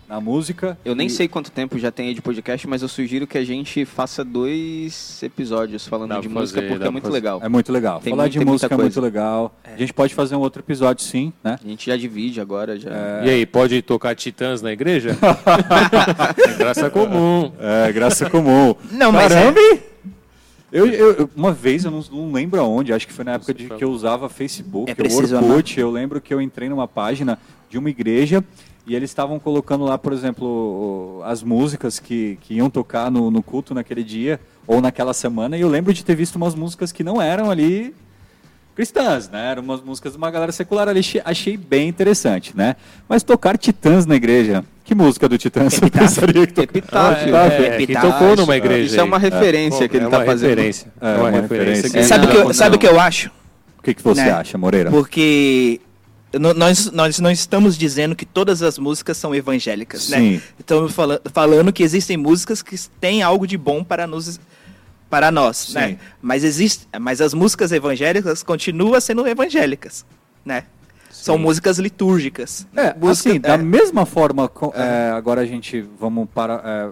na 0.06 0.19
música. 0.19 0.78
Eu 0.84 0.93
nem 0.93 1.08
E- 1.08 1.10
sei 1.10 1.30
quanto 1.30 1.50
tempo 1.50 1.80
já 1.80 1.89
tem 1.91 2.10
aí 2.10 2.13
de 2.13 2.22
podcast, 2.22 2.67
mas 2.67 2.82
eu 2.82 2.89
sugiro 2.89 3.26
que 3.26 3.38
a 3.38 3.46
gente 3.46 3.86
faça 3.86 4.22
dois 4.22 5.24
episódios 5.24 5.88
falando 5.88 6.10
Dá 6.10 6.19
de 6.19 6.28
música, 6.28 6.60
fazer, 6.60 6.72
porque 6.74 6.86
é 6.86 6.89
muito 6.89 7.04
fazer. 7.06 7.13
legal. 7.13 7.39
É 7.41 7.48
muito 7.48 7.72
legal. 7.72 8.00
Tem 8.02 8.12
Falar 8.12 8.24
muito- 8.24 8.34
de 8.39 8.46
música 8.46 8.74
é 8.76 8.78
muito 8.78 9.00
legal. 9.00 9.56
A 9.63 9.78
gente 9.78 9.93
pode 9.93 10.13
fazer 10.13 10.36
um 10.36 10.39
outro 10.41 10.62
episódio, 10.62 11.06
sim, 11.06 11.32
né? 11.41 11.58
A 11.63 11.65
gente 11.67 11.86
já 11.89 11.96
divide 11.96 12.41
agora, 12.41 12.78
já. 12.78 12.91
E 13.24 13.30
aí, 13.30 13.46
pode 13.46 13.82
tocar 13.82 14.13
Titãs 14.13 14.62
na 14.62 14.74
igreja? 14.74 15.12
é 16.52 16.54
graça 16.58 16.89
comum. 16.89 17.54
É, 17.60 17.91
graça 17.93 18.30
comum. 18.30 18.76
Não, 18.91 19.10
mas 19.10 19.32
Caramba! 19.32 19.92
Eu, 20.73 20.88
eu- 20.88 21.29
uma 21.36 21.51
vez, 21.51 21.86
eu 21.86 21.91
não, 21.91 22.03
não 22.12 22.31
lembro 22.33 22.59
aonde, 22.59 22.91
acho 22.91 23.05
que 23.07 23.13
foi 23.13 23.23
na 23.23 23.33
época 23.33 23.53
de 23.53 23.69
que 23.69 23.83
eu 23.83 23.91
usava 23.91 24.27
Facebook, 24.27 24.89
É 24.89 24.93
o 24.93 24.95
preciso 24.95 25.36
Orkut, 25.38 25.79
eu 25.79 25.91
lembro 25.91 26.19
que 26.19 26.33
eu 26.33 26.41
entrei 26.41 26.67
numa 26.67 26.88
página 26.88 27.38
de 27.69 27.77
uma 27.77 27.89
igreja 27.89 28.43
E 28.86 28.95
eles 28.95 29.09
estavam 29.12 29.39
colocando 29.39 29.86
lá, 29.86 29.97
por 29.97 30.12
exemplo, 30.12 31.21
as 31.23 31.41
músicas 31.43 31.99
que, 31.99 32.38
que 32.41 32.55
iam 32.55 32.69
tocar 32.69 33.09
no, 33.09 33.31
no 33.31 33.41
culto 33.41 33.73
naquele 33.73 34.03
dia 34.03 34.41
ou 34.67 34.81
naquela 34.81 35.13
semana. 35.13 35.57
E 35.57 35.62
eu 35.62 35.69
lembro 35.69 35.93
de 35.93 36.03
ter 36.03 36.15
visto 36.15 36.36
umas 36.36 36.53
músicas 36.53 36.91
que 36.91 37.01
não 37.03 37.21
eram 37.21 37.49
ali 37.49 37.95
cristãs, 38.75 39.29
né? 39.29 39.51
Eram 39.51 39.62
umas 39.63 39.81
músicas 39.81 40.13
de 40.13 40.17
uma 40.17 40.31
galera 40.31 40.51
secular 40.51 40.88
ali. 40.89 41.01
Achei- 41.25 41.57
bem 41.57 41.88
interessante, 41.88 42.55
né? 42.55 42.75
Mas 43.07 43.23
tocar 43.23 43.57
Titãs 43.57 44.05
na 44.05 44.15
igreja. 44.15 44.63
Que 44.83 44.93
música 44.95 45.29
do 45.29 45.38
Titãs? 45.38 45.73
Epitáfio. 45.77 45.99
pensaria 46.07 46.47
que 46.47 46.53
tocava. 46.53 47.13
Epitáfio. 47.21 47.65
É, 47.65 47.67
é, 47.81 47.86
que 47.86 47.93
tocou 47.95 48.36
numa 48.36 48.57
igreja. 48.57 48.86
Isso 48.86 48.99
é 48.99 49.03
uma 49.03 49.17
aí. 49.17 49.23
referência 49.23 49.88
que 49.88 49.97
ele 49.97 50.05
é 50.05 50.09
tá 50.09 50.17
uma 50.19 50.25
fazendo. 50.25 50.49
Referência. 50.49 50.93
É, 50.99 51.05
É 51.07 51.13
uma 51.15 51.29
uma 51.29 51.41
referência. 51.41 51.89
que- 51.89 51.97
É, 51.99 52.03
sabe 52.03 52.25
o 52.25 52.29
que, 52.29 52.36
eu- 52.38 52.43
não, 52.45 52.53
sabe 52.53 52.69
não. 52.71 52.75
o 52.77 52.79
que 52.79 52.88
eu 52.88 52.99
acho? 52.99 53.29
O 53.79 53.81
que, 53.83 53.93
que 53.93 54.01
você 54.03 54.23
Né? 54.23 54.31
acha, 54.31 54.57
Moreira? 54.57 54.89
Porque 54.89 55.79
nós, 56.55 56.91
nós 56.91 57.19
não 57.19 57.29
estamos 57.31 57.77
dizendo 57.77 58.15
que 58.15 58.25
todas 58.25 58.62
as 58.63 58.77
músicas 58.79 59.15
são 59.17 59.36
evangélicas, 59.36 60.09
né? 60.09 60.17
Sim. 60.17 60.41
Estamos 60.59 60.91
fala- 60.93 61.21
falando 61.31 61.71
que 61.71 61.83
existem 61.83 62.17
músicas 62.17 62.62
que 62.63 62.75
têm 62.99 63.21
algo 63.21 63.45
de 63.45 63.57
bom 63.57 63.83
para 63.83 64.07
nos 64.07 64.39
para 65.13 65.30
nós, 65.30 65.58
Sim. 65.58 65.73
né? 65.76 65.97
Mas 66.19 66.43
existe, 66.43 66.88
mas 66.99 67.21
as 67.21 67.36
músicas 67.36 67.71
evangélicas 67.71 68.41
continuam 68.41 68.99
sendo 68.99 69.28
evangélicas, 69.28 70.04
né? 70.43 70.63
São 71.12 71.38
músicas 71.38 71.78
litúrgicas. 71.78 72.65
É, 72.76 72.95
Música- 72.95 73.30
assim, 73.30 73.39
da 73.39 73.54
é. 73.54 73.58
mesma 73.60 74.08
forma, 74.08 74.47
co- 74.49 74.73
é, 74.76 75.12
agora 75.12 75.41
a 75.41 75.45
gente 75.45 75.82
vamos 75.99 76.28
para, 76.34 76.60
é, 76.65 76.89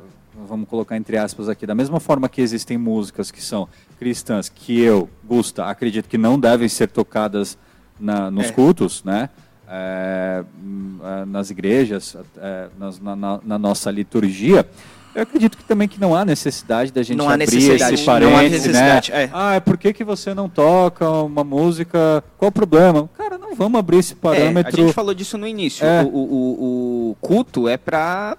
vamos 0.48 0.70
colocar 0.70 0.96
entre 0.96 1.18
aspas 1.18 1.50
aqui, 1.50 1.66
da 1.66 1.74
mesma 1.74 2.00
forma 2.00 2.30
que 2.30 2.44
existem 2.44 2.78
músicas 2.78 3.32
que 3.32 3.42
são 3.42 3.68
cristãs, 3.98 4.50
que 4.50 4.80
eu, 4.80 5.10
Gusta, 5.24 5.66
acredito 5.66 6.08
que 6.08 6.16
não 6.18 6.40
devem 6.40 6.70
ser 6.70 6.90
tocadas 6.90 7.58
na- 8.00 8.30
nos 8.30 8.50
É. 8.50 8.52
cultos, 8.52 9.04
né? 9.04 9.30
É, 9.68 10.44
hum, 10.64 11.00
é, 11.04 11.26
nas 11.26 11.50
igrejas, 11.50 12.16
é, 12.38 12.68
nas- 12.78 13.00
na, 13.00 13.16
na- 13.16 13.40
na 13.44 13.58
nossa 13.58 13.90
liturgia. 13.90 14.70
Eu 15.14 15.24
acredito 15.24 15.58
que 15.58 15.64
também 15.66 15.88
que 15.88 16.00
não 16.00 16.16
há 16.16 16.24
necessidade 16.24 16.92
da 16.92 17.04
gente 17.04 17.18
Não 17.18 17.30
há 17.30 17.34
abrir 17.34 17.46
necessidade, 17.54 17.94
esse 17.96 18.06
não 18.06 18.14
há 18.14 18.20
parênteses, 18.20 18.66
necessidade, 18.68 19.12
né? 19.12 19.24
é. 19.24 19.30
Ah, 19.34 19.60
por 19.64 19.78
que, 19.78 19.92
que 19.92 20.04
você 20.06 20.34
não 20.34 20.48
toca 20.48 21.10
uma 21.10 21.44
música? 21.44 22.24
Qual 22.38 22.48
o 22.48 22.52
problema? 22.52 23.10
Cara, 23.18 23.38
não 23.38 23.54
vamos 23.54 23.78
abrir 23.78 23.98
esse 23.98 24.14
A 24.14 24.16
parâmetro. 24.16 24.76
gente 24.84 24.94
falou 24.94 25.14
disso 25.14 25.38
no 25.38 25.46
início. 25.46 25.86
É. 25.86 26.02
O, 26.04 26.08
o- 26.08 27.10
o- 27.12 27.16
culto 27.20 27.68
é 27.68 27.76
pra 27.76 28.38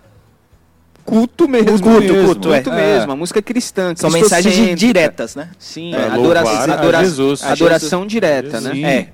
culto 1.04 1.46
mesmo. 1.48 1.78
Culto, 1.80 2.00
mesmo, 2.00 2.24
culto, 2.26 2.54
é. 2.54 2.62
culto 2.62 2.76
mesmo. 2.76 3.12
A 3.12 3.16
música 3.16 3.38
é 3.38 3.42
cristã. 3.42 3.92
São 3.94 4.10
mensagens 4.10 4.78
diretas, 4.78 5.34
né? 5.34 5.50
Sim, 5.58 5.94
É, 5.94 6.06
adora- 6.06 6.40
a 6.40 6.72
adora- 6.74 6.98
Jesus. 7.04 7.42
adoração 7.42 8.06
direta, 8.06 8.60
né? 8.60 8.70
Sim. 8.72 8.84
É, 8.84 9.08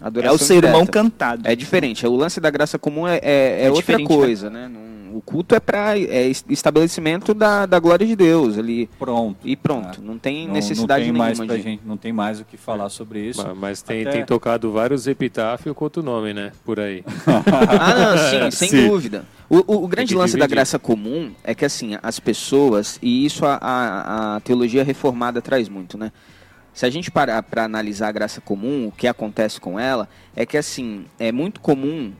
Adoração 0.00 0.32
é 0.32 0.34
o 0.34 0.38
sermão 0.38 0.72
direta. 0.80 0.92
cantado. 0.92 1.42
É 1.48 1.54
diferente. 1.56 2.06
O 2.06 2.14
lance 2.14 2.40
da 2.40 2.50
graça 2.50 2.78
comum 2.78 3.06
é, 3.08 3.16
é- 3.22 3.62
é 3.62 3.66
É 3.66 3.70
outra 3.70 3.98
né? 3.98 4.04
coisa, 4.04 4.50
né? 4.50 4.70
O 5.12 5.20
culto 5.20 5.54
é 5.54 5.60
para 5.60 5.98
é 5.98 6.26
es- 6.28 6.44
estabelecimento 6.48 7.34
da, 7.34 7.66
da 7.66 7.78
glória 7.78 8.06
de 8.06 8.16
Deus 8.16 8.58
ali. 8.58 8.88
Pronto. 8.98 9.36
E 9.44 9.54
pronto. 9.56 10.00
Não 10.02 10.18
tem 10.18 10.46
Não- 10.46 10.54
necessidade 10.54 11.04
não 11.06 11.12
tem 11.12 11.18
mais 11.18 11.38
nenhuma 11.38 11.46
pra 11.54 11.56
de... 11.56 11.62
gente, 11.62 11.82
não 11.86 11.96
tem 11.96 12.12
mais 12.12 12.40
o 12.40 12.44
que 12.44 12.56
falar 12.56 12.88
sobre 12.88 13.20
isso. 13.20 13.42
Ma- 13.46 13.54
Mas 13.54 13.82
tem, 13.82 14.02
Até- 14.02 14.10
tem 14.12 14.24
tocado 14.26 14.70
vários 14.72 15.06
epitáfios 15.06 15.74
com 15.76 15.84
outro 15.84 16.02
nome, 16.02 16.32
né? 16.32 16.52
Por 16.64 16.80
aí. 16.80 17.04
Ah, 17.80 17.94
não, 17.94 18.50
sim, 18.50 18.50
sem 18.56 18.68
Sim. 18.68 18.88
dúvida. 18.88 19.24
O, 19.48 19.58
o- 19.74 19.84
o 19.84 19.88
grande 19.88 20.14
lance 20.14 20.32
da 20.34 20.38
dividir. 20.46 20.54
graça 20.56 20.78
comum 20.78 21.32
é 21.44 21.54
que, 21.54 21.64
assim, 21.64 21.96
as 22.02 22.18
pessoas, 22.18 22.98
e 23.02 23.24
isso 23.24 23.44
a, 23.44 23.58
a- 23.60 24.36
a 24.36 24.40
teologia 24.40 24.82
reformada 24.82 25.42
traz 25.42 25.68
muito, 25.68 25.98
né? 25.98 26.10
Se 26.74 26.86
a 26.86 26.90
gente 26.90 27.10
parar 27.10 27.42
para 27.42 27.64
analisar 27.64 28.08
a 28.08 28.12
graça 28.12 28.40
comum, 28.40 28.86
o 28.86 28.92
que 28.92 29.06
acontece 29.06 29.60
com 29.60 29.78
ela, 29.78 30.08
é 30.34 30.46
que, 30.46 30.56
assim, 30.56 31.04
é 31.18 31.30
muito 31.30 31.60
comum, 31.60 32.12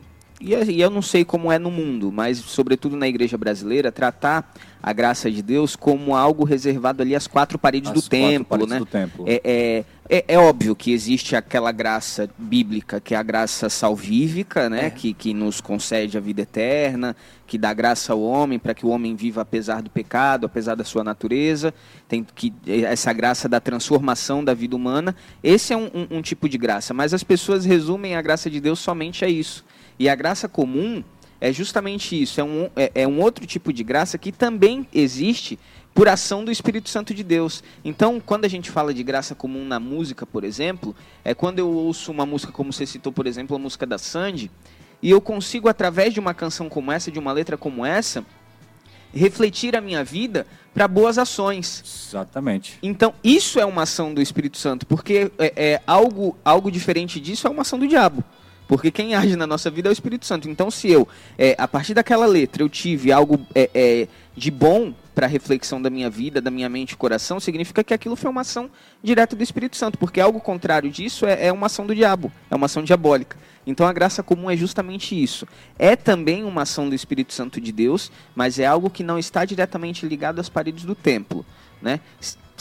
e, 0.43 0.73
e 0.73 0.81
eu 0.81 0.91
não 0.91 1.03
sei 1.03 1.25
como 1.25 1.51
é 1.53 1.59
no 1.59 1.71
mundo, 1.71 2.11
mas, 2.13 2.39
sobretudo 2.39 2.97
na 2.97 3.07
igreja 3.09 3.39
brasileira, 3.39 3.93
tratar 3.93 4.53
a 4.83 4.93
graça 4.93 5.31
de 5.31 5.43
Deus 5.43 5.77
como 5.77 6.17
algo 6.17 6.43
reservado 6.45 7.03
ali 7.03 7.15
às 7.15 7.27
quatro 7.29 7.57
paredes 7.59 7.91
As 7.91 7.95
do 7.95 8.01
quatro 8.01 8.11
templo, 8.19 8.45
paredes 8.47 8.73
né? 8.73 8.79
do 8.81 8.87
templo. 8.87 9.25
É, 9.29 9.41
é, 9.45 9.85
é, 10.09 10.25
é 10.35 10.39
óbvio 10.39 10.75
que 10.75 10.91
existe 10.93 11.37
aquela 11.37 11.71
graça 11.71 12.29
bíblica, 12.37 13.01
que 13.01 13.15
é 13.15 13.17
a 13.17 13.23
graça 13.23 13.69
salvífica, 13.71 14.69
né? 14.69 14.87
É. 14.87 14.91
Que, 14.91 15.15
que 15.15 15.33
nos 15.33 15.61
concede 15.61 16.19
a 16.19 16.21
vida 16.21 16.43
eterna, 16.43 17.15
que 17.47 17.57
dá 17.57 17.73
graça 17.73 18.13
ao 18.13 18.21
homem 18.23 18.59
para 18.59 18.75
que 18.75 18.85
o 18.85 18.89
homem 18.89 19.15
viva 19.15 19.43
apesar 19.43 19.83
do 19.83 19.89
pecado, 19.91 20.47
apesar 20.47 20.75
da 20.75 20.83
sua 20.85 21.05
natureza. 21.05 21.73
Tem 22.09 22.25
que 22.35 22.53
essa 22.67 23.13
graça 23.13 23.49
da 23.49 23.61
transformação 23.61 24.45
da 24.45 24.53
vida 24.53 24.75
humana. 24.75 25.15
Esse 25.45 25.73
é 25.73 25.77
um, 25.77 25.89
um- 25.95 26.17
um 26.19 26.23
tipo 26.23 26.49
de 26.49 26.59
graça, 26.59 26.93
mas 26.93 27.15
as 27.15 27.23
pessoas 27.23 27.65
resumem 27.65 28.17
a 28.17 28.23
graça 28.23 28.51
de 28.51 28.59
Deus 28.61 28.81
somente 28.81 29.25
a 29.25 29.29
isso. 29.29 29.65
E 29.99 30.09
a 30.09 30.15
graça 30.15 30.49
comum 30.49 31.03
é 31.41 31.53
justamente 31.53 32.21
isso. 32.21 32.41
É 32.41 32.45
um, 32.45 32.71
é, 32.77 32.93
é 32.95 33.09
um 33.09 33.21
outro 33.21 33.47
tipo 33.47 33.73
de 33.73 33.83
graça 33.83 34.17
que 34.17 34.31
também 34.31 34.87
existe 34.93 35.59
por 35.95 36.09
ação 36.09 36.45
do 36.45 36.51
Espírito 36.51 36.89
Santo 36.89 37.13
de 37.13 37.23
Deus. 37.23 37.63
Então, 37.85 38.21
quando 38.21 38.45
a 38.45 38.49
gente 38.49 38.71
fala 38.71 38.95
de 38.95 39.03
graça 39.03 39.35
comum 39.35 39.65
na 39.65 39.79
música, 39.79 40.25
por 40.25 40.45
exemplo, 40.45 40.95
é 41.25 41.35
quando 41.35 41.59
eu 41.59 41.69
ouço 41.69 42.11
uma 42.11 42.25
música 42.25 42.53
como 42.53 42.73
você 42.73 42.87
citou, 42.87 43.13
por 43.13 43.27
exemplo, 43.27 43.57
a 43.57 43.59
música 43.59 43.85
da 43.85 43.99
Sandy, 43.99 44.51
e 45.03 45.11
eu 45.11 45.21
consigo, 45.21 45.69
através 45.69 46.15
de 46.15 46.21
uma 46.21 46.33
canção 46.33 46.69
como 46.69 46.93
essa, 46.93 47.11
de 47.11 47.19
uma 47.19 47.33
letra 47.33 47.57
como 47.57 47.85
essa, 47.85 48.25
refletir 49.13 49.77
a 49.77 49.81
minha 49.81 50.03
vida 50.03 50.47
para 50.73 50.89
boas 50.89 51.19
ações. 51.19 51.83
Exatamente. 52.09 52.79
Então, 52.83 53.13
isso 53.23 53.61
é 53.61 53.65
uma 53.67 53.83
ação 53.83 54.15
do 54.15 54.23
Espírito 54.23 54.57
Santo, 54.57 54.87
porque 54.87 55.31
é, 55.39 55.53
é 55.57 55.83
algo, 55.87 56.37
algo 56.45 56.71
diferente 56.71 57.21
disso 57.21 57.47
é 57.47 57.51
uma 57.51 57.63
ação 57.63 57.79
do 57.79 57.87
diabo. 57.87 58.25
Porque 58.67 58.91
quem 58.91 59.15
age 59.15 59.37
na 59.37 59.47
nossa 59.47 59.71
vida 59.71 59.89
é 59.89 59.91
o 59.91 59.93
Espírito 59.93 60.25
Santo. 60.25 60.49
Então, 60.49 60.71
se 60.71 60.91
eu, 60.91 61.07
é, 61.39 61.55
a 61.59 61.69
partir 61.69 61.95
daquela 61.95 62.27
letra, 62.27 62.63
eu 62.63 62.69
tive 62.69 63.13
algo 63.13 63.45
é, 63.55 63.71
é, 63.75 64.09
de 64.37 64.51
bom 64.51 64.95
para 65.15 65.27
reflexão 65.27 65.81
da 65.81 65.91
minha 65.91 66.09
vida, 66.09 66.41
da 66.41 66.51
minha 66.51 66.69
mente 66.69 66.93
e 66.93 66.97
coração, 66.97 67.39
significa 67.39 67.85
que 67.85 67.93
aquilo 67.93 68.17
foi 68.17 68.31
uma 68.31 68.41
ação 68.41 68.71
direta 69.03 69.37
do 69.37 69.43
Espírito 69.43 69.77
Santo. 69.77 69.99
Porque 69.99 70.21
algo 70.21 70.41
contrário 70.41 70.91
disso 70.91 71.27
é, 71.27 71.47
é 71.47 71.53
uma 71.53 71.67
ação 71.67 71.87
do 71.87 71.95
diabo, 71.95 72.33
é 72.51 72.57
uma 72.57 72.67
ação 72.67 72.83
diabólica. 72.83 73.37
Então, 73.67 73.87
a 73.87 73.93
graça 73.93 74.23
comum 74.23 74.51
é 74.51 74.57
justamente 74.57 75.21
isso. 75.21 75.47
É 75.79 75.95
também 75.95 76.45
uma 76.45 76.63
ação 76.63 76.89
do 76.89 76.95
Espírito 76.95 77.33
Santo 77.33 77.61
de 77.61 77.71
Deus, 77.71 78.11
mas 78.35 78.59
é 78.59 78.67
algo 78.67 78.91
que 78.91 79.05
não 79.05 79.19
está 79.19 79.45
diretamente 79.45 80.07
ligado 80.07 80.41
às 80.41 80.49
paredes 80.49 80.85
do 80.85 80.95
templo. 80.95 81.45
Né? 81.81 82.01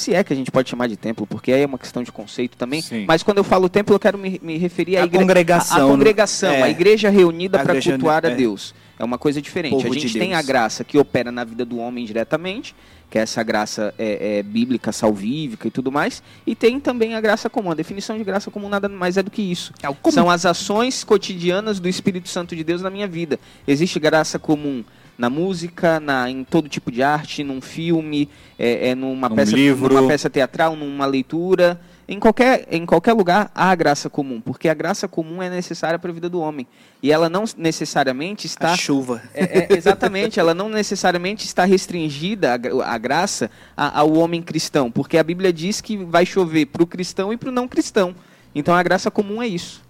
Se 0.02 0.14
é 0.14 0.24
que 0.24 0.34
a 0.34 0.36
gente 0.36 0.50
pode 0.52 0.70
chamar 0.70 0.88
de 0.88 0.98
templo, 0.98 1.28
porque 1.28 1.52
aí 1.52 1.62
é 1.62 1.66
uma 1.66 1.78
questão 1.78 2.02
de 2.02 2.12
conceito 2.12 2.58
também. 2.58 2.82
Sim. 2.82 3.06
Mas 3.08 3.22
quando 3.24 3.38
eu 3.38 3.44
falo 3.44 3.70
templo, 3.70 3.94
eu 3.96 4.00
quero 4.00 4.18
me, 4.18 4.40
me 4.44 4.58
referir 4.58 4.98
à 4.98 5.04
A 5.04 5.06
igre- 5.06 5.20
congregação, 5.20 5.78
A, 5.78 5.80
a 5.82 5.84
né? 5.86 5.92
congregação, 5.92 6.52
É. 6.52 6.62
a 6.64 6.70
igreja 6.70 7.10
reunida 7.10 7.60
A 7.62 7.64
para 7.64 7.80
cultuar 7.82 8.26
a 8.26 8.30
é. 8.30 8.36
Deus. 8.36 8.74
É 8.98 9.04
uma 9.04 9.18
coisa 9.18 9.42
diferente. 9.42 9.72
Povo 9.74 9.88
a 9.88 9.90
de 9.92 10.00
gente 10.00 10.18
tem 10.20 10.30
Deus. 10.30 10.40
a 10.40 10.42
graça 10.44 10.84
que 10.84 10.98
opera 10.98 11.32
na 11.32 11.44
vida 11.44 11.64
do 11.66 11.78
homem 11.80 12.06
diretamente, 12.06 12.76
que 13.10 13.18
é 13.18 13.22
essa 13.22 13.42
graça 13.44 13.94
é, 13.98 14.38
é, 14.40 14.44
bíblica, 14.44 14.92
salvífica 14.92 15.68
e 15.68 15.72
tudo 15.72 15.92
mais. 15.92 16.22
E 16.46 16.56
tem 16.56 16.80
também 16.80 17.16
a 17.16 17.22
graça 17.22 17.50
comum. 17.50 17.72
A 17.72 17.74
definição 17.74 18.18
de 18.18 18.24
graça 18.24 18.50
comum 18.52 18.70
nada 18.70 18.88
mais 18.88 19.18
é 19.18 19.24
do 19.24 19.30
que 19.32 19.42
isso. 19.42 19.74
É. 19.84 20.12
São 20.12 20.30
as 20.30 20.46
ações 20.46 21.04
cotidianas 21.04 21.80
do 21.80 21.90
Espírito 21.90 22.30
Santo 22.30 22.56
de 22.56 22.64
Deus 22.64 22.82
na 22.82 22.90
minha 22.90 23.08
vida. 23.08 23.40
Existe 23.68 24.00
graça 24.00 24.38
comum 24.40 24.84
na 25.22 25.30
música, 25.30 26.00
na, 26.00 26.28
em 26.32 26.44
todo 26.44 26.68
tipo 26.68 26.92
de 26.92 27.04
arte, 27.04 27.44
num 27.44 27.62
filme, 27.62 28.28
é, 28.58 28.90
é 28.90 28.96
numa, 28.96 29.30
Num 29.30 29.36
peça, 29.36 29.56
livro. 29.56 29.94
numa 29.94 30.08
peça 30.08 30.30
teatral, 30.32 30.76
numa 30.76 31.06
leitura. 31.06 31.80
Em 32.10 32.20
qualquer, 32.20 32.68
em 32.72 32.86
qualquer 32.86 33.14
lugar 33.14 33.52
há 33.54 33.70
a 33.70 33.76
graça 33.76 34.10
comum, 34.10 34.42
porque 34.42 34.68
a 34.68 34.74
graça 34.74 35.08
comum 35.08 35.42
é 35.42 35.50
necessária 35.50 36.00
para 36.00 36.10
a 36.10 36.14
vida 36.14 36.28
do 36.28 36.42
homem. 36.42 36.66
E 37.04 37.12
ela 37.12 37.30
não 37.30 37.44
necessariamente 37.56 38.48
está 38.48 38.74
A 38.74 38.76
chuva. 38.78 39.22
é, 39.34 39.60
é, 39.74 39.78
exatamente, 39.78 40.40
ela 40.40 40.54
não 40.56 40.68
necessariamente 40.68 41.46
está 41.46 41.64
restringida, 41.66 42.54
a, 42.84 42.94
a 42.94 42.98
graça, 42.98 43.50
a- 43.78 44.00
ao 44.00 44.12
homem 44.14 44.42
cristão, 44.42 44.90
porque 44.92 45.18
a 45.20 45.24
Bíblia 45.24 45.54
diz 45.54 45.80
que 45.82 45.96
vai 45.98 46.26
chover 46.26 46.66
para 46.66 46.82
o 46.84 46.88
cristão 46.88 47.32
e 47.32 47.38
para 47.38 47.50
o 47.50 47.52
não 47.52 47.68
cristão. 47.68 48.14
Então 48.54 48.74
a 48.76 48.84
graça 48.84 49.10
comum 49.12 49.42
é 49.42 49.48
isso. 49.48 49.82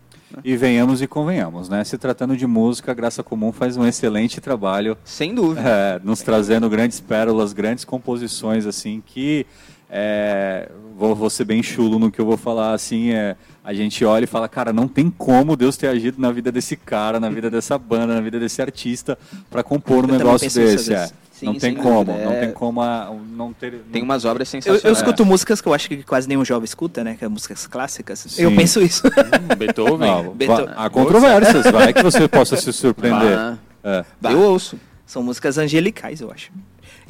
E 0.43 0.55
venhamos 0.55 1.01
e 1.01 1.07
convenhamos, 1.07 1.69
né? 1.69 1.83
Se 1.83 1.97
tratando 1.97 2.35
de 2.35 2.47
música, 2.47 2.91
a 2.91 2.95
Graça 2.95 3.23
Comum 3.23 3.51
faz 3.51 3.77
um 3.77 3.85
excelente 3.85 4.39
trabalho, 4.41 4.97
Sem 5.03 5.33
dúvida. 5.33 5.61
é, 5.67 5.99
nos 6.03 6.21
trazendo 6.21 6.69
grandes 6.69 6.99
pérolas, 6.99 7.53
grandes 7.53 7.85
composições, 7.85 8.65
assim, 8.65 9.01
que 9.05 9.45
é, 9.93 10.69
vou, 10.97 11.13
vou 11.13 11.29
ser 11.29 11.43
bem 11.43 11.61
chulo 11.61 11.99
no 11.99 12.09
que 12.09 12.19
eu 12.19 12.25
vou 12.25 12.37
falar, 12.37 12.73
assim, 12.73 13.11
é, 13.11 13.35
a 13.61 13.73
gente 13.73 14.05
olha 14.05 14.23
e 14.23 14.27
fala, 14.27 14.47
cara, 14.47 14.71
não 14.71 14.87
tem 14.87 15.09
como 15.09 15.57
Deus 15.57 15.75
ter 15.75 15.87
agido 15.87 16.21
na 16.21 16.31
vida 16.31 16.49
desse 16.49 16.77
cara, 16.77 17.19
na 17.19 17.29
vida 17.29 17.49
dessa 17.49 17.77
banda, 17.77 18.15
na 18.15 18.21
vida 18.21 18.39
desse 18.39 18.61
artista, 18.61 19.17
para 19.49 19.61
compor 19.61 19.97
um 19.97 19.99
Eu 19.99 20.03
também 20.03 20.17
negócio 20.19 20.49
desse. 20.49 20.93
É. 20.93 21.09
vezes. 21.41 21.53
não 21.53 21.53
Sim, 21.53 21.59
tem 21.59 21.75
como, 21.75 22.03
dúvida, 22.05 22.25
não 22.25 22.31
é- 22.33 22.39
tem 22.41 22.51
como 22.51 22.81
a- 22.81 23.13
não 23.31 23.51
ter. 23.53 23.81
Tem 23.91 24.01
umas 24.03 24.23
obras 24.25 24.47
Eu, 24.47 24.51
sensacionais. 24.51 24.83
eu 24.85 24.91
escuto 24.93 25.25
músicas 25.25 25.59
que 25.61 25.67
eu 25.67 25.73
acho 25.73 25.87
que 25.89 26.03
quase 26.03 26.27
nenhum 26.27 26.45
jovem 26.45 26.65
escuta, 26.65 27.03
né? 27.03 27.15
Que 27.17 27.25
é 27.25 27.27
músicas 27.27 27.67
clássicas. 27.67 28.19
Sim. 28.19 28.43
Eu 28.43 28.55
penso 28.55 28.81
isso. 28.81 29.07
Hum, 29.07 29.55
Beethoven. 29.57 30.07
Não, 30.09 30.33
Beethoven. 30.33 30.73
há 30.75 30.89
controvérsias, 30.89 31.65
vai 31.71 31.91
que 31.93 32.01
você 32.03 32.27
possa 32.27 32.55
se 32.57 32.71
surpreender. 32.73 33.37
Ah, 33.37 33.57
É. 33.83 34.05
eu 34.23 34.39
ouço. 34.41 34.77
São 35.05 35.21
músicas 35.23 35.57
angelicais, 35.57 36.21
eu 36.21 36.31
acho. 36.31 36.51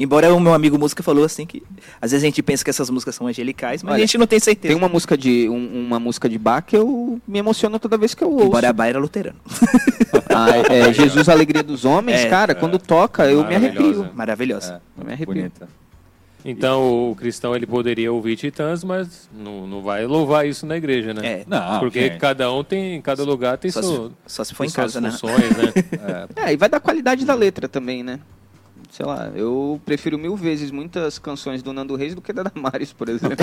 Embora 0.04 0.34
o 0.34 0.40
meu 0.40 0.54
amigo 0.54 0.78
música 0.80 1.04
falou 1.04 1.24
assim 1.24 1.46
que 1.46 1.62
às 2.02 2.12
vezes 2.12 2.24
a 2.24 2.28
gente 2.28 2.42
pensa 2.42 2.64
que 2.64 2.70
essas 2.70 2.90
músicas 2.90 3.16
são 3.16 3.28
angelicais, 3.28 3.84
mas 3.84 3.94
Olha, 3.94 4.04
a 4.04 4.06
gente 4.06 4.18
não 4.18 4.26
tem 4.28 4.40
certeza. 4.40 4.74
Tem 4.74 4.78
uma 4.78 4.90
música 4.90 5.18
de 5.18 5.48
um- 5.50 5.86
uma 5.88 6.00
música 6.00 6.28
de 6.28 6.38
Bach 6.38 6.64
que 6.66 6.76
eu 6.76 7.20
me 7.28 7.40
emociono 7.40 7.78
toda 7.80 7.98
vez 7.98 8.14
que 8.14 8.24
eu 8.24 8.32
ouço. 8.32 8.46
Embora 8.48 8.70
a 8.70 8.74
Bá 8.74 8.88
era 8.88 9.00
luterano. 9.00 9.38
Ah, 10.34 10.48
é, 10.70 10.90
é 10.90 10.94
Jesus 10.94 11.28
Alegria 11.28 11.62
dos 11.64 11.84
Homens, 11.86 12.22
É. 12.22 12.30
cara, 12.30 12.56
quando 12.56 12.78
toca 12.80 13.26
eu 13.30 13.46
me 13.46 13.54
arrepio. 13.56 14.10
Maravilhosa. 14.14 14.82
Eu 14.98 15.06
me 15.06 15.12
arrepio. 15.14 15.34
bonita. 15.34 15.68
Então 16.44 17.12
o 17.12 17.16
cristão 17.16 17.56
ele 17.56 17.68
poderia 17.68 18.12
ouvir 18.12 18.36
titãs, 18.36 18.84
mas 18.84 19.30
não, 19.32 19.68
não 19.68 19.82
vai 19.82 20.06
louvar 20.08 20.48
isso 20.48 20.66
na 20.66 20.76
igreja, 20.76 21.14
né? 21.14 21.22
É. 21.24 21.44
Não, 21.48 21.80
Porque 21.80 22.02
gente. 22.08 22.18
cada 22.18 22.52
um 22.52 22.64
tem, 22.64 23.00
cada 23.02 23.24
lugar 23.24 23.58
tem 23.58 23.70
Só, 23.70 23.82
seu, 23.82 24.08
se, 24.26 24.36
só 24.36 24.44
se 24.44 24.56
for 24.56 24.64
em 24.66 24.70
casa, 24.72 25.00
né? 25.00 25.12
funções, 25.12 25.38
né? 25.58 25.74
É, 26.36 26.48
É, 26.50 26.54
e 26.54 26.58
vai 26.58 26.68
da 26.70 26.80
qualidade 26.80 27.26
da 27.26 27.36
letra 27.36 27.68
também, 27.68 28.02
né? 28.02 28.20
Sei 28.92 29.06
lá, 29.06 29.32
eu 29.34 29.80
prefiro 29.86 30.20
mil 30.20 30.36
vezes 30.36 30.70
muitas 30.70 31.18
canções 31.18 31.64
do 31.64 31.72
Nando 31.72 31.96
Reis 31.96 32.14
do 32.14 32.22
que 32.22 32.34
da 32.34 32.44
Damares, 32.44 32.92
por 32.92 33.08
exemplo. 33.08 33.38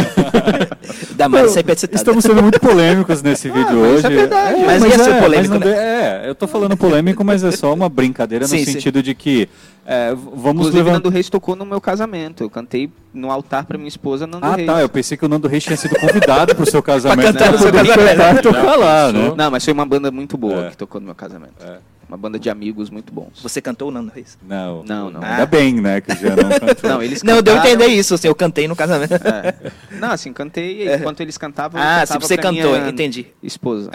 Da 1.17 1.27
Mari 1.27 1.49
sempre 1.49 1.73
é 1.73 1.75
citada. 1.75 1.97
Estamos 1.97 2.23
sendo 2.23 2.43
muito 2.43 2.61
polêmicos 2.61 3.23
nesse 3.23 3.49
vídeo 3.51 3.81
mas 3.81 4.05
hoje. 4.05 4.07
é 4.07 4.11
verdade. 4.11 4.63
Mas 4.67 4.85
ia 4.85 4.99
ser 4.99 5.19
polêmico, 5.23 5.55
mas 5.55 5.61
não 5.61 5.67
né? 5.71 6.23
É, 6.27 6.29
eu 6.29 6.35
tô 6.35 6.47
falando 6.47 6.77
polêmico, 6.77 7.25
mas 7.25 7.43
é 7.43 7.51
só 7.51 7.73
uma 7.73 7.89
brincadeira 7.89 8.45
no 8.45 8.49
Sim, 8.51 8.63
sim. 8.63 8.73
sentido 8.73 9.03
de 9.03 9.15
que 9.15 9.49
é, 9.87 10.11
vamos 10.15 10.67
Inclusive, 10.67 10.77
levantar. 10.77 10.93
Nando 10.99 11.09
Reis 11.09 11.31
tocou 11.31 11.57
no 11.57 11.65
meu 11.65 11.81
casamento. 11.81 12.43
Eu 12.45 12.51
cantei 12.51 12.93
no 13.15 13.31
altar 13.31 13.65
pra 13.65 13.79
minha 13.79 13.89
esposa 13.89 14.27
Nando 14.27 14.45
Ah, 14.45 14.55
Reis. 14.55 14.67
tá. 14.67 14.83
Eu 14.83 14.89
pensei 14.91 15.17
que 15.17 15.25
o 15.25 15.29
Nando 15.29 15.49
Reis 15.49 15.65
tinha 15.65 15.79
sido 15.79 15.99
convidado 15.99 16.55
pro 16.55 16.71
seu 16.71 16.83
casamento. 16.85 17.27
cantar 17.33 17.47
né, 17.47 17.53
no 17.53 17.59
seu 17.59 17.71
pra 17.73 17.85
casamento. 17.87 18.07
cantar 18.19 18.37
e 18.37 18.43
tocar 18.43 18.63
Não, 18.65 18.79
lá, 18.81 19.13
né? 19.13 19.33
Não, 19.35 19.51
mas 19.51 19.65
foi 19.65 19.73
uma 19.73 19.87
banda 19.87 20.11
muito 20.11 20.37
boa 20.37 20.67
É. 20.67 20.71
que 20.71 20.77
tocou 20.77 21.01
no 21.01 21.07
meu 21.07 21.15
casamento. 21.15 21.55
É. 21.65 21.79
Uma 22.09 22.17
banda 22.17 22.39
de 22.39 22.49
amigos 22.49 22.89
muito 22.89 23.13
bons. 23.13 23.43
Você 23.43 23.61
cantou 23.61 23.89
o 23.89 23.91
Nando 23.91 24.11
Reis? 24.15 24.39
Não, 24.43 24.83
Não, 24.83 25.11
não. 25.11 25.23
Ainda 25.23 25.43
Ah. 25.43 25.47
bem, 25.47 25.75
né, 25.75 26.01
que 26.01 26.15
já 26.17 26.35
não 26.35 26.49
cantou. 26.59 26.91
Não, 26.91 27.03
eles 27.03 27.23
Não, 27.23 27.43
deu 27.43 27.53
a 27.53 27.57
cantaram- 27.59 27.75
entender 27.83 27.93
isso, 27.95 28.15
assim, 28.15 28.29
eu 28.29 28.35
cantei 28.35 28.67
no 28.67 28.75
casamento. 28.75 29.13
É. 29.15 29.55
Não, 30.01 30.11
assim, 30.13 30.33
cantei 30.33 30.85
e 30.89 30.95
enquanto 30.97 31.21
eles 31.21 31.37
cantavam. 31.37 31.79
eu 31.79 31.87
Ah, 31.87 32.01
se 32.07 32.13
cantava 32.15 32.27
você 32.27 32.37
cantou, 32.39 32.75
entendi. 32.89 33.27
Esposa. 33.43 33.91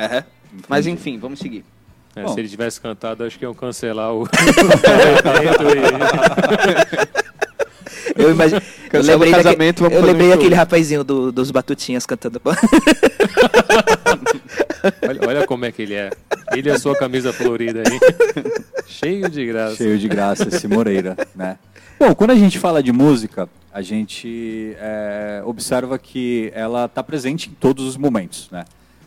Mas 0.70 0.86
enfim, 0.86 1.18
vamos 1.18 1.39
seguir. 1.39 1.66
É, 2.16 2.22
Bom. 2.22 2.28
se 2.36 2.39
ele 2.39 2.47
tivesse 2.47 2.80
cantado, 2.80 3.24
acho 3.24 3.39
que 3.39 3.45
iam 3.45 3.55
cancelar 3.55 4.14
o. 4.14 4.28
Eu 8.16 8.30
imagino. 8.32 8.61
Eu 8.91 9.01
lembrei, 9.01 9.32
casamento, 9.32 9.86
eu 9.86 10.01
lembrei 10.05 10.28
show. 10.28 10.38
daquele 10.38 10.53
rapazinho 10.53 11.03
do- 11.03 11.32
dos 11.32 11.49
Batutinhas 11.49 12.05
cantando. 12.05 12.39
olha, 15.08 15.28
olha 15.28 15.48
como 15.48 15.66
é 15.66 15.72
que 15.72 15.82
ele 15.82 15.94
é. 15.94 16.10
Ele 16.54 16.70
e 16.70 16.72
a 16.72 16.80
sua 16.80 16.96
camisa 16.96 17.32
florida 17.34 17.84
aí. 17.86 18.00
Cheio 18.88 19.30
de 19.30 19.46
graça. 19.46 19.76
Cheio 19.78 19.98
de 19.98 20.08
graça 20.08 20.48
esse 20.48 20.68
Moreira, 20.68 21.18
né? 21.36 21.58
Bom, 22.00 22.14
quando 22.14 22.32
a 22.32 22.36
gente 22.36 22.60
fala 22.60 22.84
de 22.84 22.92
música, 22.92 23.48
a 23.72 23.82
gente 23.82 24.76
é, 24.78 25.42
observa 25.46 25.98
que 25.98 26.52
ela 26.54 26.86
está 26.86 27.04
presente 27.04 27.50
em 27.50 27.54
todos 27.54 27.86
os 27.86 27.98
momentos, 27.98 28.50
né? 28.52 28.66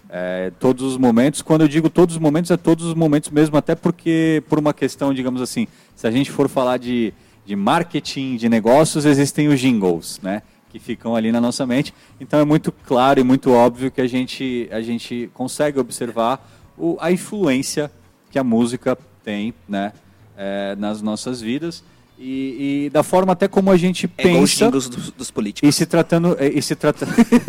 É, 0.09 0.53
todos 0.61 0.85
os 0.85 0.97
momentos, 0.97 1.43
quando 1.43 1.62
eu 1.62 1.68
digo 1.68 1.91
todos 1.91 2.14
os 2.14 2.20
momentos, 2.20 2.51
é 2.51 2.57
todos 2.57 2.85
os 2.85 2.95
momentos 2.95 3.29
mesmo, 3.31 3.57
até 3.57 3.74
porque 3.74 4.43
por 4.49 4.59
uma 4.59 4.72
questão, 4.72 5.12
digamos 5.12 5.43
assim, 5.43 5.66
se 5.95 6.07
a 6.07 6.11
gente 6.11 6.31
for 6.31 6.49
falar 6.49 6.79
de, 6.79 7.12
de 7.45 7.57
marketing, 7.57 8.37
de 8.37 8.49
negócios, 8.49 9.05
existem 9.05 9.49
os 9.49 9.61
jingles, 9.61 10.20
né? 10.22 10.43
Que 10.77 10.85
ficam 10.85 11.16
ali 11.16 11.33
na 11.33 11.41
nossa 11.41 11.64
mente. 11.66 11.95
Então 12.20 12.39
é 12.39 12.45
muito 12.45 12.70
claro 12.70 13.18
e 13.18 13.24
muito 13.24 13.51
óbvio 13.53 13.91
que 13.91 14.01
a 14.01 14.07
gente, 14.07 14.68
a 14.70 14.81
gente 14.83 15.31
consegue 15.33 15.79
observar 15.79 16.47
o, 16.77 16.97
a 17.01 17.11
influência 17.11 17.91
que 18.31 18.39
a 18.39 18.45
música 18.45 18.97
tem, 19.24 19.55
né? 19.68 19.93
é, 20.37 20.77
nas 20.77 21.01
nossas 21.01 21.41
vidas 21.41 21.83
e, 22.18 22.87
e 22.87 22.91
da 22.91 23.03
forma 23.03 23.33
até 23.33 23.49
como 23.49 23.70
a 23.70 23.77
gente 23.77 24.11
É 24.18 24.27
igual 24.29 24.43
os 24.43 24.51
pensa 24.55 24.70
dos, 24.70 24.89
dos 24.89 25.29
e 25.29 25.33
políticos. 25.33 25.74
se 25.74 25.87
tratando 25.87 26.37
e 26.41 26.61
se 26.61 26.74
trata 26.74 27.07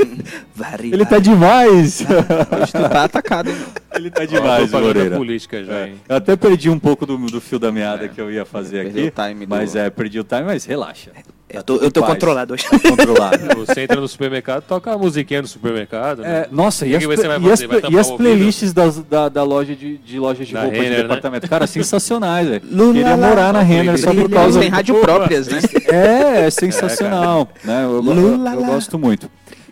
Vari, 0.55 0.93
ele 0.93 1.05
tá 1.05 1.19
demais 1.19 2.01
Hoje 2.01 2.71
tu 2.71 2.89
tá 2.89 3.03
atacado, 3.03 3.49
hein? 3.49 3.55
ele 3.93 4.09
tá 4.09 4.25
demais 4.25 4.69
propaganda 4.69 4.87
Moreira 4.99 5.17
política 5.17 5.63
já, 5.63 5.73
É. 5.73 5.93
eu 6.07 6.15
até 6.15 6.35
perdi 6.35 6.69
um 6.69 6.79
pouco 6.79 7.05
do, 7.05 7.17
do 7.17 7.41
fio 7.41 7.59
da 7.59 7.71
meada 7.71 8.07
que 8.07 8.19
eu 8.21 8.31
ia 8.31 8.45
fazer 8.45 8.87
aqui 8.87 9.03
o 9.07 9.11
time 9.11 9.45
do- 9.45 9.49
mas 9.49 9.75
é 9.75 9.89
perdi 9.89 10.19
o 10.19 10.23
time 10.23 10.43
mas 10.43 10.63
relaxa 10.65 11.11
Eu 11.49 11.55
Tá 11.59 11.63
tô, 11.63 11.75
eu 11.77 11.89
tô 11.89 12.03
controlado 12.03 12.53
hoje. 12.53 12.65
controlado 12.67 13.37
Você 13.65 13.81
entra 13.81 14.01
no 14.01 14.07
supermercado, 14.07 14.63
toca 14.63 14.91
a 14.91 14.97
musiquinha 14.97 15.41
do 15.41 15.47
supermercado, 15.47 16.21
né? 16.21 16.39
É, 16.41 16.47
nossa, 16.51 16.85
e 16.85 16.93
O 16.93 16.97
as, 16.97 17.01
que 17.05 17.07
você 17.15 17.25
vai 17.27 17.39
e 17.39 17.51
as- 17.51 17.61
e 17.89 17.97
as 17.97 18.11
playlists 18.11 18.73
das- 18.73 18.99
da, 18.99 19.29
da 19.29 19.43
loja 19.43 19.73
de, 19.73 19.97
de 19.97 20.19
lojas 20.19 20.45
de 20.45 20.53
Da 20.53 20.63
roupa 20.63 20.75
Renner, 20.75 20.89
de 20.91 20.95
né? 20.97 21.01
departamento? 21.03 21.47
Cara, 21.47 21.65
sensacionais, 21.65 22.49
velho. 22.49 22.63
Lula 22.69 22.93
Queria 22.93 23.15
lá, 23.15 23.27
morar 23.29 23.53
na 23.53 23.61
Renner 23.61 23.97
só 23.97 24.13
por 24.13 24.29
causa 24.29 24.59
têm 24.59 24.69
rádio 24.69 24.99
próprias, 24.99 25.47
né? 25.47 25.59
É, 25.89 26.47
é 26.47 26.49
sensacional. 26.49 27.47
né? 27.63 27.85
Eu, 27.85 27.91
eu- 27.95 28.01
Lula 28.01 28.53
eu 28.53 28.65
gosto 28.65 28.99
muito. 28.99 29.29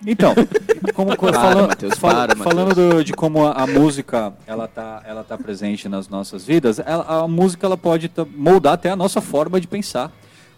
Então, 0.07 0.33
como, 0.93 1.15
como- 1.17 1.31
Para, 1.33 1.41
falando, 1.41 1.67
Matheus, 1.67 1.97
fala- 1.97 2.27
para, 2.27 2.35
falando 2.37 2.73
do- 2.75 3.03
de 3.03 3.11
como 3.11 3.45
a, 3.45 3.51
a 3.51 3.67
música 3.67 4.31
ela 4.47 4.65
tá, 4.67 5.01
ela 5.05 5.23
tá 5.25 5.37
presente 5.37 5.89
nas 5.89 6.07
nossas 6.07 6.45
vidas, 6.45 6.79
ela- 6.79 7.05
a 7.23 7.27
música 7.27 7.65
ela 7.65 7.75
pode 7.75 8.07
tá- 8.07 8.25
moldar 8.37 8.73
até 8.73 8.89
a 8.91 8.95
nossa 8.95 9.19
forma 9.19 9.59
de 9.59 9.67
pensar. 9.67 10.09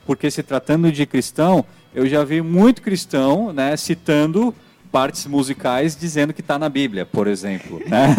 Porque 0.07 0.31
se 0.31 0.41
tratando 0.41 0.91
de 0.91 1.05
cristão, 1.05 1.65
eu 1.93 2.07
já 2.07 2.23
vi 2.23 2.41
muito 2.41 2.81
cristão 2.81 3.51
né, 3.51 3.75
citando 3.75 4.55
partes 4.89 5.25
musicais 5.27 5.95
dizendo 5.95 6.33
que 6.33 6.39
está 6.39 6.57
na 6.57 6.69
Bíblia, 6.69 7.05
por 7.05 7.27
exemplo. 7.27 7.81
né? 7.87 8.15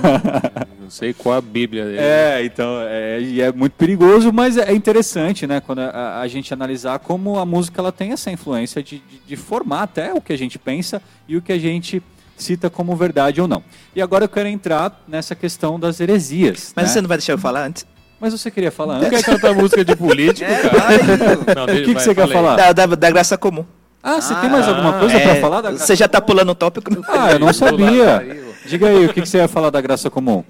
Não 0.80 0.90
sei 0.90 1.12
qual 1.12 1.36
a 1.36 1.40
Bíblia 1.40 1.84
dele. 1.84 1.98
É, 1.98 2.44
então, 2.44 2.80
é, 2.80 3.20
e 3.20 3.40
é 3.40 3.52
muito 3.52 3.74
perigoso, 3.74 4.32
mas 4.32 4.56
é 4.56 4.72
interessante, 4.72 5.46
né, 5.46 5.60
quando 5.60 5.80
a, 5.80 6.20
a 6.20 6.28
gente 6.28 6.52
analisar 6.52 6.98
como 6.98 7.38
a 7.38 7.44
música 7.44 7.80
ela 7.80 7.92
tem 7.92 8.12
essa 8.12 8.30
influência 8.30 8.82
de, 8.82 8.98
de, 8.98 9.18
de 9.26 9.36
formar 9.36 9.82
até 9.82 10.14
o 10.14 10.20
que 10.20 10.32
a 10.32 10.38
gente 10.38 10.58
pensa 10.58 11.02
e 11.28 11.36
o 11.36 11.42
que 11.42 11.52
a 11.52 11.58
gente 11.58 12.02
cita 12.36 12.68
como 12.68 12.96
verdade 12.96 13.40
ou 13.40 13.46
não. 13.46 13.62
E 13.94 14.02
agora 14.02 14.24
eu 14.24 14.28
quero 14.28 14.48
entrar 14.48 15.04
nessa 15.06 15.34
questão 15.34 15.78
das 15.78 16.00
heresias. 16.00 16.72
Mas 16.74 16.86
né? 16.86 16.92
você 16.92 17.00
não 17.00 17.08
vai 17.08 17.18
deixar 17.18 17.34
eu 17.34 17.38
falar 17.38 17.66
antes? 17.66 17.86
Mas 18.22 18.32
você 18.32 18.52
queria 18.52 18.70
falar 18.70 19.00
Não 19.00 19.10
quer 19.10 19.20
cantar 19.24 19.52
música 19.52 19.84
de 19.84 19.96
político, 19.96 20.48
É, 20.48 20.62
cara? 20.62 20.78
vai. 20.78 20.96
Não, 21.56 21.62
O 21.64 21.66
deixa- 21.66 21.80
que, 21.80 21.86
que 21.88 21.94
vai, 21.94 22.04
você 22.04 22.14
quer 22.14 22.28
falar? 22.28 22.56
Da, 22.56 22.72
da, 22.72 22.86
da 22.86 23.10
graça 23.10 23.36
comum. 23.36 23.64
Ah, 24.00 24.20
você 24.20 24.32
Ah, 24.32 24.40
tem 24.40 24.48
mais 24.48 24.68
alguma 24.68 24.92
coisa 25.00 25.16
É, 25.16 25.20
para 25.20 25.40
falar 25.40 25.60
da 25.60 25.70
Você 25.72 25.96
já 25.96 26.06
tá 26.06 26.20
pulando 26.20 26.50
o 26.50 26.54
tópico? 26.54 26.88
Ah, 27.08 27.32
eu 27.32 27.40
não 27.40 27.52
sabia. 27.52 28.04
pariu. 28.18 28.54
Diga 28.64 28.88
aí, 28.88 29.06
o 29.06 29.12
que, 29.12 29.20
que 29.22 29.28
você 29.28 29.38
ia 29.38 29.48
falar 29.48 29.70
da 29.70 29.80
graça 29.80 30.08
comum? 30.08 30.44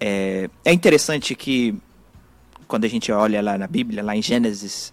É, 0.00 0.50
é 0.64 0.72
interessante 0.72 1.34
que 1.36 1.74
quando 2.66 2.84
a 2.84 2.88
gente 2.88 3.10
olha 3.12 3.40
lá 3.40 3.56
na 3.56 3.66
Bíblia, 3.68 4.02
lá 4.02 4.16
em 4.16 4.22
Gênesis, 4.22 4.92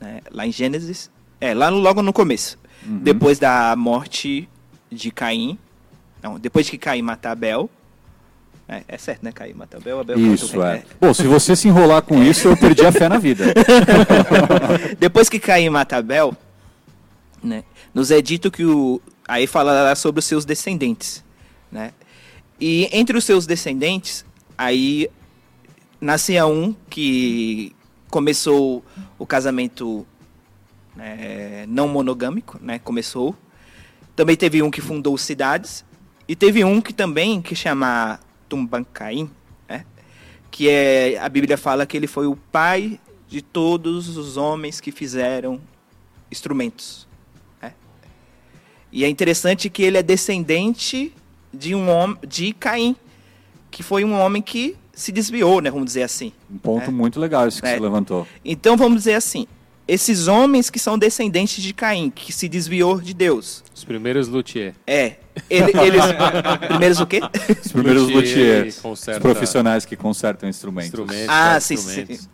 né, 0.00 0.20
lá 0.30 0.46
em 0.46 0.52
Gênesis, 0.52 1.10
é 1.40 1.54
lá 1.54 1.70
no- 1.70 1.78
logo 1.78 2.02
no 2.02 2.12
começo, 2.12 2.58
Uhum. 2.86 2.98
depois 2.98 3.38
da 3.38 3.74
morte 3.76 4.48
de 4.90 5.10
Caim, 5.10 5.58
não, 6.22 6.38
depois 6.38 6.68
que 6.68 6.76
Caim 6.78 7.02
mata 7.02 7.30
Abel, 7.30 7.68
é, 8.68 8.82
é 8.86 8.98
certo, 8.98 9.22
né, 9.24 9.32
Caim 9.32 9.52
mata 9.54 9.76
Abel, 9.78 10.04
Isso, 10.16 10.58
o- 10.58 10.62
é. 10.62 10.84
Bom, 11.00 11.12
se 11.12 11.26
você 11.26 11.56
se 11.56 11.66
enrolar 11.68 12.02
com 12.02 12.22
isso, 12.22 12.46
eu 12.48 12.56
perdi 12.56 12.84
a 12.86 12.92
fé 12.92 13.08
na 13.08 13.18
vida. 13.18 13.52
Depois 14.98 15.28
que 15.28 15.38
Caim 15.38 15.68
mata 15.70 15.96
Abel, 15.96 16.36
né, 17.42 17.64
nos 17.94 18.10
é 18.10 18.20
dito 18.22 18.50
que 18.50 18.64
o 18.64 19.00
aí 19.26 19.46
fala 19.46 19.94
sobre 19.94 20.18
os 20.18 20.24
seus 20.24 20.44
descendentes, 20.44 21.24
né? 21.70 21.92
E 22.60 22.88
entre 22.92 23.16
os 23.16 23.24
seus 23.24 23.46
descendentes, 23.46 24.24
aí 24.58 25.08
nascia 26.00 26.46
um 26.46 26.74
que 26.90 27.74
começou 28.10 28.84
o 29.18 29.24
casamento 29.24 30.06
né, 30.96 31.64
não 31.68 31.88
monogâmico, 31.88 32.58
né? 32.60 32.78
Começou. 32.78 33.34
Também 34.16 34.36
teve 34.36 34.62
um 34.62 34.70
que 34.70 34.80
fundou 34.80 35.16
cidades 35.16 35.84
e 36.28 36.34
teve 36.36 36.64
um 36.64 36.80
que 36.80 36.92
também 36.92 37.40
que 37.40 37.54
chama 37.54 38.18
Tumbancaim, 38.50 39.30
né? 39.68 39.86
Que 40.50 40.68
é 40.68 41.16
a 41.18 41.28
Bíblia 41.28 41.56
fala 41.56 41.86
que 41.86 41.96
ele 41.96 42.06
foi 42.08 42.26
o 42.26 42.36
pai 42.36 43.00
de 43.28 43.40
todos 43.40 44.16
os 44.16 44.36
homens 44.36 44.80
que 44.80 44.90
fizeram 44.92 45.60
instrumentos. 46.30 47.06
né? 47.62 47.72
E 48.92 49.04
é 49.04 49.08
interessante 49.08 49.70
que 49.70 49.82
ele 49.82 49.96
é 49.96 50.02
descendente 50.02 51.14
de 51.54 51.74
um 51.74 51.88
homem 51.88 52.16
de 52.26 52.52
Caim, 52.52 52.94
que 53.70 53.82
foi 53.82 54.04
um 54.04 54.12
homem 54.18 54.42
que 54.42 54.76
se 54.92 55.12
desviou, 55.12 55.60
né, 55.60 55.70
vamos 55.70 55.86
dizer 55.86 56.02
assim. 56.02 56.32
Um 56.50 56.58
ponto 56.58 56.84
É. 56.90 56.92
muito 56.92 57.18
legal 57.18 57.46
isso 57.48 57.62
que 57.62 57.68
É. 57.68 57.74
você 57.74 57.80
levantou. 57.80 58.26
Então 58.44 58.76
vamos 58.76 58.98
dizer 58.98 59.14
assim, 59.14 59.46
esses 59.88 60.26
homens 60.28 60.68
que 60.70 60.78
são 60.78 60.98
descendentes 60.98 61.62
de 61.62 61.72
Caim, 61.72 62.10
que 62.10 62.32
se 62.32 62.48
desviou 62.48 63.00
de 63.00 63.14
Deus. 63.14 63.64
Os 63.74 63.84
primeiros 63.84 64.28
luthier. 64.28 64.74
É, 64.86 65.16
ele- 65.48 65.72
eles 65.78 66.02
primeiros 66.68 67.00
o 67.00 67.06
quê? 67.06 67.20
Os 67.64 67.72
primeiros 67.72 68.02
Luthier 68.04 68.64
luthiers, 68.64 68.84
os 68.84 69.04
profissionais 69.20 69.84
que 69.84 69.96
consertam 69.96 70.48
instrumentos. 70.48 70.88
Instrumentos. 70.88 71.28
Ah, 71.28 71.50
faz 71.52 71.64
sim, 71.64 71.74
instrumentos. 71.74 72.18
sim. 72.20 72.28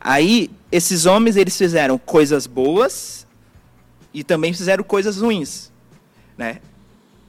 Aí 0.00 0.50
esses 0.72 1.04
homens 1.06 1.36
eles 1.36 1.56
fizeram 1.56 1.98
coisas 1.98 2.46
boas 2.46 3.26
e 4.14 4.24
também 4.24 4.52
fizeram 4.52 4.82
coisas 4.82 5.18
ruins, 5.18 5.70
né? 6.38 6.58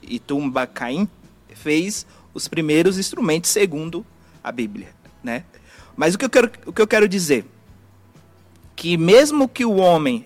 E 0.02 0.20
Tumbacaim 0.20 1.08
fez 1.54 2.06
os 2.34 2.48
primeiros 2.48 2.98
instrumentos 2.98 3.50
segundo 3.50 4.06
a 4.44 4.52
Bíblia, 4.52 4.88
né? 5.24 5.44
Mas 5.96 6.16
o 6.16 6.18
que 6.18 6.26
eu 6.26 6.30
quero, 6.30 6.52
o 6.66 6.72
que 6.74 6.82
eu 6.82 6.88
quero 6.88 7.08
dizer 7.08 7.46
que 8.76 8.98
mesmo 8.98 9.48
que 9.48 9.66
o 9.66 9.76
homem 9.76 10.26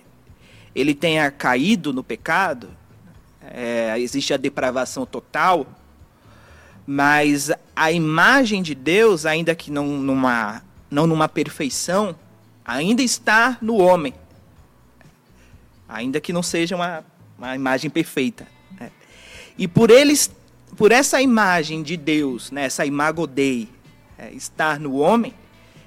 ele 0.74 0.94
tenha 0.94 1.30
caído 1.30 1.92
no 1.92 2.02
pecado, 2.04 2.70
é, 3.52 3.98
existe 3.98 4.32
a 4.34 4.36
depravação 4.36 5.04
total, 5.06 5.66
mas 6.86 7.50
a 7.74 7.90
imagem 7.90 8.62
de 8.62 8.74
Deus, 8.74 9.26
ainda 9.26 9.54
que 9.54 9.70
não 9.70 9.86
numa, 9.86 10.62
não 10.90 11.06
numa 11.06 11.28
perfeição, 11.28 12.16
ainda 12.64 13.02
está 13.02 13.58
no 13.60 13.76
homem. 13.76 14.14
Ainda 15.88 16.20
que 16.20 16.32
não 16.32 16.42
seja 16.42 16.76
uma, 16.76 17.04
uma 17.38 17.54
imagem 17.54 17.90
perfeita. 17.90 18.46
né? 18.78 18.90
E 19.58 19.66
por 19.66 19.90
eles, 19.90 20.30
por 20.76 20.92
essa 20.92 21.20
imagem 21.20 21.82
de 21.82 21.96
Deus, 21.96 22.50
né, 22.50 22.64
essa 22.64 22.86
imago 22.86 23.26
Dei, 23.26 23.68
é, 24.18 24.32
estar 24.32 24.78
no 24.80 24.96
homem, 24.96 25.34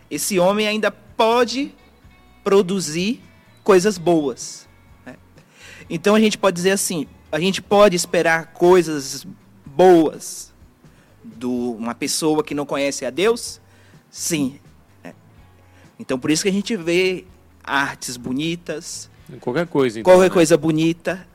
esse 0.10 0.40
homem 0.40 0.68
ainda 0.68 0.92
pode 0.92 1.74
produzir 2.44 3.22
coisas 3.64 3.98
boas. 3.98 4.68
né? 5.06 5.16
Então 5.90 6.16
a 6.16 6.20
gente 6.20 6.38
pode 6.38 6.56
dizer 6.56 6.72
assim, 6.72 7.08
a 7.32 7.40
gente 7.40 7.62
pode 7.62 7.96
esperar 7.96 8.48
coisas 8.54 9.26
boas 9.66 10.52
de 11.24 11.46
uma 11.46 11.94
pessoa 11.94 12.44
que 12.44 12.54
não 12.56 12.66
conhece 12.66 13.06
a 13.06 13.10
Deus? 13.10 13.62
Sim. 14.10 14.60
né? 15.04 15.14
Então 16.00 16.20
por 16.20 16.32
isso 16.32 16.44
que 16.44 16.50
a 16.50 16.54
gente 16.54 16.76
vê 16.76 17.26
artes 17.64 18.18
bonitas, 18.18 19.10
Qualquer 19.40 19.68
coisa, 19.68 20.00
então. 20.00 20.12
qualquer 20.12 20.30
né? 20.30 20.34
coisa 20.34 20.58
bonita, 20.58 21.28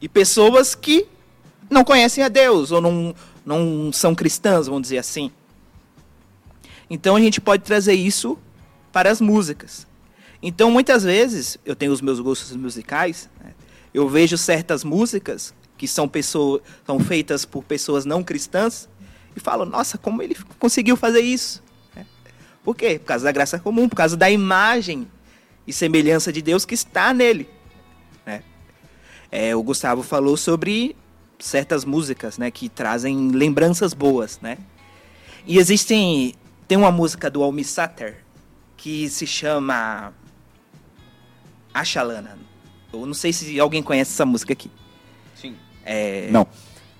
e 0.00 0.08
pessoas 0.08 0.74
que 0.74 1.06
não 1.68 1.84
conhecem 1.84 2.24
a 2.24 2.28
Deus 2.28 2.72
ou 2.72 2.80
não, 2.80 3.14
não 3.44 3.92
são 3.92 4.14
cristãs, 4.14 4.66
vamos 4.66 4.82
dizer 4.82 4.98
assim. 4.98 5.30
Então 6.88 7.16
a 7.16 7.20
gente 7.20 7.40
pode 7.40 7.64
trazer 7.64 7.92
isso 7.92 8.38
para 8.90 9.10
as 9.10 9.20
músicas. 9.20 9.86
Então 10.42 10.70
muitas 10.70 11.02
vezes 11.02 11.58
eu 11.66 11.76
tenho 11.76 11.92
os 11.92 12.00
meus 12.00 12.18
gostos 12.18 12.56
musicais, 12.56 13.28
né? 13.44 13.52
Eu 13.98 14.08
vejo 14.08 14.38
certas 14.38 14.84
músicas 14.84 15.52
que 15.76 15.88
são 15.88 16.08
pessoas 16.08 16.62
são 16.86 17.00
feitas 17.00 17.44
por 17.44 17.64
pessoas 17.64 18.04
não 18.04 18.22
cristãs 18.22 18.88
e 19.34 19.40
falo, 19.40 19.64
nossa, 19.64 19.98
como 19.98 20.22
ele 20.22 20.36
conseguiu 20.58 20.96
fazer 20.96 21.20
isso? 21.20 21.62
né? 21.94 22.06
Por 22.62 22.76
quê? 22.76 22.98
Por 22.98 23.06
causa 23.06 23.24
da 23.24 23.32
graça 23.32 23.58
comum, 23.58 23.88
por 23.88 23.96
causa 23.96 24.16
da 24.16 24.30
imagem 24.30 25.08
e 25.66 25.72
semelhança 25.72 26.32
de 26.32 26.40
Deus 26.40 26.64
que 26.64 26.74
está 26.74 27.12
nele. 27.12 27.48
né? 28.24 28.42
É, 29.30 29.54
o 29.54 29.62
Gustavo 29.62 30.02
falou 30.02 30.36
sobre 30.36 30.96
certas 31.38 31.84
músicas, 31.84 32.38
né, 32.38 32.50
que 32.50 32.68
trazem 32.68 33.30
lembranças 33.30 33.94
boas, 33.94 34.40
né? 34.40 34.58
E 35.46 35.58
existem 35.58 36.34
tem 36.66 36.76
uma 36.76 36.90
música 36.90 37.30
do 37.30 37.42
Almi 37.42 37.64
Sater 37.64 38.24
que 38.76 39.08
se 39.08 39.26
chama 39.26 40.12
Achalana. 41.72 42.47
Não 43.06 43.14
sei 43.14 43.32
se 43.32 43.58
alguém 43.60 43.82
conhece 43.82 44.12
essa 44.12 44.24
música 44.26 44.52
aqui. 44.52 44.70
Sim. 45.34 45.54
É, 45.84 46.28
Não, 46.30 46.46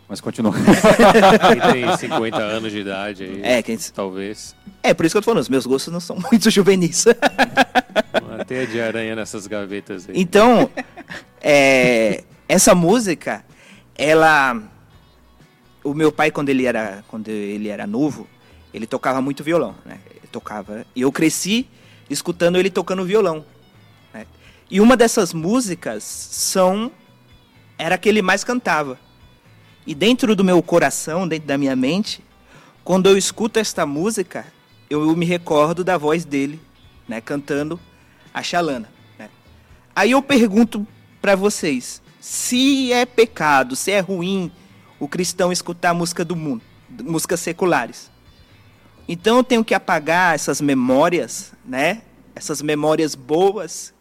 mas 0.08 0.20
continua. 0.20 0.52
Quem 0.52 1.72
tem 1.84 1.96
50 1.98 2.36
anos 2.36 2.72
de 2.72 2.78
idade 2.78 3.24
aí, 3.24 3.40
É, 3.42 3.62
quem- 3.62 3.76
talvez. 3.94 4.54
é 4.82 4.94
por 4.94 5.04
isso 5.06 5.12
que 5.14 5.18
eu 5.18 5.22
tô 5.22 5.26
falando, 5.26 5.40
os 5.42 5.48
meus 5.48 5.66
gostos 5.66 5.92
não 5.92 6.00
são 6.00 6.16
muito 6.30 6.50
juvenis. 6.50 7.04
Uma 8.22 8.44
teia 8.44 8.66
de 8.66 8.80
aranha 8.80 9.14
nessas 9.16 9.46
gavetas 9.46 10.08
aí. 10.08 10.14
Então, 10.18 10.70
é, 11.40 12.24
essa 12.48 12.74
música, 12.74 13.44
ela. 13.96 14.60
O 15.84 15.94
meu 15.94 16.10
pai, 16.12 16.30
quando 16.30 16.48
ele 16.48 16.66
era, 16.66 17.02
quando 17.08 17.28
ele 17.28 17.68
era 17.68 17.86
novo, 17.86 18.26
ele 18.74 18.86
tocava 18.86 19.22
muito 19.22 19.42
violão, 19.44 19.74
né? 19.86 19.98
Ele 20.10 20.26
tocava. 20.30 20.84
E 20.94 21.02
eu 21.02 21.10
cresci 21.12 21.66
escutando 22.10 22.56
ele 22.58 22.68
tocando 22.70 23.04
violão. 23.04 23.44
E 24.70 24.80
uma 24.80 24.96
dessas 24.96 25.32
músicas 25.32 26.04
são. 26.04 26.92
Era 27.78 27.94
a 27.94 27.98
que 27.98 28.08
ele 28.08 28.22
mais 28.22 28.44
cantava. 28.44 28.98
E 29.86 29.94
dentro 29.94 30.36
do 30.36 30.44
meu 30.44 30.62
coração, 30.62 31.26
dentro 31.26 31.46
da 31.46 31.56
minha 31.56 31.74
mente, 31.74 32.22
quando 32.84 33.08
eu 33.08 33.16
escuto 33.16 33.58
esta 33.58 33.86
música, 33.86 34.44
eu 34.90 35.14
me 35.16 35.24
recordo 35.24 35.82
da 35.82 35.96
voz 35.96 36.24
dele, 36.24 36.60
né? 37.06 37.20
Cantando 37.20 37.80
a 38.34 38.42
Xalana. 38.42 38.88
Né? 39.18 39.30
Aí 39.94 40.10
eu 40.10 40.20
pergunto 40.20 40.86
para 41.20 41.34
vocês, 41.34 42.02
se 42.20 42.92
é 42.92 43.06
pecado, 43.06 43.74
se 43.76 43.90
é 43.90 44.00
ruim 44.00 44.50
o 45.00 45.08
cristão 45.08 45.52
escutar 45.52 45.94
música 45.94 46.24
do 46.24 46.36
mundo, 46.36 46.62
músicas 47.04 47.40
seculares. 47.40 48.10
Então 49.08 49.38
eu 49.38 49.44
tenho 49.44 49.64
que 49.64 49.74
apagar 49.74 50.34
essas 50.34 50.60
memórias, 50.60 51.52
né? 51.64 52.02
Essas 52.34 52.60
memórias 52.60 53.14
boas 53.14 53.94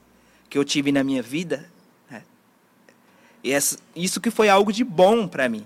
que 0.50 0.58
eu 0.58 0.64
tive 0.64 0.92
na 0.92 1.04
minha 1.04 1.22
vida. 1.22 1.66
né? 2.10 2.22
E 3.44 3.52
essa- 3.52 3.78
isso 3.96 4.20
que 4.22 4.32
foi 4.32 4.50
algo 4.50 4.72
de 4.74 4.84
bom 4.84 5.28
para 5.28 5.48
mim. 5.50 5.64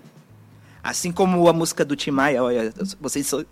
Assim 0.84 1.12
como 1.12 1.48
a 1.48 1.52
música 1.52 1.84
do 1.84 1.94
Tim 1.94 2.10
Maia, 2.10 2.42
olha, 2.42 2.74
vocês 3.00 3.24
só 3.28 3.44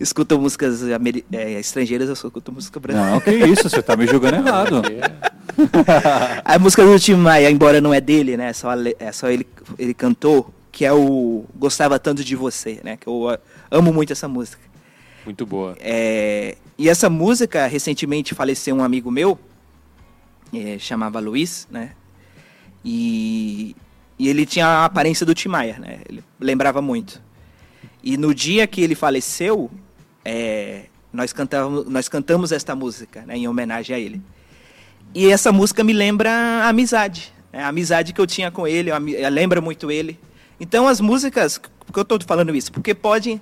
escutam 0.00 0.40
músicas 0.40 0.80
eh, 0.82 1.60
estrangeiras, 1.60 2.08
eu 2.08 2.16
só 2.16 2.28
escuto 2.28 2.50
música 2.50 2.80
brasileira. 2.80 3.12
Não, 3.14 3.20
que 3.20 3.30
isso, 3.30 3.68
você 3.68 3.82
tá 3.82 3.94
me 3.94 4.06
julgando 4.06 4.36
errado. 4.36 4.80
A 6.44 6.58
música 6.58 6.82
do 6.84 6.98
Tim 6.98 7.14
Maia, 7.16 7.50
embora 7.50 7.78
não 7.80 7.92
é 7.92 8.00
dele, 8.00 8.38
né? 8.38 8.54
Só, 8.54 8.70
a 8.70 8.74
le- 8.74 8.96
é 8.98 9.12
só 9.12 9.28
ele, 9.28 9.46
ele 9.78 9.92
cantou, 9.92 10.52
que 10.70 10.84
é 10.86 10.92
o 10.92 11.44
Gostava 11.54 11.98
Tanto 11.98 12.24
de 12.24 12.34
Você, 12.34 12.80
né? 12.82 12.96
Que 12.96 13.06
eu 13.06 13.38
amo 13.70 13.92
muito 13.92 14.12
essa 14.14 14.26
música. 14.26 14.62
Muito 15.26 15.44
boa. 15.44 15.76
É, 15.78 16.56
e 16.78 16.88
essa 16.88 17.10
música, 17.10 17.66
recentemente 17.66 18.34
faleceu 18.34 18.74
um 18.74 18.82
amigo 18.82 19.10
meu, 19.10 19.38
eh, 20.52 20.78
chamava 20.78 21.18
Luiz, 21.20 21.66
né? 21.70 21.92
E, 22.84 23.76
e 24.18 24.28
ele 24.28 24.44
tinha 24.46 24.66
a 24.66 24.84
aparência 24.84 25.24
do 25.24 25.34
Tim 25.34 25.48
Maia, 25.48 25.78
né? 25.78 26.00
Ele 26.08 26.22
lembrava 26.40 26.82
muito. 26.82 27.22
E 28.02 28.16
no 28.16 28.34
dia 28.34 28.66
que 28.66 28.80
ele 28.80 28.94
faleceu, 28.94 29.70
eh, 30.24 30.86
nós, 31.12 31.32
cantávamos, 31.32 31.86
nós 31.86 32.08
cantamos 32.08 32.52
esta 32.52 32.74
música, 32.74 33.22
né? 33.22 33.36
Em 33.36 33.46
homenagem 33.48 33.94
a 33.94 33.98
ele. 33.98 34.20
E 35.14 35.28
essa 35.28 35.52
música 35.52 35.84
me 35.84 35.92
lembra 35.92 36.30
a 36.30 36.68
amizade, 36.68 37.32
né? 37.52 37.62
a 37.62 37.68
amizade 37.68 38.12
que 38.14 38.20
eu 38.20 38.26
tinha 38.26 38.50
com 38.50 38.66
ele, 38.66 38.90
lembra 39.30 39.60
muito 39.60 39.90
ele. 39.90 40.18
Então 40.58 40.88
as 40.88 41.00
músicas, 41.00 41.58
por 41.58 41.92
que 41.92 41.98
eu 41.98 42.02
estou 42.02 42.18
falando 42.26 42.54
isso? 42.56 42.72
Porque 42.72 42.94
podem 42.94 43.40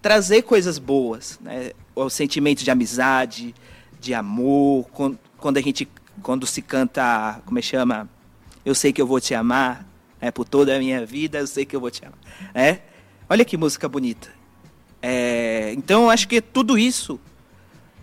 trazer 0.00 0.42
coisas 0.42 0.78
boas, 0.78 1.38
né? 1.42 1.72
O 1.94 2.08
sentimento 2.08 2.64
de 2.64 2.70
amizade, 2.70 3.54
de 4.00 4.14
amor, 4.14 4.88
quan- 4.92 5.18
quando 5.36 5.58
a 5.58 5.60
gente, 5.60 5.86
quando 6.22 6.46
se 6.46 6.62
canta, 6.62 7.40
como 7.44 7.58
é 7.58 7.62
chama? 7.62 8.08
Eu 8.64 8.74
sei 8.74 8.92
que 8.92 9.00
eu 9.00 9.06
vou 9.06 9.20
te 9.20 9.34
amar, 9.34 9.86
né? 10.20 10.30
Por 10.30 10.44
toda 10.44 10.76
a 10.76 10.78
minha 10.78 11.04
vida, 11.04 11.38
eu 11.38 11.46
sei 11.46 11.64
que 11.64 11.74
eu 11.74 11.80
vou 11.80 11.90
te 11.90 12.04
amar, 12.04 12.18
né? 12.54 12.80
Olha 13.28 13.44
que 13.44 13.56
música 13.56 13.88
bonita. 13.88 14.28
É, 15.02 15.72
então 15.76 16.10
acho 16.10 16.28
que 16.28 16.40
tudo 16.42 16.76
isso 16.76 17.18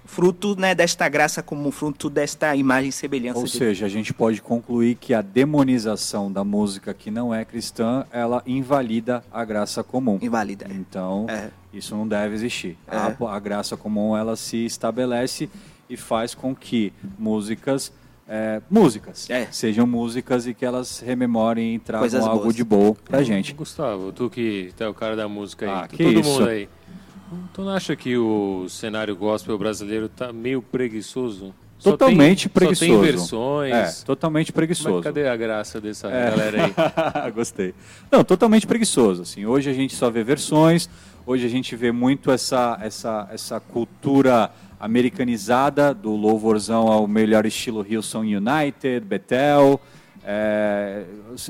fruto 0.07 0.55
né, 0.59 0.73
desta 0.73 1.07
graça 1.09 1.43
como 1.43 1.69
fruto 1.69 2.09
desta 2.09 2.55
imagem 2.55 2.89
e 2.89 2.91
semelhança 2.93 3.39
Ou 3.39 3.45
de 3.45 3.51
seja, 3.51 3.85
a 3.85 3.89
gente 3.89 4.13
pode 4.13 4.41
concluir 4.41 4.95
que 4.95 5.13
a 5.13 5.21
demonização 5.21 6.31
da 6.31 6.43
música 6.43 6.93
que 6.93 7.11
não 7.11 7.35
é 7.35 7.43
cristã, 7.43 8.05
ela 8.09 8.41
invalida 8.47 9.23
a 9.31 9.43
graça 9.43 9.83
comum. 9.83 10.17
inválida. 10.21 10.65
Então, 10.71 11.25
É. 11.29 11.49
isso 11.73 11.95
não 11.95 12.07
deve 12.07 12.33
existir. 12.33 12.77
É. 12.87 12.95
A, 12.95 13.15
a 13.35 13.39
graça 13.39 13.75
comum 13.75 14.15
ela 14.17 14.35
se 14.37 14.65
estabelece 14.65 15.49
e 15.89 15.97
faz 15.97 16.33
com 16.33 16.55
que 16.55 16.93
músicas, 17.19 17.91
é, 18.27 18.61
músicas, 18.69 19.29
É. 19.29 19.47
sejam 19.51 19.87
músicas 19.87 20.45
e 20.47 20.53
que 20.53 20.65
elas 20.65 20.99
rememorem 20.99 21.75
e 21.75 21.79
tragam 21.79 22.01
Coisas 22.01 22.25
algo 22.25 22.43
boas. 22.43 22.55
de 22.55 22.63
bom 22.63 22.93
pra 22.93 23.23
gente. 23.23 23.53
Gustavo, 23.53 24.11
tu 24.11 24.29
que 24.29 24.73
é 24.79 24.87
o 24.87 24.93
cara 24.93 25.15
da 25.15 25.27
música 25.27 25.65
aí, 25.65 25.71
Ah, 25.71 25.87
tu- 25.87 25.95
que 25.95 26.03
todo 26.03 26.19
isso. 26.19 26.29
mundo 26.29 26.49
aí. 26.49 26.67
Tu 27.53 27.61
não 27.61 27.69
acha 27.71 27.95
que 27.95 28.15
o 28.17 28.67
cenário 28.69 29.15
gospel 29.15 29.57
brasileiro 29.57 30.07
tá 30.07 30.31
meio 30.31 30.61
preguiçoso? 30.61 31.53
Só 31.79 31.91
Totalmente 31.91 32.49
tem, 32.49 32.53
preguiçoso. 32.53 32.91
Só 32.91 33.01
tem 33.01 33.11
versões. 33.11 33.73
É, 34.01 34.05
totalmente 34.05 34.47
Mas 34.47 34.55
preguiçoso. 34.55 35.03
cadê 35.03 35.27
a 35.27 35.35
graça 35.35 35.79
dessa 35.79 36.07
É. 36.07 36.29
galera 36.31 36.65
aí? 37.25 37.31
Gostei. 37.31 37.73
Não, 38.11 38.23
totalmente 38.23 38.65
preguiçoso. 38.65 39.21
Assim, 39.21 39.45
hoje 39.45 39.69
a 39.69 39.73
gente 39.73 39.95
só 39.95 40.09
vê 40.09 40.23
versões. 40.23 40.89
Hoje 41.25 41.45
a 41.45 41.49
gente 41.49 41.75
vê 41.75 41.91
muito 41.91 42.31
essa 42.31 42.79
essa 42.81 43.27
essa 43.31 43.59
cultura 43.59 44.49
americanizada 44.79 45.93
do 45.93 46.15
louvorzão 46.15 46.87
ao 46.87 47.07
melhor 47.07 47.45
estilo 47.45 47.85
Hillsong 47.87 48.35
United, 48.35 49.05
Bethel. 49.05 49.79
É, 50.23 51.03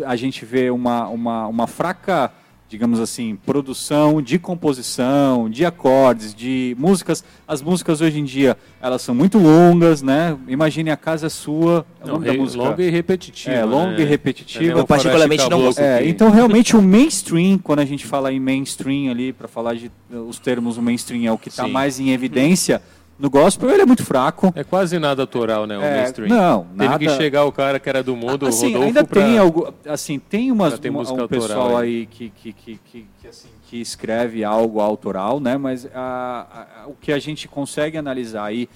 a 0.05 0.15
gente 0.15 0.45
vê 0.45 0.69
uma, 0.69 1.07
uma, 1.07 1.47
uma 1.47 1.67
fraca, 1.67 2.31
digamos 2.69 2.99
assim, 2.99 3.37
produção 3.45 4.21
de 4.21 4.37
composição, 4.37 5.49
de 5.49 5.65
acordes, 5.65 6.33
de 6.33 6.75
músicas. 6.77 7.23
As 7.47 7.61
músicas 7.61 8.01
hoje 8.01 8.19
em 8.19 8.23
dia 8.25 8.57
elas 8.81 9.01
são 9.01 9.15
muito 9.15 9.37
longas, 9.37 10.01
né? 10.01 10.37
Imagine 10.47 10.91
a 10.91 10.97
casa 10.97 11.27
é 11.27 11.29
sua. 11.29 11.85
é 12.03 12.07
Não, 12.07 12.17
re- 12.17 12.37
longa 12.37 12.83
e 12.83 12.89
repetitiva. 12.89 13.55
É, 13.55 13.63
longa 13.63 13.97
né? 13.97 14.01
e 14.01 14.05
repetitiva. 14.05 14.79
É 14.79 14.81
Eu 14.81 14.85
particularmente 14.85 15.49
não 15.49 15.59
Caboclo 15.59 15.83
É, 15.83 16.07
então 16.07 16.29
realmente 16.29 16.75
o 16.75 16.81
mainstream, 16.81 17.57
quando 17.57 17.79
a 17.79 17.85
gente 17.85 18.05
fala 18.05 18.31
em 18.33 18.39
mainstream 18.39 19.09
ali, 19.09 19.31
para 19.31 19.47
falar 19.47 19.75
de 19.75 19.89
os 20.11 20.37
termos 20.39 20.77
o 20.77 20.81
mainstream 20.81 21.25
é 21.25 21.31
o 21.31 21.37
que 21.37 21.49
está 21.49 21.67
mais 21.67 21.99
em 21.99 22.11
evidência, 22.11 22.81
No 23.19 23.29
gospel 23.31 23.69
ele 23.71 23.81
é 23.81 23.85
muito 23.85 24.05
fraco. 24.05 24.51
É 24.55 24.63
quase 24.63 24.99
nada 24.99 25.23
autoral, 25.23 25.65
né? 25.65 25.75
O 25.77 25.81
É, 25.81 26.01
mainstream. 26.03 26.29
não, 26.29 26.63
Teve 26.65 26.85
nada- 26.85 26.99
que 26.99 27.09
chegar 27.17 27.45
o 27.45 27.51
cara 27.51 27.79
que 27.79 27.89
era 27.89 28.03
do 28.03 28.15
mundo, 28.15 28.43
o 28.43 28.47
assim, 28.49 28.67
Rodolfo, 28.67 28.85
ainda 28.87 29.03
pra... 29.03 29.23
tem 29.23 29.37
algo, 29.39 29.73
assim, 29.87 30.19
tem 30.19 30.51
umas 30.51 30.77
tem 30.77 30.91
uma- 30.91 31.01
um 31.01 31.27
pessoal 31.27 31.75
aí. 31.77 32.05
que, 32.05 32.29
que, 32.29 32.53
que, 32.53 32.79
que, 32.85 33.05
assim, 33.27 33.47
que 33.67 33.81
escreve 33.81 34.43
algo 34.43 34.79
autoral, 34.79 35.39
né? 35.39 35.57
Mas 35.57 35.87
a- 35.95 36.45
a- 36.83 36.87
o 36.87 36.93
que 36.93 37.11
a 37.11 37.17
gente 37.19 37.47
consegue 37.47 37.97
analisar 37.97 38.45
aí 38.45 38.69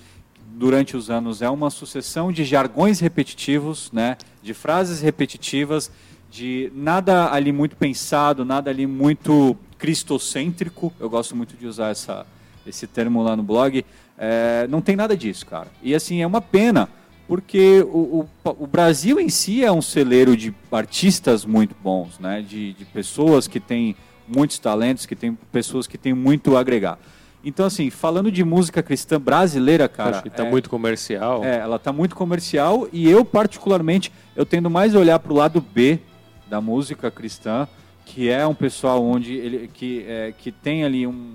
durante 0.54 0.98
os 0.98 1.10
anos 1.12 1.42
é 1.44 1.50
uma 1.50 1.70
sucessão 1.70 2.32
de 2.32 2.44
jargões 2.44 3.00
repetitivos, 3.00 3.92
né? 3.94 4.18
De 4.42 4.54
frases 4.56 5.02
repetitivas, 5.02 5.92
de 6.32 6.72
nada 6.76 7.32
ali 7.32 7.52
muito 7.52 7.76
pensado, 7.76 8.44
nada 8.44 8.70
ali 8.72 8.88
muito 8.88 9.56
cristocêntrico. 9.78 10.92
Eu 11.00 11.10
gosto 11.10 11.36
muito 11.36 11.56
de 11.56 11.68
usar 11.68 11.90
essa, 11.90 12.26
esse 12.66 12.88
termo 12.88 13.22
lá 13.24 13.36
no 13.36 13.44
blog. 13.44 13.86
É, 14.24 14.68
não 14.68 14.82
tem 14.82 14.96
nada 14.96 15.18
disso, 15.18 15.48
cara. 15.48 15.68
E 15.82 15.96
assim, 15.96 16.22
é 16.22 16.28
uma 16.28 16.40
pena, 16.42 16.88
porque 17.28 17.82
o, 17.92 18.28
o, 18.46 18.50
o 18.60 18.68
Brasil 18.68 19.20
em 19.20 19.30
si 19.30 19.66
é 19.66 19.72
um 19.72 19.82
celeiro 19.82 20.38
de 20.38 20.54
artistas 20.72 21.44
muito 21.44 21.76
bons, 21.82 22.20
né? 22.20 22.46
De, 22.48 22.74
de 22.74 22.86
pessoas 22.86 23.48
que 23.48 23.60
têm 23.60 23.96
muitos 24.28 24.60
talentos, 24.60 25.08
que 25.08 25.16
tem 25.16 25.34
pessoas 25.52 25.88
que 25.88 25.98
têm 25.98 26.14
muito 26.14 26.56
a 26.56 26.60
agregar. 26.60 27.00
Então, 27.44 27.66
assim, 27.66 27.90
falando 27.90 28.32
de 28.32 28.44
música 28.44 28.84
cristã 28.84 29.20
brasileira, 29.20 29.90
cara. 29.90 30.12
Acho 30.12 30.24
que 30.24 30.30
tá 30.30 30.46
é- 30.46 30.50
muito 30.52 30.70
comercial. 30.70 31.44
é, 31.44 31.58
ela 31.58 31.80
tá 31.80 31.92
muito 31.92 32.16
comercial 32.16 32.88
e 32.94 33.10
eu, 33.10 33.26
particularmente, 33.26 34.12
eu 34.36 34.46
tendo 34.46 34.70
mais 34.70 34.96
a 34.96 35.00
olhar 35.00 35.18
pro 35.18 35.34
lado 35.34 35.60
B 35.60 36.00
da 36.48 36.62
música 36.62 37.10
cristã, 37.10 37.68
que 38.06 38.30
é 38.30 38.46
um 38.46 38.54
pessoal 38.54 39.04
onde 39.04 39.34
ele 39.34 39.68
que, 39.74 40.06
é, 40.08 40.34
que 40.38 40.52
tem 40.52 40.84
ali 40.84 41.08
um 41.08 41.34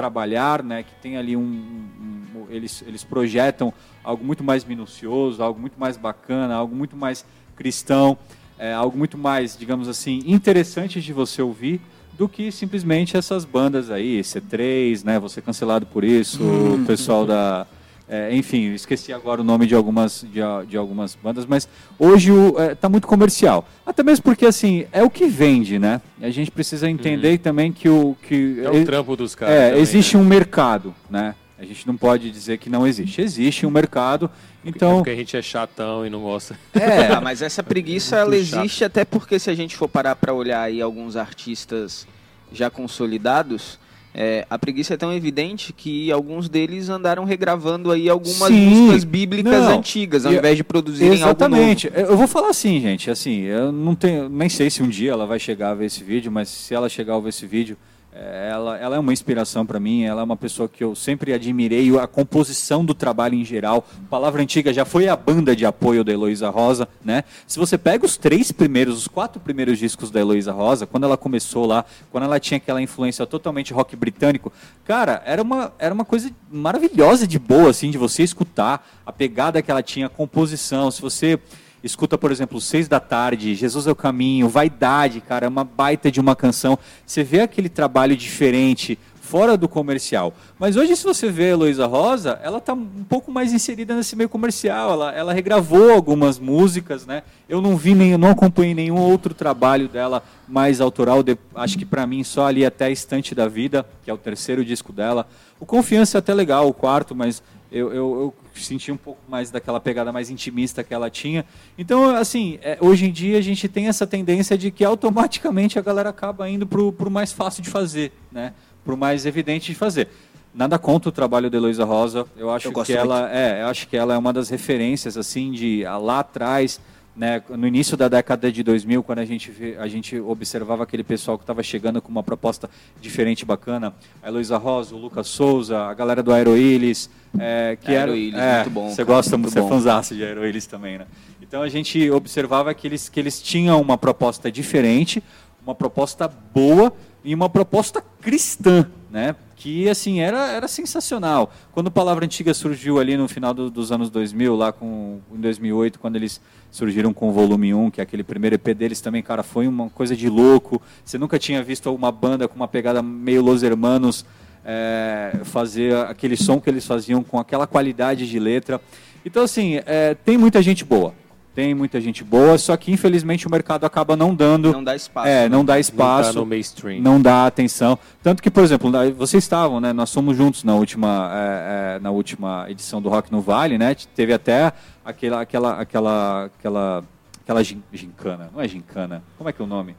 trabalhar, 0.00 0.62
né, 0.62 0.82
que 0.82 0.94
tem 1.02 1.18
ali 1.18 1.36
um, 1.36 1.42
um- 1.42 2.46
eles, 2.48 2.82
eles 2.86 3.04
projetam 3.04 3.72
algo 4.02 4.24
muito 4.24 4.42
mais 4.42 4.64
minucioso, 4.64 5.42
algo 5.42 5.60
muito 5.60 5.78
mais 5.78 5.98
bacana, 5.98 6.54
algo 6.54 6.74
muito 6.74 6.96
mais 6.96 7.22
cristão, 7.54 8.16
é, 8.58 8.72
algo 8.72 8.96
muito 8.96 9.18
mais, 9.18 9.56
digamos 9.58 9.88
assim, 9.88 10.22
interessante 10.26 11.02
de 11.02 11.12
você 11.12 11.42
ouvir 11.42 11.80
do 12.16 12.26
que 12.28 12.50
simplesmente 12.50 13.14
essas 13.16 13.44
bandas 13.44 13.90
aí, 13.90 14.20
C3, 14.22 15.04
né, 15.04 15.18
você 15.18 15.42
cancelado 15.42 15.84
por 15.84 16.02
isso, 16.02 16.42
o 16.42 16.84
pessoal 16.86 17.26
da 17.26 17.66
é, 18.10 18.34
enfim, 18.34 18.74
esqueci 18.74 19.12
agora 19.12 19.40
o 19.40 19.44
nome 19.44 19.68
de 19.68 19.74
algumas, 19.74 20.26
de, 20.28 20.40
de 20.68 20.76
algumas 20.76 21.14
bandas, 21.14 21.46
mas 21.46 21.68
hoje 21.96 22.32
o, 22.32 22.58
é, 22.60 22.74
tá 22.74 22.88
muito 22.88 23.06
comercial. 23.06 23.64
Até 23.86 24.02
mesmo 24.02 24.24
porque, 24.24 24.44
assim, 24.44 24.84
é 24.90 25.00
o 25.04 25.08
que 25.08 25.26
vende, 25.26 25.78
né? 25.78 26.00
A 26.20 26.28
gente 26.28 26.50
precisa 26.50 26.90
entender 26.90 27.38
também 27.38 27.70
que 27.70 27.88
o... 27.88 28.16
Que, 28.20 28.62
É 28.64 28.70
o 28.70 28.84
trampo 28.84 29.14
dos 29.14 29.36
caras. 29.36 29.54
é, 29.54 29.68
também, 29.68 29.82
existe 29.82 30.16
né? 30.16 30.22
um 30.22 30.26
mercado, 30.26 30.92
né? 31.08 31.36
A 31.56 31.64
gente 31.64 31.86
não 31.86 31.96
pode 31.96 32.30
dizer 32.32 32.58
que 32.58 32.68
não 32.68 32.84
existe. 32.84 33.20
Existe 33.20 33.64
um 33.64 33.70
mercado, 33.70 34.28
É 34.64 34.68
então... 34.70 34.96
porque 34.96 35.10
a 35.10 35.14
gente 35.14 35.36
é 35.36 35.42
chatão 35.42 36.04
e 36.04 36.10
não 36.10 36.22
gosta. 36.22 36.58
É, 36.74 37.12
ah, 37.12 37.20
mas 37.20 37.42
essa 37.42 37.62
preguiça 37.64 38.16
ela 38.16 38.30
Muito 38.30 38.46
chato. 38.46 38.60
existe 38.60 38.84
até 38.84 39.04
porque 39.04 39.38
se 39.38 39.50
a 39.50 39.54
gente 39.54 39.76
for 39.76 39.86
parar 39.86 40.16
para 40.16 40.34
olhar 40.34 40.62
aí 40.62 40.82
alguns 40.82 41.14
artistas 41.16 42.08
já 42.52 42.68
consolidados, 42.70 43.78
é, 44.14 44.44
a 44.50 44.58
preguiça 44.58 44.94
é 44.94 44.96
tão 44.96 45.12
evidente 45.12 45.72
que 45.72 46.10
alguns 46.10 46.48
deles 46.48 46.88
andaram 46.88 47.24
regravando 47.24 47.92
aí 47.92 48.08
algumas 48.08 48.48
Sim, 48.48 48.66
músicas 48.66 49.04
bíblicas 49.04 49.52
não, 49.52 49.78
antigas, 49.78 50.26
ao 50.26 50.32
invés 50.32 50.56
de 50.56 50.64
produzirem 50.64 51.12
Exatamente. 51.12 51.90
Eu 51.94 52.16
vou 52.16 52.26
falar 52.26 52.48
assim, 52.48 52.80
gente, 52.80 53.10
assim, 53.10 53.42
eu 53.42 53.70
não 53.70 53.94
tenho, 53.94 54.28
nem 54.28 54.48
sei 54.48 54.68
se 54.68 54.82
um 54.82 54.88
dia 54.88 55.12
ela 55.12 55.26
vai 55.26 55.38
chegar 55.38 55.70
a 55.70 55.74
ver 55.74 55.86
esse 55.86 56.02
vídeo, 56.02 56.30
mas 56.32 56.48
se 56.48 56.74
ela 56.74 56.88
chegar 56.88 57.14
a 57.14 57.20
ver 57.20 57.28
esse 57.28 57.46
vídeo, 57.46 57.76
ela, 58.12 58.76
ela 58.76 58.96
é 58.96 58.98
uma 58.98 59.12
inspiração 59.12 59.64
para 59.64 59.78
mim, 59.78 60.02
ela 60.02 60.20
é 60.20 60.24
uma 60.24 60.36
pessoa 60.36 60.68
que 60.68 60.82
eu 60.82 60.96
sempre 60.96 61.32
admirei, 61.32 61.96
a 61.96 62.06
composição 62.06 62.84
do 62.84 62.92
trabalho 62.92 63.34
em 63.34 63.44
geral. 63.44 63.86
Palavra 64.08 64.42
Antiga 64.42 64.72
já 64.72 64.84
foi 64.84 65.08
a 65.08 65.14
banda 65.14 65.54
de 65.54 65.64
apoio 65.64 66.02
da 66.02 66.12
Heloísa 66.12 66.50
Rosa, 66.50 66.88
né? 67.04 67.22
Se 67.46 67.58
você 67.58 67.78
pega 67.78 68.04
os 68.04 68.16
três 68.16 68.50
primeiros, 68.50 68.98
os 68.98 69.08
quatro 69.08 69.40
primeiros 69.40 69.78
discos 69.78 70.10
da 70.10 70.18
Heloísa 70.18 70.52
Rosa, 70.52 70.86
quando 70.86 71.04
ela 71.04 71.16
começou 71.16 71.66
lá, 71.66 71.84
quando 72.10 72.24
ela 72.24 72.40
tinha 72.40 72.58
aquela 72.58 72.82
influência 72.82 73.24
totalmente 73.26 73.72
rock 73.72 73.94
britânico, 73.94 74.52
cara, 74.84 75.22
era 75.24 75.40
uma, 75.40 75.72
era 75.78 75.94
uma 75.94 76.04
coisa 76.04 76.30
maravilhosa 76.50 77.26
de 77.28 77.38
boa, 77.38 77.70
assim, 77.70 77.90
de 77.90 77.98
você 77.98 78.24
escutar 78.24 78.84
a 79.06 79.12
pegada 79.12 79.62
que 79.62 79.70
ela 79.70 79.82
tinha, 79.82 80.06
a 80.06 80.10
composição. 80.10 80.90
Se 80.90 81.00
você 81.00 81.38
escuta, 81.82 82.18
por 82.18 82.30
exemplo, 82.30 82.60
Seis 82.60 82.88
da 82.88 83.00
Tarde, 83.00 83.54
Jesus 83.54 83.86
é 83.86 83.90
o 83.90 83.96
Caminho, 83.96 84.48
Vaidade, 84.48 85.20
cara, 85.20 85.46
é 85.46 85.48
uma 85.48 85.64
baita 85.64 86.10
de 86.10 86.20
uma 86.20 86.36
canção. 86.36 86.78
Você 87.06 87.22
vê 87.22 87.40
aquele 87.40 87.68
trabalho 87.68 88.16
diferente, 88.16 88.98
fora 89.20 89.56
do 89.56 89.68
comercial. 89.68 90.34
Mas 90.58 90.76
hoje, 90.76 90.96
se 90.96 91.04
você 91.04 91.30
vê 91.30 91.44
a 91.44 91.48
Heloísa 91.50 91.86
Rosa, 91.86 92.40
ela 92.42 92.58
está 92.58 92.74
um 92.74 93.04
pouco 93.08 93.30
mais 93.30 93.52
inserida 93.52 93.94
nesse 93.94 94.16
meio 94.16 94.28
comercial. 94.28 94.90
Ela, 94.92 95.12
ela 95.12 95.32
regravou 95.32 95.92
algumas 95.92 96.36
músicas, 96.40 97.06
né? 97.06 97.22
Eu 97.48 97.60
não 97.60 97.76
vi 97.76 97.94
nem, 97.94 98.18
não 98.18 98.30
acompanhei 98.30 98.74
nenhum 98.74 98.98
outro 98.98 99.32
trabalho 99.32 99.86
dela 99.88 100.20
mais 100.48 100.80
autoral. 100.80 101.22
de- 101.22 101.38
acho 101.54 101.78
que 101.78 101.84
para 101.86 102.04
mim 102.08 102.24
só 102.24 102.46
ali 102.46 102.66
até 102.66 102.90
Estante 102.90 103.32
da 103.32 103.46
Vida, 103.46 103.86
que 104.04 104.10
é 104.10 104.12
o 104.12 104.18
terceiro 104.18 104.64
disco 104.64 104.92
dela. 104.92 105.24
O 105.60 105.64
Confiança 105.66 106.18
é 106.18 106.20
até 106.20 106.34
legal, 106.34 106.66
o 106.66 106.74
quarto, 106.74 107.14
mas 107.14 107.40
eu, 107.70 107.86
eu, 107.92 107.94
eu 107.94 108.34
senti 108.54 108.90
um 108.90 108.96
pouco 108.96 109.20
mais 109.28 109.50
daquela 109.50 109.80
pegada 109.80 110.12
mais 110.12 110.30
intimista 110.30 110.82
que 110.82 110.92
ela 110.92 111.10
tinha. 111.10 111.44
Então, 111.78 112.14
assim, 112.16 112.58
é, 112.62 112.78
hoje 112.80 113.06
em 113.06 113.12
dia 113.12 113.38
a 113.38 113.40
gente 113.40 113.68
tem 113.68 113.88
essa 113.88 114.06
tendência 114.06 114.56
de 114.56 114.70
que 114.70 114.84
automaticamente 114.84 115.78
a 115.78 115.82
galera 115.82 116.10
acaba 116.10 116.48
indo 116.48 116.66
pro, 116.66 116.92
pro 116.92 117.10
mais 117.10 117.32
fácil 117.32 117.62
de 117.62 117.70
fazer, 117.70 118.12
né? 118.30 118.52
Pro 118.84 118.96
mais 118.96 119.26
evidente 119.26 119.72
de 119.72 119.78
fazer. 119.78 120.08
Nada 120.52 120.78
contra 120.78 121.08
o 121.08 121.12
trabalho 121.12 121.48
da 121.48 121.56
Heloísa 121.56 121.84
Rosa. 121.84 122.26
Eu 122.36 122.50
acho 122.50 122.68
Eu 122.68 122.84
que 122.84 122.92
ela 122.92 123.30
é, 123.30 123.62
eu 123.62 123.66
acho 123.66 123.86
que 123.86 123.96
ela 123.96 124.14
é 124.14 124.18
uma 124.18 124.32
das 124.32 124.48
referências 124.48 125.16
assim 125.16 125.52
de 125.52 125.84
ah, 125.86 125.96
lá 125.96 126.20
atrás, 126.20 126.80
né, 127.20 127.42
no 127.50 127.66
início 127.66 127.98
da 127.98 128.08
década 128.08 128.50
de 128.50 128.62
2000, 128.62 129.02
quando 129.02 129.18
a 129.18 129.26
gente 129.26 129.50
vê- 129.50 129.76
a 129.78 129.86
gente 129.86 130.18
observava 130.18 130.84
aquele 130.84 131.04
pessoal 131.04 131.36
que 131.36 131.42
estava 131.44 131.62
chegando 131.62 132.00
com 132.00 132.08
uma 132.10 132.22
proposta 132.22 132.70
diferente, 132.98 133.44
bacana, 133.44 133.92
a 134.22 134.28
Heloísa 134.28 134.56
Rosa, 134.56 134.94
o 134.94 134.98
Lucas 134.98 135.28
Souza, 135.28 135.82
a 135.82 135.92
galera 135.92 136.22
do 136.22 136.32
Aeroilis, 136.32 137.10
é, 137.38 137.76
que 137.78 137.92
era 137.92 138.10
Aeroilis, 138.10 138.40
é, 138.40 138.54
muito 138.54 138.70
bom, 138.70 138.88
Você 138.88 139.04
gosta, 139.04 139.36
muito 139.36 139.52
você 139.52 139.58
é 139.60 139.68
fãzaço 139.68 140.14
de 140.14 140.24
Aeroilis 140.24 140.66
também, 140.66 140.96
né? 140.96 141.06
Então 141.42 141.60
a 141.60 141.68
gente 141.68 142.10
observava 142.10 142.72
que 142.72 142.86
eles, 142.86 143.10
que 143.10 143.20
eles 143.20 143.42
tinham 143.42 143.78
uma 143.82 143.98
proposta 143.98 144.50
diferente, 144.50 145.22
uma 145.62 145.74
proposta 145.74 146.26
boa 146.26 146.90
e 147.22 147.34
uma 147.34 147.50
proposta 147.50 148.02
cristã, 148.22 148.86
né? 149.10 149.36
Que 149.62 149.90
assim 149.90 150.20
era, 150.20 150.52
era 150.52 150.66
sensacional. 150.66 151.52
Quando 151.72 151.90
Palavra 151.90 152.24
Antiga 152.24 152.54
surgiu 152.54 152.98
ali 152.98 153.14
no 153.14 153.28
final 153.28 153.52
do- 153.52 153.70
dos 153.70 153.92
anos 153.92 154.08
2000, 154.08 154.56
lá 154.56 154.72
com 154.72 155.20
em 155.30 155.38
2008, 155.38 155.98
quando 155.98 156.16
eles 156.16 156.40
surgiram 156.70 157.12
com 157.12 157.28
o 157.28 157.32
volume 157.32 157.74
1, 157.74 157.90
que 157.90 158.00
é 158.00 158.02
aquele 158.04 158.22
primeiro 158.24 158.54
EP 158.56 158.68
deles 158.74 159.02
também, 159.02 159.22
cara, 159.22 159.42
foi 159.42 159.68
uma 159.68 159.90
coisa 159.90 160.16
de 160.16 160.30
louco. 160.30 160.80
Você 161.04 161.18
nunca 161.18 161.38
tinha 161.38 161.62
visto 161.62 161.94
uma 161.94 162.10
banda 162.10 162.48
com 162.48 162.56
uma 162.56 162.66
pegada 162.66 163.02
meio 163.02 163.42
Los 163.42 163.62
Hermanos 163.62 164.24
é, 164.64 165.40
fazer 165.44 165.94
aquele 166.06 166.38
som 166.38 166.58
que 166.58 166.70
eles 166.70 166.86
faziam 166.86 167.22
com 167.22 167.38
aquela 167.38 167.66
qualidade 167.66 168.26
de 168.26 168.38
letra. 168.38 168.80
Então, 169.26 169.42
assim, 169.44 169.78
é, 169.84 170.14
tem 170.14 170.38
muita 170.38 170.62
gente 170.62 170.86
boa. 170.86 171.12
Tem 171.52 171.74
muita 171.74 172.00
gente 172.00 172.22
boa, 172.22 172.56
só 172.58 172.76
que 172.76 172.92
infelizmente 172.92 173.46
o 173.46 173.50
mercado 173.50 173.84
acaba 173.84 174.14
não 174.14 174.32
dando. 174.34 174.72
Não 174.72 174.84
dá 174.84 174.94
espaço. 174.94 175.26
É, 175.28 175.42
né? 175.42 175.48
não 175.48 175.64
dá 175.64 175.72
Não 175.74 175.80
espaço, 175.80 176.32
tá 176.34 176.38
no 176.40 176.46
mainstream. 176.46 177.02
não 177.02 177.20
dá 177.20 177.44
atenção. 177.46 177.98
Tanto 178.22 178.40
que, 178.40 178.50
por 178.50 178.62
exemplo, 178.62 178.90
vocês 179.16 179.42
estavam, 179.42 179.80
né? 179.80 179.92
Nós 179.92 180.10
somos 180.10 180.36
juntos 180.36 180.62
na 180.62 180.74
última, 180.76 181.28
é, 181.34 181.96
é, 181.96 181.98
na 181.98 182.10
última 182.12 182.66
edição 182.68 183.02
do 183.02 183.08
Rock 183.08 183.32
no 183.32 183.40
Vale, 183.40 183.76
né? 183.78 183.96
Teve 184.14 184.32
até 184.32 184.72
aquela, 185.04 185.40
aquela, 185.40 185.80
aquela, 185.80 186.44
aquela, 186.44 187.04
aquela 187.42 187.64
gin- 187.64 187.82
gincana. 187.92 188.48
Não 188.54 188.60
é 188.62 188.68
gincana. 188.68 189.22
Como 189.36 189.50
é 189.50 189.52
que 189.52 189.60
é 189.60 189.64
o 189.64 189.68
nome? 189.68 189.96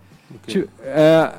Ti- 0.48 0.70
é, 0.84 1.32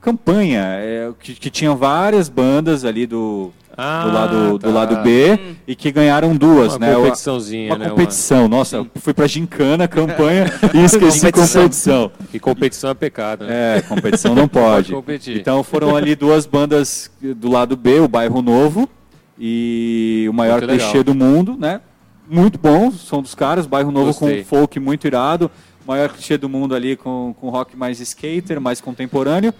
campanha 0.00 0.62
é, 0.64 1.10
que, 1.18 1.34
que 1.34 1.50
tinha 1.50 1.74
várias 1.74 2.28
bandas 2.28 2.84
ali 2.84 3.06
do, 3.06 3.52
Ah, 3.80 4.02
do 4.04 4.12
lado, 4.12 4.52
do 4.54 4.58
tá. 4.58 4.68
lado 4.70 4.96
B 5.04 5.38
e 5.64 5.76
que 5.76 5.92
ganharam 5.92 6.34
duas, 6.36 6.74
Uma 6.74 6.86
né? 6.88 6.94
Competiçãozinha, 6.96 7.70
uma 7.72 7.78
né? 7.78 7.88
competição. 7.90 8.48
Nossa, 8.48 8.76
eu 8.78 8.86
fui 8.96 9.14
pra 9.14 9.28
gincana, 9.28 9.86
campanha 9.86 10.46
e 10.74 10.78
esqueci 10.84 11.20
Competição. 11.20 11.62
competição. 11.62 12.12
E 12.34 12.40
competição 12.40 12.90
é 12.90 12.94
pecado, 12.94 13.44
né? 13.44 13.78
É, 13.78 13.82
competição 13.82 14.34
não 14.34 14.48
pode. 14.48 14.88
Pode 14.90 14.92
competir. 14.92 15.36
Então 15.38 15.62
foram 15.62 15.94
ali 15.94 16.16
duas 16.16 16.44
bandas 16.44 17.08
do 17.22 17.48
lado 17.48 17.76
B, 17.76 18.00
o 18.00 18.08
Bairro 18.08 18.42
Novo 18.42 18.88
e 19.38 20.26
o 20.28 20.32
maior 20.32 20.60
clichê 20.60 21.04
do 21.04 21.14
mundo, 21.14 21.56
né? 21.56 21.80
Muito 22.28 22.58
bom, 22.58 22.90
som 22.90 23.22
dos 23.22 23.34
caras, 23.34 23.64
Bairro 23.64 23.92
Novo 23.92 24.06
Gostei. 24.06 24.42
com 24.42 24.48
folk 24.48 24.80
muito 24.80 25.06
irado, 25.06 25.48
o 25.86 25.88
maior 25.88 26.08
clichê 26.08 26.36
do 26.36 26.48
mundo 26.48 26.74
ali 26.74 26.96
com, 26.96 27.32
com 27.40 27.48
rock 27.48 27.76
mais 27.76 28.00
skater, 28.00 28.60
mais 28.60 28.80
contemporâneo. 28.80 29.54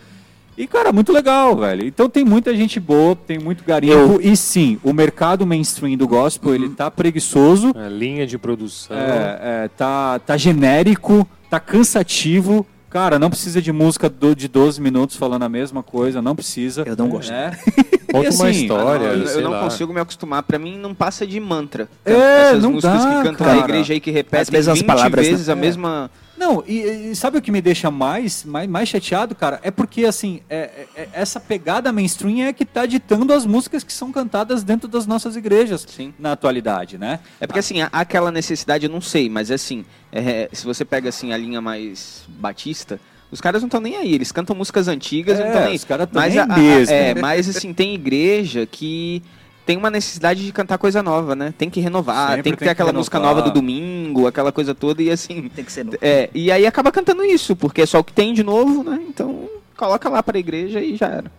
E, 0.58 0.66
cara, 0.66 0.92
muito 0.92 1.12
legal, 1.12 1.56
velho. 1.56 1.86
Então 1.86 2.08
tem 2.10 2.24
muita 2.24 2.52
gente 2.56 2.80
boa, 2.80 3.14
tem 3.14 3.38
muito 3.38 3.62
garimpo. 3.64 4.18
E 4.20 4.36
sim, 4.36 4.78
o 4.82 4.92
mercado 4.92 5.46
mainstream 5.46 5.96
do 5.96 6.08
gospel, 6.08 6.52
ele 6.54 6.68
tá 6.70 6.90
preguiçoso, 6.90 7.72
A 7.76 7.88
linha 7.88 8.26
de 8.26 8.36
produção. 8.36 8.96
é, 8.96 9.38
é, 9.64 9.70
tá, 9.76 10.18
tá 10.18 10.36
genérico, 10.36 11.26
tá 11.48 11.60
cansativo. 11.60 12.66
Cara, 12.90 13.18
não 13.18 13.28
precisa 13.28 13.60
de 13.60 13.70
música 13.70 14.08
do- 14.08 14.34
de 14.34 14.48
12 14.48 14.80
minutos 14.80 15.14
falando 15.14 15.42
a 15.42 15.48
mesma 15.48 15.82
coisa, 15.82 16.22
não 16.22 16.34
precisa. 16.34 16.82
Eu 16.86 16.96
não 16.96 17.08
gosto. 17.08 17.30
É. 17.30 17.50
Conta 18.10 18.30
uma 18.30 18.48
assim, 18.48 18.62
história. 18.62 19.04
eu, 19.04 19.18
eu 19.20 19.26
sei 19.26 19.42
não 19.42 19.50
lá. 19.50 19.60
consigo 19.60 19.92
me 19.92 20.00
acostumar. 20.00 20.42
Pra 20.42 20.58
mim, 20.58 20.78
não 20.78 20.94
passa 20.94 21.26
de 21.26 21.38
mantra. 21.38 21.86
É, 22.02 22.12
Essas 22.48 22.62
não 22.62 22.72
músicas 22.72 23.04
dá, 23.04 23.08
que 23.10 23.14
cantam 23.28 23.46
cara. 23.46 23.58
na 23.58 23.64
igreja 23.64 23.92
aí 23.92 24.00
que 24.00 24.10
repetem 24.10 24.52
mesmas 24.54 24.78
20 24.78 24.86
palavras, 24.86 25.24
né? 25.26 25.30
vezes 25.32 25.48
a 25.48 25.52
É. 25.52 25.54
mesma... 25.54 26.10
Não, 26.38 26.62
e, 26.66 27.10
e 27.10 27.16
sabe 27.16 27.36
o 27.38 27.42
que 27.42 27.50
me 27.50 27.60
deixa 27.60 27.90
mais, 27.90 28.44
mais, 28.44 28.68
mais 28.68 28.88
chateado, 28.88 29.34
cara? 29.34 29.58
É 29.62 29.70
porque, 29.70 30.04
assim, 30.04 30.40
é- 30.48 30.86
é- 30.96 31.02
é- 31.02 31.08
essa 31.12 31.40
pegada 31.40 31.90
mainstream 31.92 32.46
é 32.46 32.52
que 32.52 32.64
tá 32.64 32.86
ditando 32.86 33.32
as 33.32 33.44
músicas 33.44 33.82
que 33.82 33.92
são 33.92 34.12
cantadas 34.12 34.62
dentro 34.62 34.86
das 34.88 35.06
nossas 35.06 35.34
igrejas 35.36 35.84
Sim. 35.88 36.14
na 36.18 36.32
atualidade, 36.32 36.96
né? 36.96 37.18
É 37.40 37.46
porque 37.46 37.58
assim, 37.58 37.82
há 37.82 37.88
aquela 37.92 38.30
necessidade, 38.30 38.86
eu 38.86 38.90
não 38.92 39.00
sei, 39.00 39.28
mas 39.28 39.50
assim, 39.50 39.84
é, 40.12 40.48
se 40.52 40.64
você 40.64 40.84
pega 40.84 41.08
assim 41.08 41.32
a 41.32 41.36
linha 41.36 41.60
mais 41.60 42.22
batista, 42.28 43.00
os 43.30 43.40
caras 43.40 43.60
não 43.60 43.66
estão 43.66 43.80
nem 43.80 43.96
aí, 43.96 44.14
eles 44.14 44.30
cantam 44.32 44.54
músicas 44.54 44.86
antigas, 44.88 45.38
É, 45.38 45.42
não 45.42 45.48
estão 45.48 45.64
nem 45.66 45.74
os 45.74 45.84
caras 45.84 46.08
tão 46.10 46.22
mas 46.22 46.32
nem 46.34 46.42
a- 46.42 46.44
a- 46.44 46.58
mesmo. 46.58 46.94
É, 46.94 47.14
mas 47.14 47.48
assim, 47.48 47.74
tem 47.74 47.94
igreja 47.94 48.64
que 48.64 49.22
tem 49.68 49.76
uma 49.76 49.90
necessidade 49.90 50.46
de 50.46 50.50
cantar 50.50 50.78
coisa 50.78 51.02
nova, 51.02 51.36
né? 51.36 51.52
Tem 51.58 51.68
que 51.68 51.78
renovar, 51.78 52.28
Sempre 52.30 52.42
tem 52.42 52.52
que 52.54 52.58
tem 52.58 52.58
ter 52.60 52.64
que 52.64 52.70
aquela 52.70 52.90
música 52.90 53.18
nova 53.18 53.42
do 53.42 53.50
domingo, 53.50 54.26
aquela 54.26 54.50
coisa 54.50 54.74
toda, 54.74 55.02
e 55.02 55.10
assim. 55.10 55.50
Tem 55.54 55.62
que 55.62 55.70
ser 55.70 55.84
novo. 55.84 55.98
É, 56.00 56.30
e 56.34 56.50
aí 56.50 56.66
acaba 56.66 56.90
cantando 56.90 57.22
isso, 57.22 57.54
porque 57.54 57.82
é 57.82 57.86
só 57.86 57.98
o 57.98 58.04
que 58.04 58.14
tem 58.14 58.32
de 58.32 58.42
novo, 58.42 58.82
né? 58.82 58.98
Então 59.06 59.46
coloca 59.76 60.08
lá 60.08 60.22
pra 60.22 60.38
igreja 60.38 60.80
e 60.80 60.96
já 60.96 61.08
era. 61.08 61.30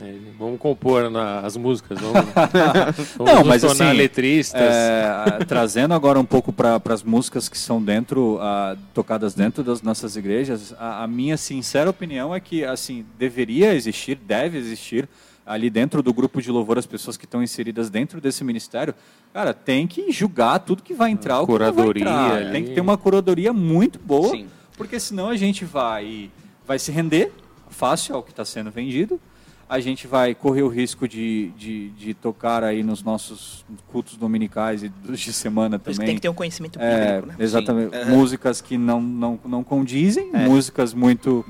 É, 0.00 0.14
vamos 0.36 0.58
compor 0.58 1.08
na- 1.10 1.38
as 1.46 1.56
músicas, 1.56 2.00
vamos, 2.00 2.26
vamos 3.16 3.32
Não, 3.32 3.44
mas 3.44 3.62
tornar 3.62 3.90
assim, 3.90 3.96
letristas. 3.96 4.60
É, 4.60 5.04
a- 5.04 5.44
trazendo 5.46 5.94
agora 5.94 6.18
um 6.18 6.24
pouco 6.24 6.52
para 6.52 6.80
as 6.88 7.04
músicas 7.04 7.48
que 7.48 7.56
são 7.56 7.80
dentro, 7.80 8.36
ah, 8.40 8.74
tocadas 8.92 9.32
dentro 9.32 9.62
das 9.62 9.80
nossas 9.80 10.16
igrejas, 10.16 10.74
a, 10.76 11.04
a 11.04 11.06
minha 11.06 11.36
sincera 11.36 11.88
opinião 11.88 12.34
é 12.34 12.40
que 12.40 12.64
assim 12.64 13.06
deveria 13.16 13.72
existir, 13.74 14.16
deve 14.16 14.58
existir 14.58 15.08
ali 15.44 15.68
dentro 15.70 16.02
do 16.02 16.12
grupo 16.12 16.40
de 16.40 16.50
louvor 16.50 16.78
as 16.78 16.86
pessoas 16.86 17.16
que 17.16 17.24
estão 17.24 17.42
inseridas 17.42 17.90
dentro 17.90 18.20
desse 18.20 18.44
ministério, 18.44 18.94
cara, 19.32 19.52
tem 19.52 19.86
que 19.86 20.10
julgar 20.12 20.58
tudo 20.60 20.82
que 20.82 20.94
vai 20.94 21.10
entrar, 21.10 21.40
o 21.42 21.46
que 21.46 21.52
não 21.52 21.58
vai 21.58 21.70
Curadoria 21.72 22.02
entrar. 22.02 22.52
tem 22.52 22.64
que 22.64 22.70
ter 22.74 22.80
uma 22.80 22.96
curadoria 22.96 23.52
muito 23.52 23.98
boa, 23.98 24.30
Sim. 24.30 24.46
porque 24.76 24.98
senão 25.00 25.28
a 25.28 25.36
gente 25.36 25.64
vai 25.64 26.30
vai 26.66 26.78
se 26.78 26.92
render 26.92 27.32
fácil 27.68 28.14
ao 28.14 28.22
que 28.22 28.30
está 28.30 28.44
sendo 28.44 28.70
vendido. 28.70 29.20
A 29.68 29.80
gente 29.80 30.06
vai 30.06 30.34
correr 30.34 30.62
o 30.62 30.68
risco 30.68 31.08
de, 31.08 31.50
de, 31.56 31.88
de 31.90 32.12
tocar 32.12 32.62
aí 32.62 32.82
nos 32.82 33.02
nossos 33.02 33.64
cultos 33.90 34.18
dominicais 34.18 34.82
e 34.82 34.88
dos 34.90 35.18
de 35.18 35.32
semana 35.32 35.78
Por 35.78 35.90
isso 35.90 35.98
que 35.98 36.04
também. 36.04 36.06
tem 36.08 36.14
que 36.16 36.20
ter 36.20 36.28
um 36.28 36.34
conhecimento 36.34 36.78
É, 36.78 37.14
bíblico, 37.16 37.28
né? 37.28 37.34
exatamente. 37.42 38.04
Músicas 38.04 38.60
que 38.60 38.76
não, 38.76 39.00
não, 39.00 39.40
não 39.46 39.64
condizem, 39.64 40.28
É. 40.34 40.44
músicas 40.46 40.92
muito. 40.92 41.42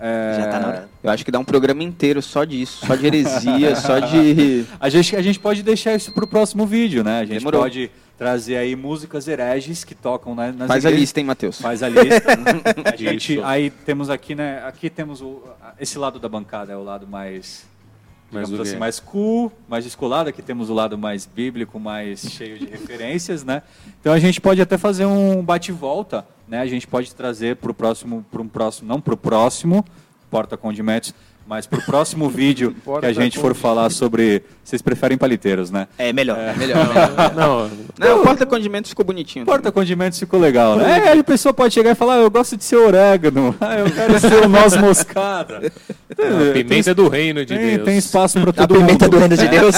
É, 0.00 0.36
Já 0.38 0.46
tá 0.48 0.58
na 0.60 0.68
hora. 0.68 0.88
Eu 1.02 1.10
acho 1.10 1.24
que 1.24 1.30
dá 1.30 1.38
um 1.38 1.44
programa 1.44 1.82
inteiro 1.82 2.20
só 2.22 2.44
disso, 2.44 2.86
só 2.86 2.94
de 2.94 3.06
heresia, 3.06 3.76
só 3.76 3.98
de. 3.98 4.64
A 4.78 4.88
gente, 4.88 5.14
a 5.14 5.22
gente 5.22 5.38
pode 5.38 5.62
deixar 5.62 5.94
isso 5.94 6.12
pro 6.12 6.26
próximo 6.26 6.66
vídeo, 6.66 7.04
né? 7.04 7.20
A 7.20 7.24
gente 7.24 7.38
Demorou. 7.38 7.60
pode 7.62 7.90
trazer 8.18 8.56
aí 8.56 8.76
músicas 8.76 9.26
hereges 9.28 9.82
que 9.84 9.94
tocam 9.94 10.34
na- 10.34 10.52
nas 10.52 10.68
Faz 10.68 10.84
a 10.84 10.88
igrejas. 10.88 11.00
lista, 11.00 11.20
hein, 11.20 11.26
Matheus? 11.26 11.60
Faz 11.60 11.82
a 11.82 11.88
lista. 11.88 12.28
a 12.92 12.96
gente, 12.96 13.40
aí 13.42 13.70
temos 13.70 14.10
aqui, 14.10 14.34
né? 14.34 14.62
Aqui 14.66 14.90
temos 14.90 15.20
o, 15.22 15.42
esse 15.80 15.98
lado 15.98 16.18
da 16.18 16.28
bancada, 16.28 16.72
é 16.72 16.76
o 16.76 16.82
lado 16.82 17.06
mais. 17.06 17.64
Mais 18.32 18.52
assim, 18.52 18.76
mais 18.76 19.00
cool, 19.00 19.52
mais 19.68 19.84
descolado. 19.84 20.28
Aqui 20.28 20.40
temos 20.40 20.70
o 20.70 20.74
lado 20.74 20.96
mais 20.96 21.26
bíblico, 21.26 21.80
mais 21.80 22.20
cheio 22.20 22.58
de 22.58 22.66
referências, 22.70 23.44
né? 23.44 23.62
Então 24.00 24.12
a 24.12 24.18
gente 24.18 24.40
pode 24.40 24.60
até 24.62 24.78
fazer 24.78 25.04
um 25.04 25.42
bate-volta, 25.42 26.26
né? 26.46 26.60
A 26.60 26.66
gente 26.66 26.86
pode 26.86 27.14
trazer 27.14 27.56
para 27.56 27.70
o 27.70 27.74
próximo, 27.74 28.24
para 28.30 28.40
um 28.40 28.48
próximo, 28.48 28.88
não 28.88 29.00
para 29.00 29.14
o 29.14 29.16
próximo 29.16 29.84
Porta 30.30 30.56
Condimentos, 30.56 31.12
mas 31.50 31.66
para 31.66 31.80
o 31.80 31.82
próximo 31.82 32.30
vídeo 32.30 32.72
que 33.00 33.06
a 33.06 33.12
gente 33.12 33.36
for 33.40 33.56
falar 33.56 33.90
sobre. 33.90 34.42
Vocês 34.62 34.80
preferem 34.80 35.18
paliteiros, 35.18 35.68
né? 35.68 35.88
É 35.98 36.12
melhor. 36.12 36.38
Melhor, 36.56 36.86
melhor. 36.86 37.34
Não, 37.34 37.70
Não, 37.98 38.20
o 38.20 38.22
porta-condimentos 38.22 38.90
ficou 38.90 39.04
bonitinho. 39.04 39.44
Porta 39.44 39.72
Condimentos 39.72 40.16
ficou 40.20 40.38
legal, 40.38 40.76
né? 40.76 41.08
É, 41.08 41.18
a 41.18 41.24
pessoa 41.24 41.52
pode 41.52 41.74
chegar 41.74 41.90
e 41.90 41.94
falar, 41.96 42.14
ah, 42.14 42.18
eu 42.18 42.30
gosto 42.30 42.56
de 42.56 42.62
ser 42.62 42.76
orégano, 42.76 43.52
ah, 43.60 43.78
eu 43.80 43.90
quero 43.90 44.20
ser 44.20 44.44
o 44.44 44.48
noz 44.48 44.76
moscada. 44.76 45.72
a 46.12 46.52
pimenta 46.52 46.94
do 46.94 47.08
reino 47.08 47.44
de 47.44 47.52
tem, 47.56 47.74
Deus. 47.74 47.84
tem 47.84 47.98
espaço 47.98 48.38
para 48.40 48.50
A 48.50 48.52
todo 48.52 48.74
pimenta 48.76 49.06
mundo. 49.06 49.10
do 49.10 49.18
reino 49.18 49.36
de 49.36 49.48
Deus. 49.48 49.74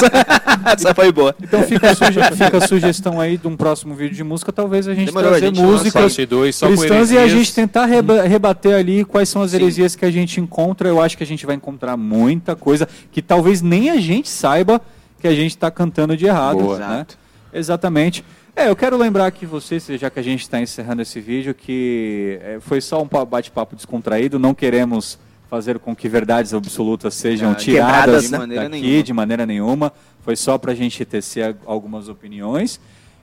Essa 0.76 0.94
foi 0.94 1.10
boa. 1.10 1.34
Então 1.42 1.62
fica 1.62 1.90
a, 1.90 1.94
suge- 1.94 2.22
fica 2.36 2.56
a 2.58 2.68
sugestão 2.68 3.18
aí 3.18 3.38
de 3.38 3.48
um 3.48 3.56
próximo 3.56 3.94
vídeo 3.94 4.14
de 4.14 4.24
música, 4.24 4.52
talvez 4.52 4.86
a 4.88 4.94
gente 4.94 5.06
Demorou, 5.06 5.30
trazer 5.30 5.46
a 5.46 5.48
gente 5.48 5.60
músicas 5.62 6.16
com 6.60 6.66
cristãs 6.68 7.10
e 7.12 7.16
a 7.16 7.26
gente 7.28 7.54
tentar 7.54 7.86
reba- 7.86 8.22
rebater 8.24 8.74
ali 8.74 9.06
quais 9.06 9.30
são 9.30 9.40
as 9.40 9.52
Sim. 9.52 9.56
heresias 9.56 9.96
que 9.96 10.04
a 10.04 10.10
gente 10.10 10.38
encontra. 10.38 10.86
Eu 10.86 11.00
acho 11.00 11.16
que 11.16 11.24
a 11.24 11.26
gente 11.26 11.46
vai 11.46 11.54
encontrar 11.62 11.96
muita 11.96 12.56
coisa 12.56 12.88
que 13.12 13.22
talvez 13.22 13.62
nem 13.62 13.88
a 13.90 13.96
gente 14.00 14.28
saiba 14.28 14.80
que 15.20 15.28
a 15.28 15.34
gente 15.34 15.52
está 15.52 15.70
cantando 15.70 16.16
de 16.16 16.26
errado. 16.26 16.58
Boa. 16.58 16.78
né? 16.78 16.84
Exato. 16.96 17.18
Exatamente. 17.52 18.24
É, 18.56 18.68
eu 18.68 18.74
quero 18.76 18.96
lembrar 18.98 19.26
aqui 19.26 19.46
vocês, 19.46 19.86
já 19.98 20.10
que 20.10 20.18
a 20.18 20.22
gente 20.22 20.42
está 20.42 20.60
encerrando 20.60 21.00
esse 21.00 21.20
vídeo, 21.20 21.54
que 21.54 22.38
é, 22.42 22.58
foi 22.60 22.80
só 22.80 23.00
um 23.00 23.06
pa- 23.08 23.24
bate-papo 23.24 23.76
descontraído, 23.76 24.38
não 24.38 24.52
queremos 24.52 25.18
fazer 25.48 25.78
com 25.78 25.94
que 25.94 26.08
verdades 26.08 26.52
absolutas 26.52 27.14
sejam 27.14 27.52
Ah, 27.52 27.54
tiradas 27.54 28.24
né? 28.30 28.36
De 28.36 28.40
maneira 28.40 28.68
daqui 28.68 28.80
nenhuma. 28.82 29.02
de 29.02 29.12
maneira 29.12 29.46
nenhuma. 29.46 29.92
Foi 30.22 30.34
só 30.36 30.58
para 30.58 30.72
a 30.72 30.74
gente 30.74 31.02
tecer 31.04 31.56
algumas 31.66 32.08
opiniões 32.08 32.80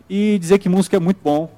e 0.10 0.38
dizer 0.40 0.58
que 0.60 0.70
música 0.70 0.96
é 0.98 1.00
muito 1.00 1.20
bom. 1.24 1.52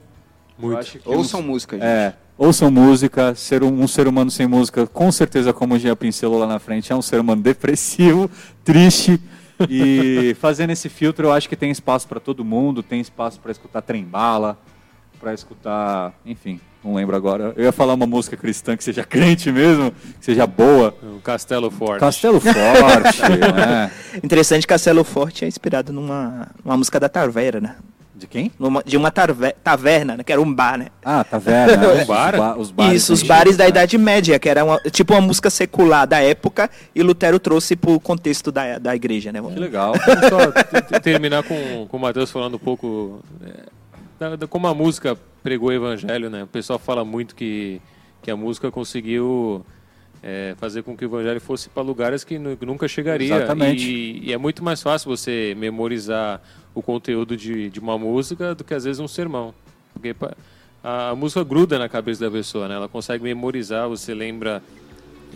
Muito. 0.57 0.85
que 0.99 1.01
Ouçam 1.09 1.41
música, 1.41 1.75
gente. 1.77 1.85
É, 1.85 2.13
ouçam 2.37 2.71
música. 2.71 3.35
Ser 3.35 3.63
um, 3.63 3.81
um 3.81 3.87
ser 3.87 4.07
humano 4.07 4.31
sem 4.31 4.47
música, 4.47 4.87
com 4.87 5.11
certeza, 5.11 5.53
como 5.53 5.75
o 5.75 5.79
Gia 5.79 5.95
pincelou 5.95 6.39
lá 6.39 6.47
na 6.47 6.59
frente, 6.59 6.91
é 6.91 6.95
um 6.95 7.01
ser 7.01 7.19
humano 7.19 7.41
depressivo, 7.43 8.29
triste. 8.63 9.19
E 9.69 10.35
fazendo 10.39 10.71
esse 10.71 10.89
filtro, 10.89 11.27
eu 11.27 11.31
acho 11.31 11.47
que 11.47 11.55
tem 11.55 11.69
espaço 11.69 12.07
para 12.07 12.19
todo 12.19 12.43
mundo, 12.43 12.81
tem 12.81 12.99
espaço 12.99 13.39
para 13.39 13.51
escutar 13.51 13.81
trem-bala, 13.81 14.57
para 15.19 15.33
escutar, 15.33 16.13
enfim, 16.25 16.59
não 16.83 16.95
lembro 16.95 17.15
agora. 17.15 17.53
Eu 17.55 17.65
ia 17.65 17.71
falar 17.71 17.93
uma 17.93 18.07
música 18.07 18.35
cristã 18.35 18.75
que 18.75 18.83
seja 18.83 19.03
crente 19.05 19.51
mesmo, 19.51 19.91
que 19.91 20.25
seja 20.25 20.47
boa. 20.47 20.95
O 21.03 21.19
Castelo 21.21 21.69
Forte. 21.69 21.99
Castelo 21.99 22.39
Forte, 22.41 23.21
né? 23.53 23.91
Interessante, 24.23 24.65
Castelo 24.65 25.03
Forte 25.03 25.45
é 25.45 25.47
inspirado 25.47 25.93
numa, 25.93 26.47
numa 26.63 26.77
música 26.77 26.99
da 26.99 27.07
Taverna, 27.07 27.59
né? 27.61 27.75
De 28.21 28.27
quem? 28.27 28.51
Numa- 28.59 28.83
de 28.85 28.95
uma 28.97 29.09
tarve- 29.09 29.55
taverna, 29.63 30.15
né? 30.15 30.23
Que 30.23 30.31
era 30.31 30.39
um 30.39 30.53
bar, 30.53 30.77
né? 30.77 30.89
Ah, 31.03 31.25
vendo? 31.39 31.75
né? 31.75 31.87
Um 32.03 32.05
bar? 32.05 32.33
Os, 32.35 32.39
ba- 32.39 32.55
os 32.57 32.71
bares 32.71 32.93
Isso, 33.01 33.13
os 33.13 33.19
antigos, 33.21 33.35
bares 33.35 33.57
da 33.57 33.63
né? 33.63 33.69
Idade 33.71 33.97
Média, 33.97 34.37
que 34.37 34.47
era 34.47 34.63
uma- 34.63 34.77
tipo 34.91 35.13
uma 35.13 35.21
música 35.21 35.49
secular 35.49 36.05
da 36.05 36.19
época, 36.21 36.69
e 36.93 37.01
Lutero 37.01 37.39
trouxe 37.39 37.75
pro 37.75 37.99
contexto 37.99 38.51
da, 38.51 38.77
da 38.77 38.95
igreja, 38.95 39.31
né? 39.31 39.41
Que 39.41 39.59
legal. 39.59 39.93
Só 40.29 40.99
terminar 40.99 41.41
com, 41.41 41.87
com 41.87 41.97
o 41.97 41.99
Matheus 41.99 42.29
falando 42.29 42.55
um 42.55 42.59
pouco 42.59 43.21
é, 43.43 43.65
da, 44.19 44.35
da- 44.35 44.47
como 44.47 44.67
a 44.67 44.73
música 44.75 45.17
pregou 45.41 45.69
o 45.69 45.73
evangelho, 45.73 46.29
né? 46.29 46.43
O 46.43 46.47
pessoal 46.47 46.77
fala 46.77 47.03
muito 47.03 47.33
que, 47.35 47.81
que 48.21 48.29
a 48.29 48.35
música 48.37 48.69
conseguiu 48.69 49.65
é, 50.23 50.55
fazer 50.59 50.83
com 50.83 50.95
que 50.95 51.03
o 51.03 51.07
evangelho 51.07 51.41
fosse 51.41 51.69
para 51.69 51.81
lugares 51.83 52.23
que 52.23 52.37
nu- 52.37 52.57
nunca 52.61 52.87
chegaria. 52.87 53.35
Exatamente. 53.35 53.89
E, 53.89 54.29
e 54.29 54.33
é 54.33 54.37
muito 54.37 54.63
mais 54.63 54.81
fácil 54.81 55.09
você 55.09 55.55
memorizar 55.57 56.41
o 56.73 56.81
conteúdo 56.81 57.35
de, 57.35 57.69
de 57.69 57.79
uma 57.79 57.97
música 57.97 58.53
do 58.55 58.63
que 58.63 58.73
às 58.73 58.83
vezes 58.83 58.99
um 58.99 59.07
sermão. 59.07 59.53
Porque 59.93 60.15
a, 60.83 61.09
a 61.09 61.15
música 61.15 61.43
gruda 61.43 61.77
na 61.79 61.89
cabeça 61.89 62.23
da 62.25 62.31
pessoa, 62.31 62.67
né? 62.67 62.75
Ela 62.75 62.87
consegue 62.87 63.23
memorizar, 63.23 63.89
você 63.89 64.13
lembra 64.13 64.61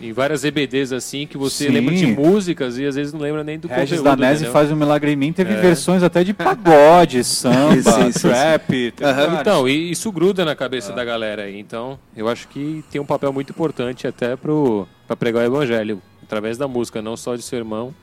em 0.00 0.12
várias 0.12 0.44
EBDs 0.44 0.92
assim 0.92 1.26
que 1.26 1.36
você 1.38 1.66
Sim. 1.66 1.72
lembra 1.72 1.94
de 1.94 2.06
músicas 2.06 2.78
e 2.78 2.84
às 2.84 2.94
vezes 2.96 3.12
não 3.12 3.20
lembra 3.20 3.42
nem 3.42 3.58
do 3.58 3.66
Regis 3.68 3.98
conteúdo. 3.98 4.16
Danese 4.16 4.34
entendeu? 4.42 4.52
faz 4.52 4.70
um 4.70 4.76
milagre 4.76 5.12
em 5.12 5.16
mim, 5.16 5.32
teve 5.32 5.52
É. 5.54 5.56
versões 5.60 6.02
até 6.02 6.22
de 6.22 6.34
pagode, 6.34 7.22
samba, 7.24 7.74
isso, 8.08 8.20
trap. 8.28 8.92
vários. 9.00 9.40
Então, 9.40 9.68
e 9.68 9.90
isso 9.90 10.10
gruda 10.12 10.44
na 10.44 10.54
cabeça 10.54 10.92
da 10.92 11.04
galera 11.04 11.42
aí. 11.44 11.58
Então, 11.58 11.98
eu 12.16 12.28
acho 12.28 12.48
que 12.48 12.84
tem 12.90 13.00
um 13.00 13.06
papel 13.06 13.32
muito 13.32 13.50
importante 13.50 14.06
até 14.06 14.36
para 14.36 15.16
pregar 15.16 15.42
o 15.42 15.46
evangelho, 15.46 16.00
através 16.22 16.58
da 16.58 16.68
música, 16.68 17.00
não 17.00 17.16
só 17.16 17.34
de 17.36 17.42
sermão, 17.42 17.94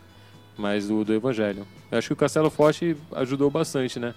mas 0.58 0.88
do, 0.88 1.04
do 1.04 1.14
evangelho. 1.14 1.66
Eu 1.92 1.98
acho 1.98 2.08
que 2.08 2.14
o 2.14 2.18
Castelo 2.18 2.50
Forte 2.50 2.96
ajudou 3.14 3.50
bastante, 3.52 4.00
né? 4.00 4.14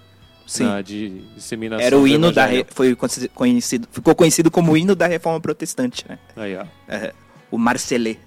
Sim. 0.47 0.65
Na 0.65 0.81
de 0.81 1.09
disseminação 1.35 1.85
Era 1.85 1.99
o 1.99 2.07
hino 2.07 2.31
da. 2.31 2.47
re- 2.47 2.65
Foi 2.69 2.95
conhecido, 3.35 3.89
ficou 3.91 4.15
conhecido 4.15 4.49
como 4.49 4.73
o 4.73 4.77
hino 4.77 4.95
da 4.95 5.07
reforma 5.09 5.41
protestante, 5.41 6.05
né? 6.09 6.19
Aí, 6.37 6.57
ó. 6.57 6.65
É, 6.87 7.13
o 7.57 8.26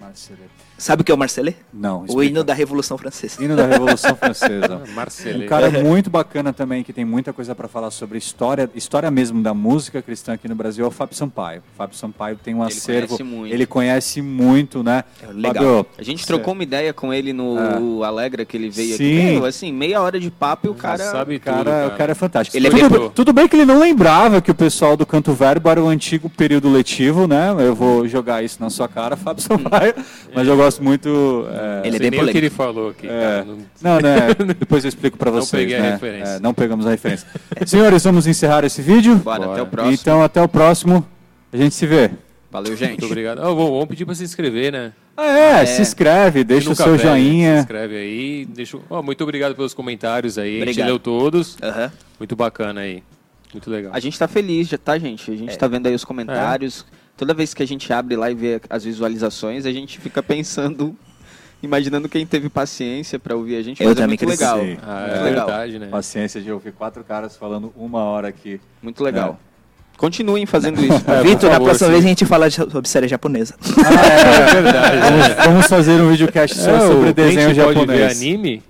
Marcelé. 0.00 0.38
Sabe 0.76 1.02
o 1.02 1.04
que 1.04 1.10
é 1.10 1.14
o 1.14 1.18
Marcelé? 1.18 1.54
Não, 1.74 2.02
O 2.02 2.06
explica. 2.06 2.30
hino 2.30 2.44
da 2.44 2.54
Revolução 2.54 2.96
Francesa. 2.96 3.42
Hino 3.42 3.56
da 3.56 3.66
Revolução 3.66 4.14
Francesa. 4.14 4.80
Marcelê. 4.94 5.44
Um 5.44 5.48
cara 5.48 5.68
muito 5.82 6.08
bacana 6.08 6.52
também, 6.52 6.84
que 6.84 6.92
tem 6.92 7.04
muita 7.04 7.32
coisa 7.32 7.52
para 7.54 7.66
falar 7.66 7.90
sobre 7.90 8.16
história, 8.16 8.70
história 8.76 9.10
mesmo 9.10 9.42
da 9.42 9.52
música 9.52 10.00
cristã 10.00 10.34
aqui 10.34 10.46
no 10.48 10.54
Brasil, 10.54 10.84
é 10.84 10.88
o 10.88 10.90
Fábio 10.92 11.16
Sampaio. 11.16 11.60
O 11.74 11.76
Fábio 11.76 11.96
Sampaio 11.96 12.36
tem 12.36 12.54
um 12.54 12.62
Ele 12.62 12.68
acervo, 12.72 13.08
conhece 13.08 13.22
muito. 13.24 13.52
ele 13.54 13.66
conhece 13.66 14.22
muito, 14.22 14.82
né? 14.84 15.02
É 15.20 15.26
legal. 15.32 15.52
Fábio, 15.54 15.86
A 15.98 16.02
gente 16.04 16.24
trocou 16.24 16.54
uma 16.54 16.62
ideia 16.62 16.92
com 16.92 17.12
ele 17.12 17.32
no 17.32 18.04
Alegra 18.04 18.44
que 18.44 18.56
ele 18.56 18.70
veio 18.70 18.96
Sim. 18.96 19.16
aqui. 19.18 19.32
Meu, 19.34 19.44
assim, 19.46 19.72
meia 19.72 20.00
hora 20.00 20.20
de 20.20 20.30
papo 20.30 20.68
e 20.68 20.70
o 20.70 20.74
cara. 20.74 21.10
sabe 21.10 21.36
O 21.36 21.40
cara, 21.40 21.56
tudo, 21.58 21.66
cara. 21.70 21.86
o 21.88 21.96
cara 21.98 22.12
é 22.12 22.14
fantástico. 22.14 22.56
Ele 22.56 22.68
é 22.68 22.70
tudo, 22.70 22.88
bem- 22.88 22.98
bem, 23.00 23.10
tudo 23.10 23.32
bem 23.32 23.48
que 23.48 23.56
ele 23.56 23.64
não 23.64 23.80
lembrava 23.80 24.40
que 24.40 24.50
o 24.50 24.54
pessoal 24.54 24.96
do 24.96 25.04
Canto 25.04 25.32
Verbo 25.32 25.68
era 25.68 25.82
o 25.82 25.88
antigo 25.88 26.30
período 26.30 26.70
letivo, 26.70 27.26
né? 27.26 27.52
Eu 27.58 27.74
vou 27.74 28.06
jogar 28.06 28.44
isso 28.44 28.58
na 28.60 28.70
sua 28.70 28.86
cara, 28.86 29.16
Fábio 29.16 29.42
Sampaio. 29.48 29.87
Mas 30.34 30.46
eu 30.48 30.56
gosto 30.56 30.82
muito. 30.82 31.46
é, 31.50 31.86
Ele 31.86 31.96
é 31.96 31.98
Sei 31.98 32.10
bem 32.10 32.20
nem 32.20 32.28
o 32.28 32.32
que 32.32 32.38
ele 32.38 32.50
falou 32.50 32.90
aqui. 32.90 33.06
É. 33.06 33.10
cara, 33.10 33.44
não- 33.44 33.58
Não, 33.80 34.00
né? 34.00 34.18
Depois 34.58 34.84
eu 34.84 34.88
explico 34.88 35.16
pra 35.18 35.30
Não 35.30 35.40
vocês. 35.40 35.62
peguei 35.62 35.76
a 35.76 35.82
né? 35.82 35.90
referência. 35.92 36.32
É, 36.32 36.40
não 36.40 36.52
pegamos 36.54 36.86
a 36.86 36.90
referência. 36.90 37.26
Senhores, 37.66 38.02
vamos 38.04 38.26
encerrar 38.26 38.64
esse 38.64 38.80
vídeo. 38.82 39.16
Bora, 39.16 39.40
Bora. 39.40 39.52
até 39.52 39.62
o 39.62 39.66
próximo. 39.66 39.94
Então, 39.94 40.22
até 40.22 40.42
o 40.42 40.48
próximo. 40.48 41.06
A 41.52 41.56
gente 41.56 41.74
se 41.74 41.86
vê. 41.86 42.10
Valeu, 42.50 42.74
gente. 42.76 42.90
Muito 42.92 43.06
obrigado. 43.06 43.40
Ah, 43.40 43.44
vamos, 43.44 43.68
vamos 43.70 43.86
pedir 43.86 44.04
pra 44.06 44.14
se 44.14 44.24
inscrever, 44.24 44.72
né? 44.72 44.92
Ah, 45.16 45.60
é, 45.60 45.66
se 45.66 45.82
inscreve, 45.82 46.44
deixa 46.44 46.70
o 46.70 46.74
seu 46.74 46.86
pede, 46.86 46.98
Se 46.98 47.06
joinha. 47.08 47.58
inscreve 47.58 47.96
aí. 47.96 48.46
Deixa... 48.46 48.76
o- 48.76 48.82
Ó, 48.88 49.02
muito 49.02 49.22
obrigado 49.22 49.54
pelos 49.54 49.74
comentários 49.74 50.38
aí. 50.38 50.48
A 50.48 50.58
gente 50.60 50.62
Obrigado. 50.62 50.86
leu 50.86 50.98
todos. 50.98 51.58
Muito 52.18 52.34
bacana 52.36 52.80
aí. 52.82 53.02
Muito 53.52 53.70
legal. 53.70 53.92
A 53.94 53.98
gente 54.00 54.18
tá 54.18 54.28
feliz, 54.28 54.68
já 54.68 54.78
tá, 54.78 54.98
gente? 54.98 55.30
A 55.30 55.34
gente 55.36 55.58
tá 55.58 55.66
vendo 55.66 55.86
aí 55.88 55.94
os 55.94 56.04
comentários. 56.04 56.86
Toda 57.18 57.34
vez 57.34 57.52
que 57.52 57.62
a 57.62 57.66
gente 57.66 57.92
abre 57.92 58.16
lá 58.16 58.30
e 58.30 58.34
vê 58.34 58.60
as 58.70 58.84
visualizações, 58.84 59.66
a 59.66 59.72
gente 59.72 59.98
fica 60.00 60.22
pensando, 60.22 60.96
imaginando 61.62 62.08
quem 62.08 62.24
teve 62.24 62.48
paciência 62.48 63.18
pra 63.18 63.34
ouvir 63.36 63.56
a 63.56 63.62
gente. 63.62 63.82
Eu 63.82 63.90
é 63.90 63.94
também 63.94 64.08
muito 64.10 64.24
cresci. 64.24 64.40
legal. 64.42 64.58
Ah, 64.82 65.00
Muito 65.00 65.14
é 65.16 65.22
legal. 65.24 65.46
verdade, 65.46 65.78
né? 65.80 65.88
Paciência 65.88 66.40
de 66.40 66.50
ouvir 66.52 66.72
quatro 66.72 67.02
caras 67.04 67.36
falando 67.36 67.72
uma 67.76 68.02
hora 68.04 68.28
aqui. 68.28 68.60
Muito 68.82 69.02
legal. 69.02 69.38
Continuem 69.96 70.46
fazendo 70.46 70.80
isso. 70.80 71.04
É, 71.10 71.22
Vitor, 71.24 71.50
na 71.50 71.58
próxima 71.58 71.88
sim. 71.88 71.92
vez 71.94 72.04
a 72.04 72.08
gente 72.08 72.24
fala 72.24 72.48
de- 72.48 72.54
sobre 72.54 72.88
série 72.88 73.08
japonesa. 73.08 73.56
É 73.66 74.62
verdade. 74.62 74.96
Vamos, 75.00 75.44
vamos 75.46 75.66
fazer 75.66 76.00
um 76.00 76.08
videocast 76.10 76.54
só 76.56 76.70
É, 76.70 76.80
sobre 76.86 77.08
o 77.10 77.12
desenho 77.14 77.46
crente 77.52 77.60
pode 77.60 77.78
ver 77.80 77.86
japonês. 77.98 78.16
anime, 78.16 78.62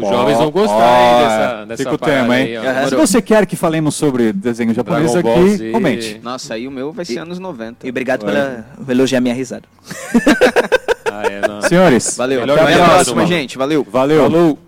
os 0.00 0.06
Ó, 0.06 0.10
jovens 0.12 0.38
vão 0.38 0.50
gostar 0.50 0.96
aí 0.96 1.22
dessa, 1.24 1.64
dessa 1.66 1.82
Fica 1.82 1.94
o 1.94 1.98
tema, 1.98 2.38
hein? 2.38 2.56
aí. 2.56 2.88
Se 2.88 2.94
você 2.96 3.22
quer 3.22 3.46
que 3.46 3.56
falemos 3.56 3.94
sobre 3.94 4.32
desenho 4.32 4.74
japonês 4.74 5.12
Dragon 5.12 5.32
aqui, 5.32 5.56
Z. 5.56 5.70
comente. 5.72 6.20
Nossa, 6.22 6.54
aí 6.54 6.66
o 6.66 6.70
meu 6.70 6.92
vai 6.92 7.04
ser 7.04 7.18
anos 7.18 7.38
90. 7.38 7.86
E 7.86 7.90
obrigado 7.90 8.24
Vai. 8.24 8.34
pela, 8.34 8.66
por 8.84 8.90
elogiar 8.90 9.20
minha 9.20 9.34
risada. 9.34 9.64
Ah, 11.12 11.24
é, 11.24 11.46
não. 11.46 11.60
Senhores, 11.62 12.16
Valeu. 12.16 12.40
Melhor 12.40 12.58
Até 12.60 12.74
a 12.74 12.84
próxima, 12.84 13.26
gente. 13.26 13.58
Valeu. 13.58 13.84
valeu. 13.90 14.22
Falou! 14.22 14.58